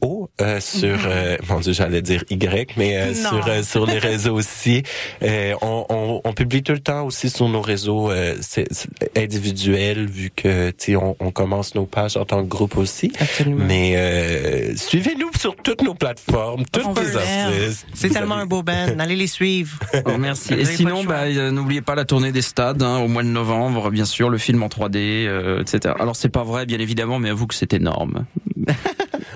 O 0.04 0.28
euh, 0.42 0.60
sur 0.60 0.98
euh, 1.06 1.36
mon 1.48 1.60
dieu 1.60 1.72
j'allais 1.72 2.02
dire 2.02 2.22
Y 2.30 2.68
mais 2.76 2.96
euh, 2.98 3.14
sur 3.14 3.46
euh, 3.48 3.62
sur 3.62 3.86
les 3.86 3.98
réseaux 3.98 4.34
aussi 4.34 4.82
Euh, 5.22 5.54
on, 5.62 5.86
on, 5.88 6.20
on 6.24 6.32
publie 6.34 6.62
tout 6.62 6.72
le 6.72 6.80
temps 6.80 7.04
aussi 7.06 7.30
sur 7.30 7.48
nos 7.48 7.60
réseaux 7.62 8.10
euh, 8.10 8.36
c'est- 8.40 8.68
individuels 9.16 10.06
vu 10.06 10.30
que 10.30 10.70
tu 10.70 10.92
sais 10.92 10.96
on, 10.96 11.16
on 11.20 11.30
commence 11.30 11.74
nos 11.74 11.86
pages 11.86 12.16
en 12.16 12.24
tant 12.26 12.42
que 12.42 12.48
groupe 12.48 12.76
aussi 12.76 13.12
Absolument. 13.18 13.64
mais 13.66 13.94
euh, 13.96 14.76
suivez-nous 14.76 15.30
sur 15.40 15.56
toutes 15.56 15.82
nos 15.82 15.94
plateformes, 15.94 16.64
toutes 16.70 16.98
les 17.00 17.16
artistes. 17.16 17.86
C'est 17.94 18.10
tellement 18.10 18.36
un 18.36 18.46
beau 18.46 18.62
band. 18.62 18.88
Allez 18.98 19.16
les 19.16 19.26
suivre. 19.26 19.78
Oh, 20.06 20.18
merci. 20.18 20.54
Et 20.54 20.64
sinon, 20.64 21.04
bah, 21.04 21.28
n'oubliez 21.50 21.80
pas 21.82 21.94
la 21.94 22.04
tournée 22.04 22.32
des 22.32 22.42
stades 22.42 22.82
hein, 22.82 22.98
au 22.98 23.08
mois 23.08 23.22
de 23.22 23.28
novembre, 23.28 23.90
bien 23.90 24.04
sûr, 24.04 24.28
le 24.30 24.38
film 24.38 24.62
en 24.62 24.68
3D, 24.68 24.96
euh, 25.26 25.60
etc. 25.62 25.94
Alors 25.98 26.16
c'est 26.16 26.28
pas 26.28 26.42
vrai, 26.44 26.66
bien 26.66 26.78
évidemment, 26.78 27.18
mais 27.18 27.30
avoue 27.30 27.46
que 27.46 27.54
c'est 27.54 27.72
énorme. 27.74 28.24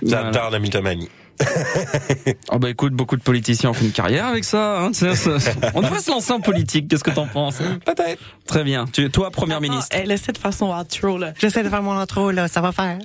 J'adore 0.03 0.33
Voilà. 0.33 0.51
la 0.51 0.59
mythomanie. 0.59 1.09
Oh 2.51 2.59
bah 2.59 2.69
écoute, 2.71 2.95
beaucoup 2.95 3.17
de 3.17 3.23
politiciens 3.23 3.71
ont 3.71 3.73
fait 3.73 3.85
une 3.85 3.93
carrière 3.93 4.27
avec 4.27 4.43
ça. 4.45 4.81
Hein, 4.81 4.91
sais, 4.93 5.15
ça- 5.15 5.31
on 5.75 5.83
devrait 5.83 6.01
se 6.01 6.11
lancer 6.11 6.33
en 6.33 6.41
politique. 6.41 6.89
Qu'est-ce 6.89 7.05
que 7.05 7.11
t'en 7.11 7.27
penses? 7.27 7.59
Peut-être. 7.85 8.21
Très 8.47 8.65
bien. 8.65 8.87
Tu, 8.93 9.09
toi, 9.11 9.31
première 9.31 9.61
ministre. 9.61 9.87
Elle 9.91 10.11
essaie 10.11 10.33
de 10.33 10.39
faire 10.39 10.53
son 10.53 10.75
outro, 10.75 11.17
là. 11.19 11.33
J'essaie 11.39 11.63
de 11.63 11.69
faire 11.69 11.83
mon 11.83 11.93
intro, 11.93 12.31
là, 12.33 12.49
ça 12.49 12.61
va 12.61 12.73
faire. 12.73 12.99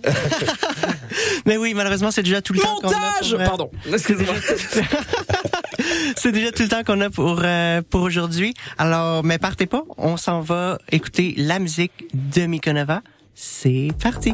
Mais 1.45 1.57
oui, 1.57 1.73
malheureusement, 1.75 2.09
c'est 2.09 2.23
déjà 2.23 2.41
tout 2.41 2.53
le 2.53 2.59
temps 2.59 2.75
qu'on 2.81 2.87
a 2.89 2.93
Montage. 2.93 3.31
pour, 3.31 3.39
euh, 3.41 3.45
Pardon. 3.45 3.71
Excuse-moi. 3.91 4.33
C'est 6.15 6.31
déjà 6.31 6.51
tout 6.51 6.63
le 6.63 6.69
temps 6.69 6.83
qu'on 6.83 7.01
a 7.01 7.09
pour 7.09 7.41
euh, 7.43 7.81
pour 7.87 8.01
aujourd'hui. 8.01 8.53
Alors, 8.77 9.23
mais 9.23 9.37
partez 9.37 9.65
pas, 9.65 9.83
on 9.97 10.17
s'en 10.17 10.39
va 10.41 10.77
écouter 10.91 11.33
la 11.37 11.59
musique 11.59 12.05
de 12.13 12.45
Mikonova. 12.45 13.01
C'est 13.35 13.89
parti. 14.01 14.33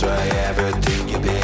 destroy 0.00 0.38
everything 0.46 1.08
you've 1.10 1.22
been 1.22 1.39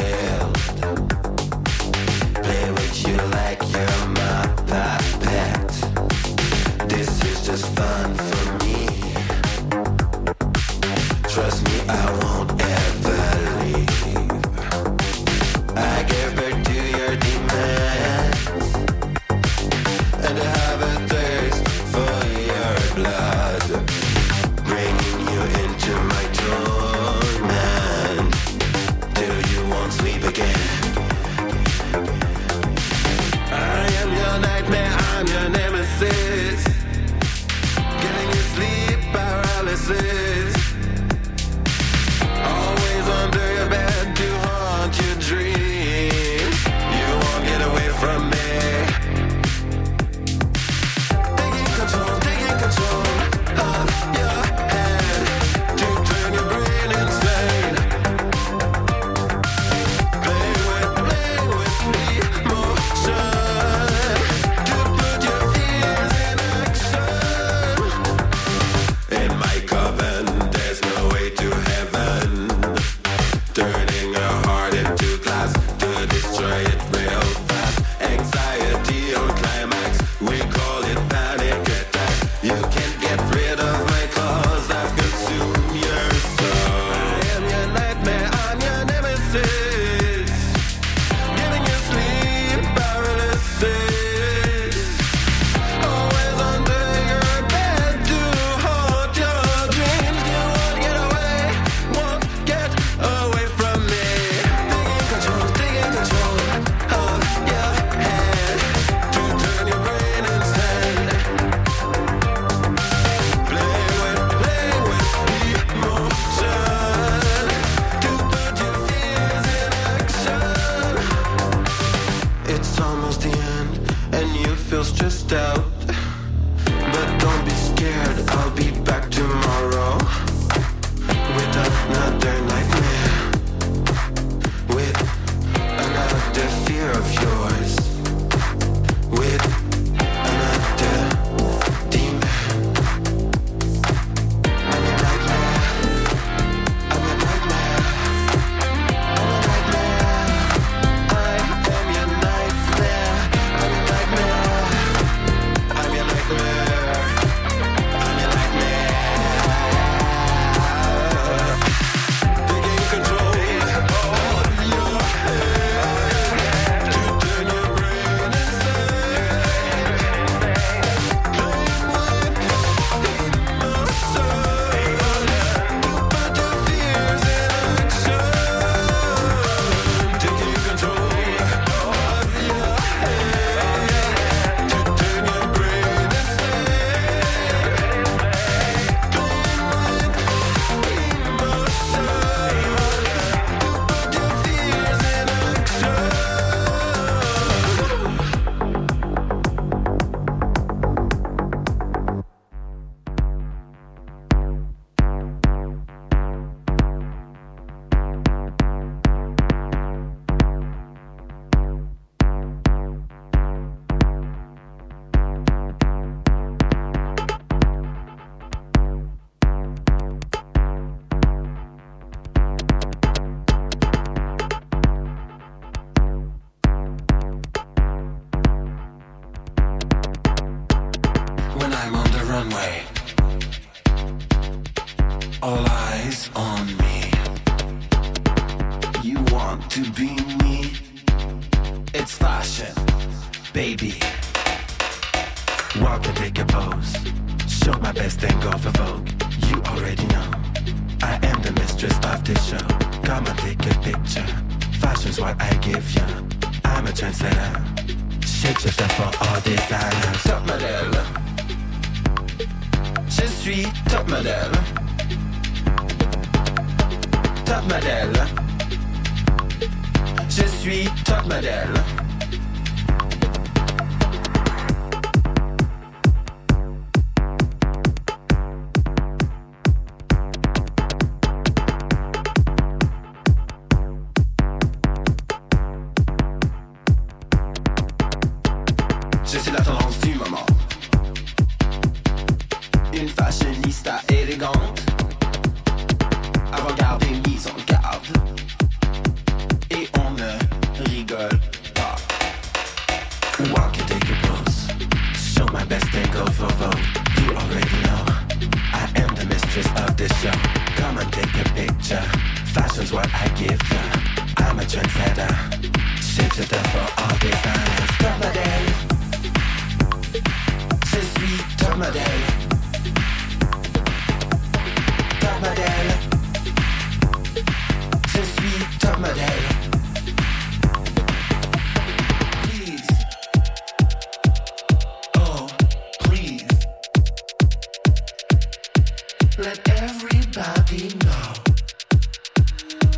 Everybody 339.99 340.89
know 341.05 341.33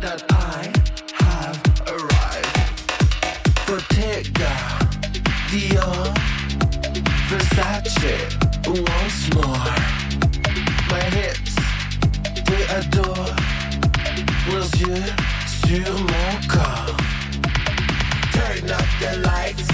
that 0.02 0.22
I 0.28 0.68
have 1.24 1.58
arrived. 1.88 2.56
Bottega, 3.66 4.52
Dior, 5.48 6.12
Versace, 7.30 8.28
once 8.68 9.20
more. 9.34 9.72
My 10.90 11.00
hips, 11.16 11.56
they 12.44 12.64
adore. 12.68 13.32
Leurs 14.50 14.70
yeux 14.78 15.08
sur 15.46 15.90
mon 16.10 16.32
corps. 16.52 16.96
Turn 18.34 18.70
up 18.78 18.88
the 19.00 19.12
lights. 19.24 19.68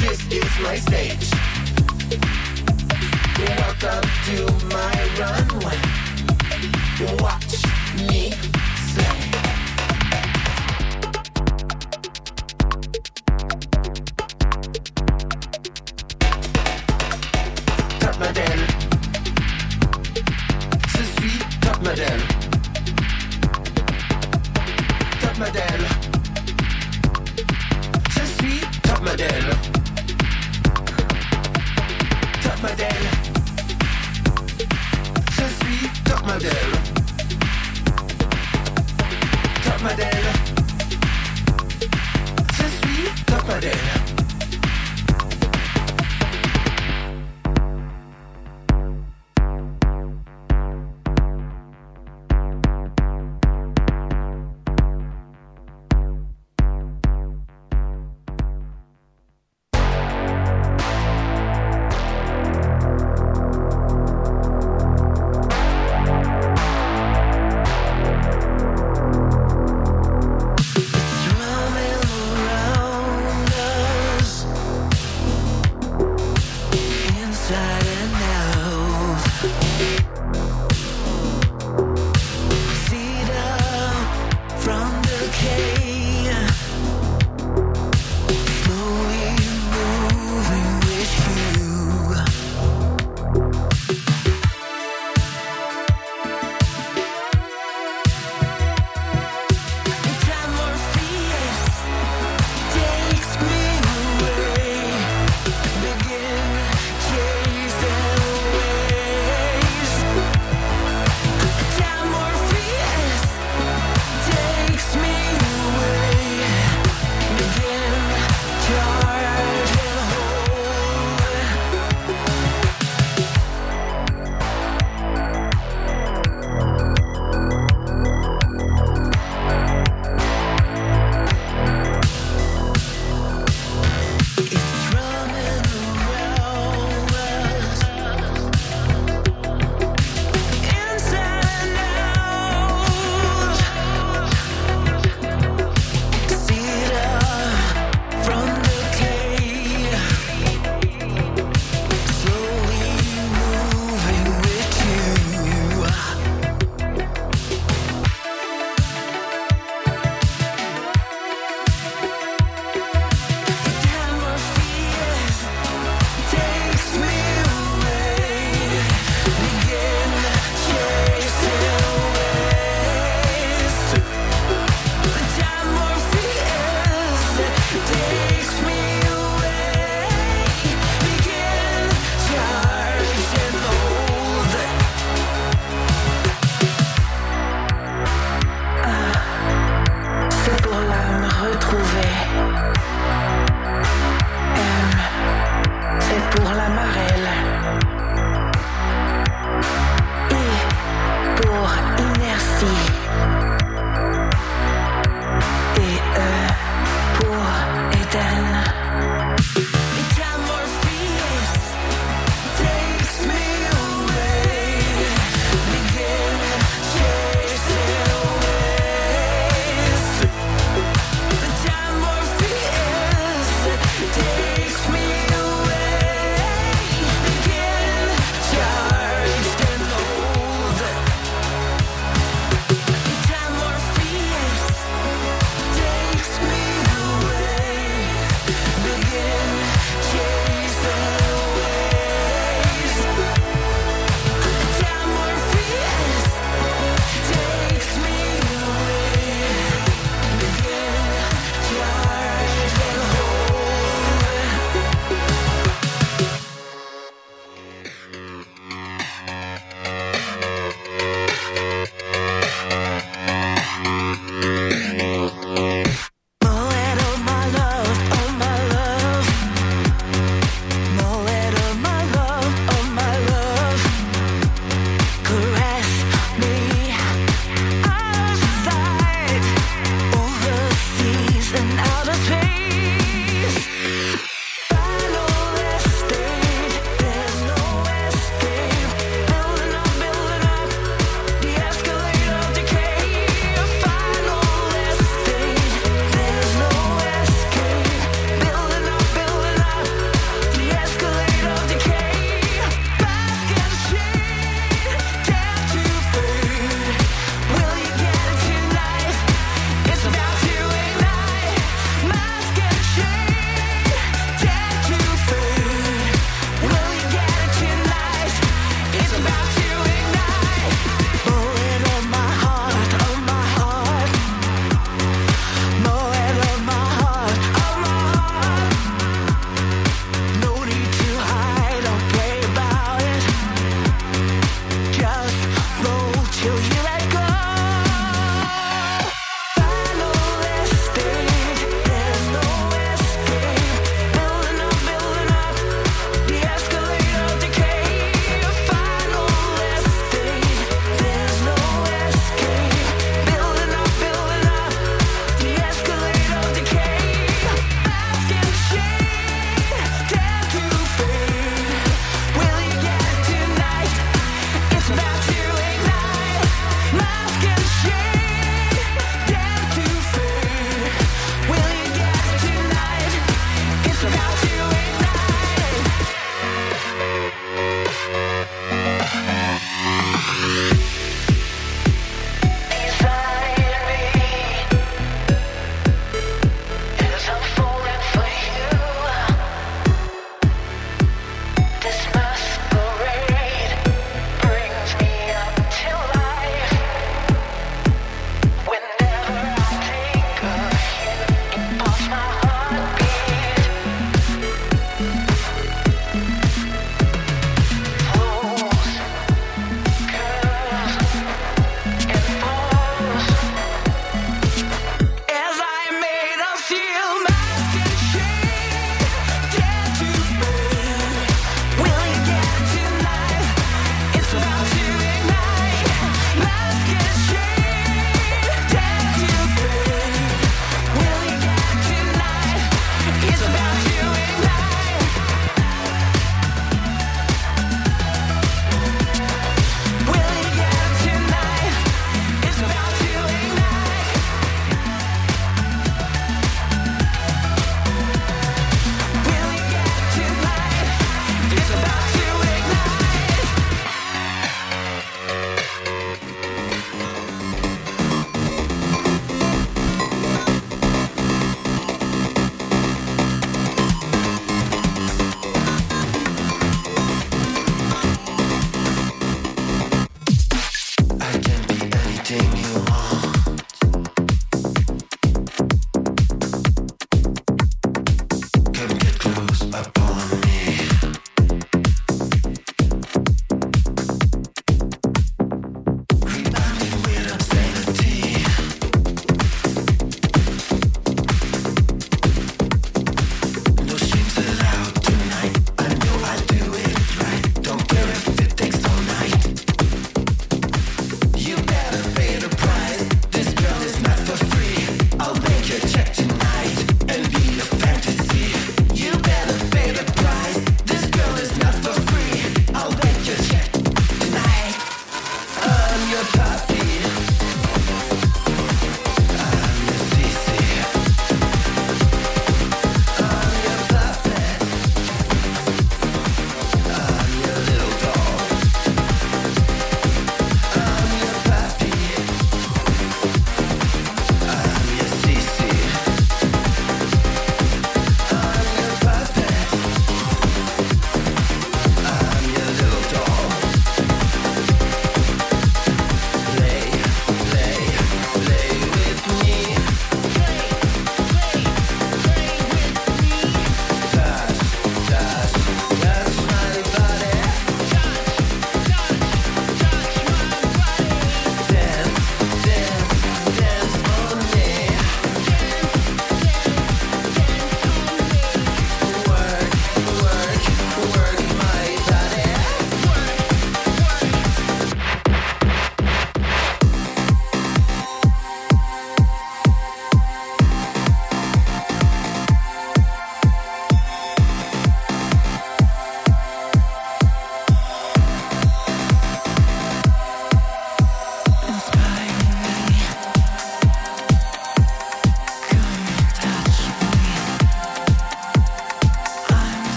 This 0.00 0.20
is 0.30 0.60
my 0.62 0.76
stage. 0.76 1.41
Welcome 3.48 4.08
to 4.26 4.36
my 4.68 4.94
runway. 5.18 5.78
Watch 7.18 7.64
me 7.96 8.32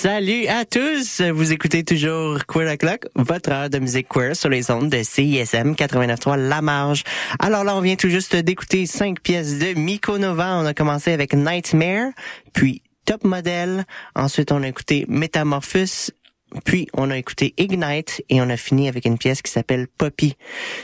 Salut 0.00 0.46
à 0.46 0.64
tous! 0.64 1.22
Vous 1.22 1.52
écoutez 1.52 1.82
toujours 1.82 2.46
Queer 2.46 2.72
O'Clock, 2.72 3.08
votre 3.16 3.50
heure 3.50 3.68
de 3.68 3.80
musique 3.80 4.06
queer 4.06 4.36
sur 4.36 4.48
les 4.48 4.70
ondes 4.70 4.90
de 4.90 5.02
CISM 5.02 5.72
89.3 5.72 6.36
La 6.36 6.62
Marge. 6.62 7.02
Alors 7.40 7.64
là, 7.64 7.74
on 7.74 7.80
vient 7.80 7.96
tout 7.96 8.08
juste 8.08 8.36
d'écouter 8.36 8.86
cinq 8.86 9.18
pièces 9.18 9.58
de 9.58 9.76
Miko 9.76 10.18
Nova. 10.18 10.54
On 10.54 10.66
a 10.66 10.72
commencé 10.72 11.10
avec 11.10 11.34
Nightmare, 11.34 12.12
puis 12.52 12.80
Top 13.06 13.24
Model. 13.24 13.86
Ensuite, 14.14 14.52
on 14.52 14.62
a 14.62 14.68
écouté 14.68 15.04
Metamorphosis 15.08 16.12
puis, 16.64 16.88
on 16.94 17.10
a 17.10 17.18
écouté 17.18 17.52
Ignite 17.58 18.22
et 18.30 18.40
on 18.40 18.48
a 18.48 18.56
fini 18.56 18.88
avec 18.88 19.04
une 19.04 19.18
pièce 19.18 19.42
qui 19.42 19.52
s'appelle 19.52 19.86
Poppy. 19.86 20.34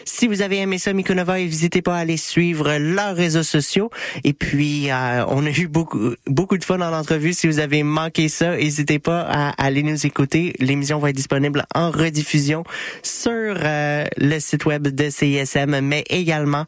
Si 0.04 0.26
vous 0.26 0.42
avez 0.42 0.58
aimé 0.58 0.78
ça, 0.78 0.92
Mikonova, 0.92 1.38
n'hésitez 1.38 1.80
pas 1.80 1.96
à 1.96 2.00
aller 2.00 2.18
suivre 2.18 2.76
leurs 2.78 3.16
réseaux 3.16 3.42
sociaux. 3.42 3.90
Et 4.24 4.34
puis, 4.34 4.90
euh, 4.90 5.24
on 5.28 5.46
a 5.46 5.50
eu 5.50 5.66
beaucoup, 5.66 6.14
beaucoup 6.26 6.58
de 6.58 6.64
fun 6.64 6.76
dans 6.78 6.90
l'entrevue. 6.90 7.32
Si 7.32 7.46
vous 7.46 7.60
avez 7.60 7.82
manqué 7.82 8.28
ça, 8.28 8.56
n'hésitez 8.56 8.98
pas 8.98 9.22
à 9.22 9.50
aller 9.64 9.82
nous 9.82 10.04
écouter. 10.04 10.54
L'émission 10.58 10.98
va 10.98 11.10
être 11.10 11.16
disponible 11.16 11.64
en 11.74 11.90
rediffusion 11.90 12.64
sur 13.02 13.30
euh, 13.32 14.04
le 14.18 14.38
site 14.40 14.66
web 14.66 14.88
de 14.88 15.08
CISM, 15.08 15.80
mais 15.80 16.04
également, 16.10 16.66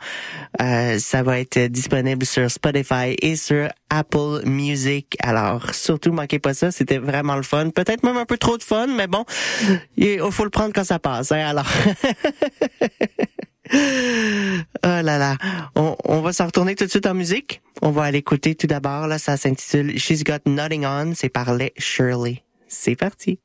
euh, 0.62 0.98
ça 0.98 1.23
va 1.23 1.39
être 1.39 1.66
disponible 1.66 2.24
sur 2.24 2.51
Spotify 2.51 3.14
et 3.20 3.36
sur 3.36 3.68
Apple 3.90 4.43
Music. 4.47 5.16
Alors, 5.20 5.74
surtout, 5.74 6.12
manquez 6.12 6.39
pas 6.39 6.55
ça. 6.55 6.70
C'était 6.70 6.98
vraiment 6.98 7.36
le 7.36 7.43
fun. 7.43 7.68
Peut-être 7.70 8.02
même 8.02 8.16
un 8.16 8.24
peu 8.24 8.39
trop 8.39 8.56
de 8.56 8.62
fun 8.62 8.86
mais 8.95 9.07
bon, 9.07 9.25
il 9.97 10.21
faut 10.31 10.45
le 10.45 10.51
prendre 10.51 10.73
quand 10.75 10.85
ça 10.85 10.99
passe. 10.99 11.33
Hein, 11.33 11.47
alors. 11.47 11.67
oh 13.75 13.79
là 14.83 15.19
là, 15.19 15.37
on, 15.75 15.97
on 16.05 16.21
va 16.21 16.33
s'en 16.33 16.47
retourner 16.47 16.75
tout 16.75 16.85
de 16.85 16.91
suite 16.91 17.07
en 17.07 17.15
musique. 17.15 17.63
On 17.83 17.91
va 17.91 18.05
aller 18.05 18.19
écouter 18.19 18.55
tout 18.55 18.67
d'abord, 18.67 19.07
là, 19.07 19.19
ça 19.19 19.37
s'intitule 19.37 19.99
She's 19.99 20.25
Got 20.25 20.47
Nothing 20.47 20.87
On, 20.87 21.13
c'est 21.15 21.29
par 21.29 21.55
les 21.55 21.73
Shirley. 21.77 22.43
C'est 22.69 22.97
parti. 22.97 23.39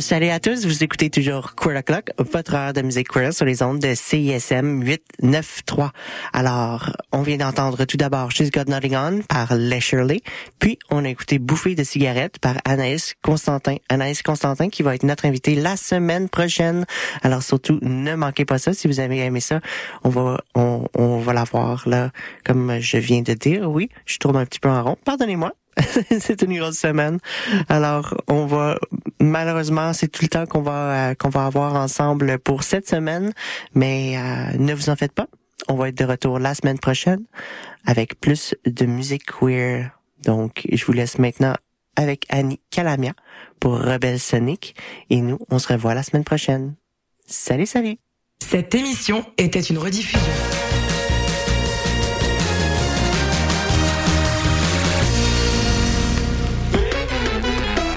Salut 0.00 0.28
à 0.28 0.38
tous, 0.38 0.64
vous 0.64 0.84
écoutez 0.84 1.10
toujours 1.10 1.54
Queer 1.56 1.78
O'Clock, 1.78 2.10
votre 2.18 2.54
heure 2.54 2.72
de 2.72 2.82
musique 2.82 3.08
queer 3.08 3.32
sur 3.32 3.44
les 3.44 3.62
ondes 3.62 3.80
de 3.80 3.94
CISM 3.94 4.82
893. 4.82 5.88
Alors, 6.32 6.92
on 7.10 7.22
vient 7.22 7.38
d'entendre 7.38 7.84
tout 7.84 7.96
d'abord 7.96 8.30
She's 8.30 8.50
Got 8.50 8.64
Nothing 8.68 8.94
On 8.94 9.22
par 9.22 9.54
Les 9.56 9.80
Shirley, 9.80 10.20
puis 10.58 10.78
on 10.90 11.04
a 11.04 11.08
écouté 11.08 11.38
Bouffée 11.38 11.74
de 11.74 11.82
cigarettes 11.82 12.38
par 12.38 12.58
Anaïs 12.64 13.14
Constantin. 13.22 13.76
Anaïs 13.88 14.22
Constantin 14.22 14.68
qui 14.68 14.82
va 14.82 14.94
être 14.94 15.02
notre 15.02 15.26
invitée 15.26 15.56
la 15.56 15.76
semaine 15.76 16.28
prochaine. 16.28 16.84
Alors 17.22 17.42
surtout, 17.42 17.78
ne 17.82 18.14
manquez 18.14 18.44
pas 18.44 18.58
ça. 18.58 18.74
Si 18.74 18.86
vous 18.86 19.00
avez 19.00 19.18
aimé 19.18 19.40
ça, 19.40 19.60
on 20.04 20.10
va 20.10 20.38
on, 20.54 20.84
on 20.94 21.18
va 21.18 21.32
la 21.32 21.44
voir 21.44 21.88
là, 21.88 22.10
comme 22.44 22.78
je 22.78 22.98
viens 22.98 23.22
de 23.22 23.32
dire. 23.32 23.68
Oui, 23.68 23.88
je 24.06 24.18
tourne 24.18 24.36
un 24.36 24.44
petit 24.44 24.60
peu 24.60 24.68
en 24.68 24.84
rond. 24.84 24.96
Pardonnez-moi. 25.04 25.52
c'est 26.20 26.42
une 26.42 26.58
grosse 26.58 26.78
semaine. 26.78 27.18
Alors, 27.68 28.14
on 28.28 28.46
va 28.46 28.78
malheureusement, 29.20 29.92
c'est 29.92 30.08
tout 30.08 30.22
le 30.22 30.28
temps 30.28 30.46
qu'on 30.46 30.62
va 30.62 31.10
euh, 31.10 31.14
qu'on 31.14 31.28
va 31.28 31.46
avoir 31.46 31.74
ensemble 31.74 32.38
pour 32.38 32.62
cette 32.62 32.88
semaine, 32.88 33.32
mais 33.74 34.16
euh, 34.16 34.58
ne 34.58 34.74
vous 34.74 34.90
en 34.90 34.96
faites 34.96 35.12
pas. 35.12 35.26
On 35.68 35.74
va 35.74 35.88
être 35.88 35.98
de 35.98 36.04
retour 36.04 36.38
la 36.38 36.54
semaine 36.54 36.78
prochaine 36.78 37.24
avec 37.84 38.20
plus 38.20 38.54
de 38.64 38.86
musique 38.86 39.26
queer. 39.26 39.90
Donc, 40.24 40.66
je 40.72 40.84
vous 40.84 40.92
laisse 40.92 41.18
maintenant 41.18 41.54
avec 41.96 42.26
Annie 42.28 42.60
Calamia 42.70 43.12
pour 43.60 43.78
Rebelle 43.78 44.20
Sonic 44.20 44.76
et 45.10 45.20
nous, 45.20 45.38
on 45.50 45.58
se 45.58 45.68
revoit 45.68 45.94
la 45.94 46.02
semaine 46.02 46.24
prochaine. 46.24 46.74
Salut, 47.26 47.66
salut. 47.66 47.96
Cette 48.40 48.74
émission 48.74 49.24
était 49.36 49.60
une 49.60 49.78
rediffusion. 49.78 50.57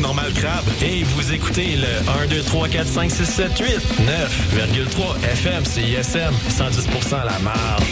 Normale 0.00 0.32
Crabe 0.32 0.64
et 0.82 1.02
vous 1.02 1.32
écoutez 1.32 1.76
le 1.76 2.22
1, 2.24 2.26
2, 2.28 2.42
3, 2.42 2.68
4, 2.68 2.86
5, 2.86 3.10
6, 3.10 3.24
7, 3.24 3.58
8, 3.58 3.66
9,3 3.66 5.24
FM 5.32 5.64
CISM, 5.64 6.34
110% 6.50 7.14
à 7.14 7.24
la 7.24 7.38
marge. 7.38 7.82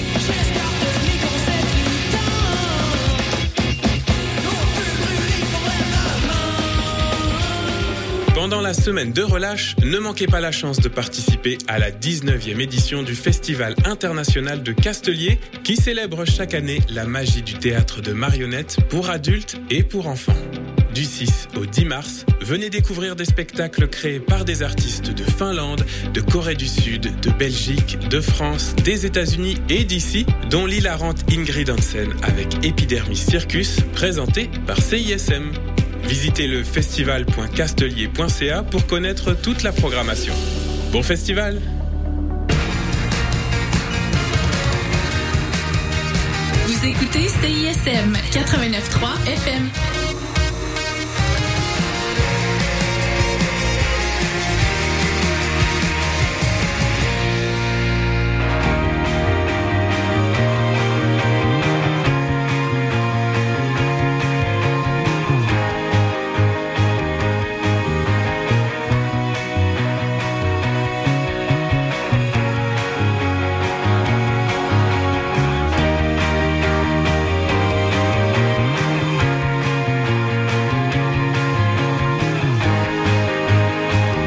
Pendant 8.35 8.61
la 8.61 8.75
semaine 8.75 9.13
de 9.13 9.23
relâche, 9.23 9.75
ne 9.83 9.99
manquez 9.99 10.27
pas 10.27 10.41
la 10.41 10.53
chance 10.53 10.79
de 10.79 10.89
participer 10.89 11.59
à 11.67 11.79
la 11.79 11.91
19e 11.91 12.61
édition 12.61 13.03
du 13.03 13.15
Festival 13.15 13.75
international 13.85 14.63
de 14.63 14.73
Castelier 14.73 15.41
qui 15.65 15.77
célèbre 15.77 16.25
chaque 16.25 16.55
année 16.55 16.81
la 16.91 17.07
magie 17.07 17.43
du 17.43 17.55
théâtre 17.55 18.03
de 18.03 18.13
marionnettes 18.13 18.77
pour 18.89 19.11
adultes 19.11 19.57
et 19.71 19.83
pour 19.83 20.07
enfants. 20.07 20.35
Du 20.97 21.05
6 21.05 21.49
au 21.59 21.67
10 21.67 21.85
mars, 21.85 22.25
venez 22.41 22.71
découvrir 22.71 23.17
des 23.17 23.27
spectacles 23.27 23.87
créés 23.87 24.19
par 24.19 24.47
des 24.47 24.63
artistes 24.63 25.11
de 25.11 25.25
Finlande, 25.25 25.85
de 26.15 26.23
Corée 26.23 26.55
du 26.55 26.67
Sud, 26.67 27.21
de 27.21 27.29
Belgique, 27.33 27.99
de 28.09 28.19
France, 28.19 28.75
des 28.77 29.05
États-Unis 29.05 29.59
et 29.69 29.85
d'ici, 29.85 30.25
dont 30.49 30.65
l'hilarante 30.65 31.23
Ingrid 31.31 31.69
Hansen 31.69 32.15
avec 32.23 32.65
Epidermis 32.65 33.19
Circus, 33.19 33.81
présenté 33.93 34.49
par 34.67 34.79
CISM. 34.79 35.53
Visitez 36.05 36.47
le 36.47 36.65
festival.castelier.ca 36.65 38.63
pour 38.63 38.87
connaître 38.87 39.35
toute 39.35 39.65
la 39.65 39.73
programmation. 39.73 40.33
Bon 40.93 41.03
festival 41.03 41.61
Vous 46.67 46.87
écoutez 46.87 47.29
CISM 47.29 48.15
89.3 48.33 49.31
FM. 49.31 50.06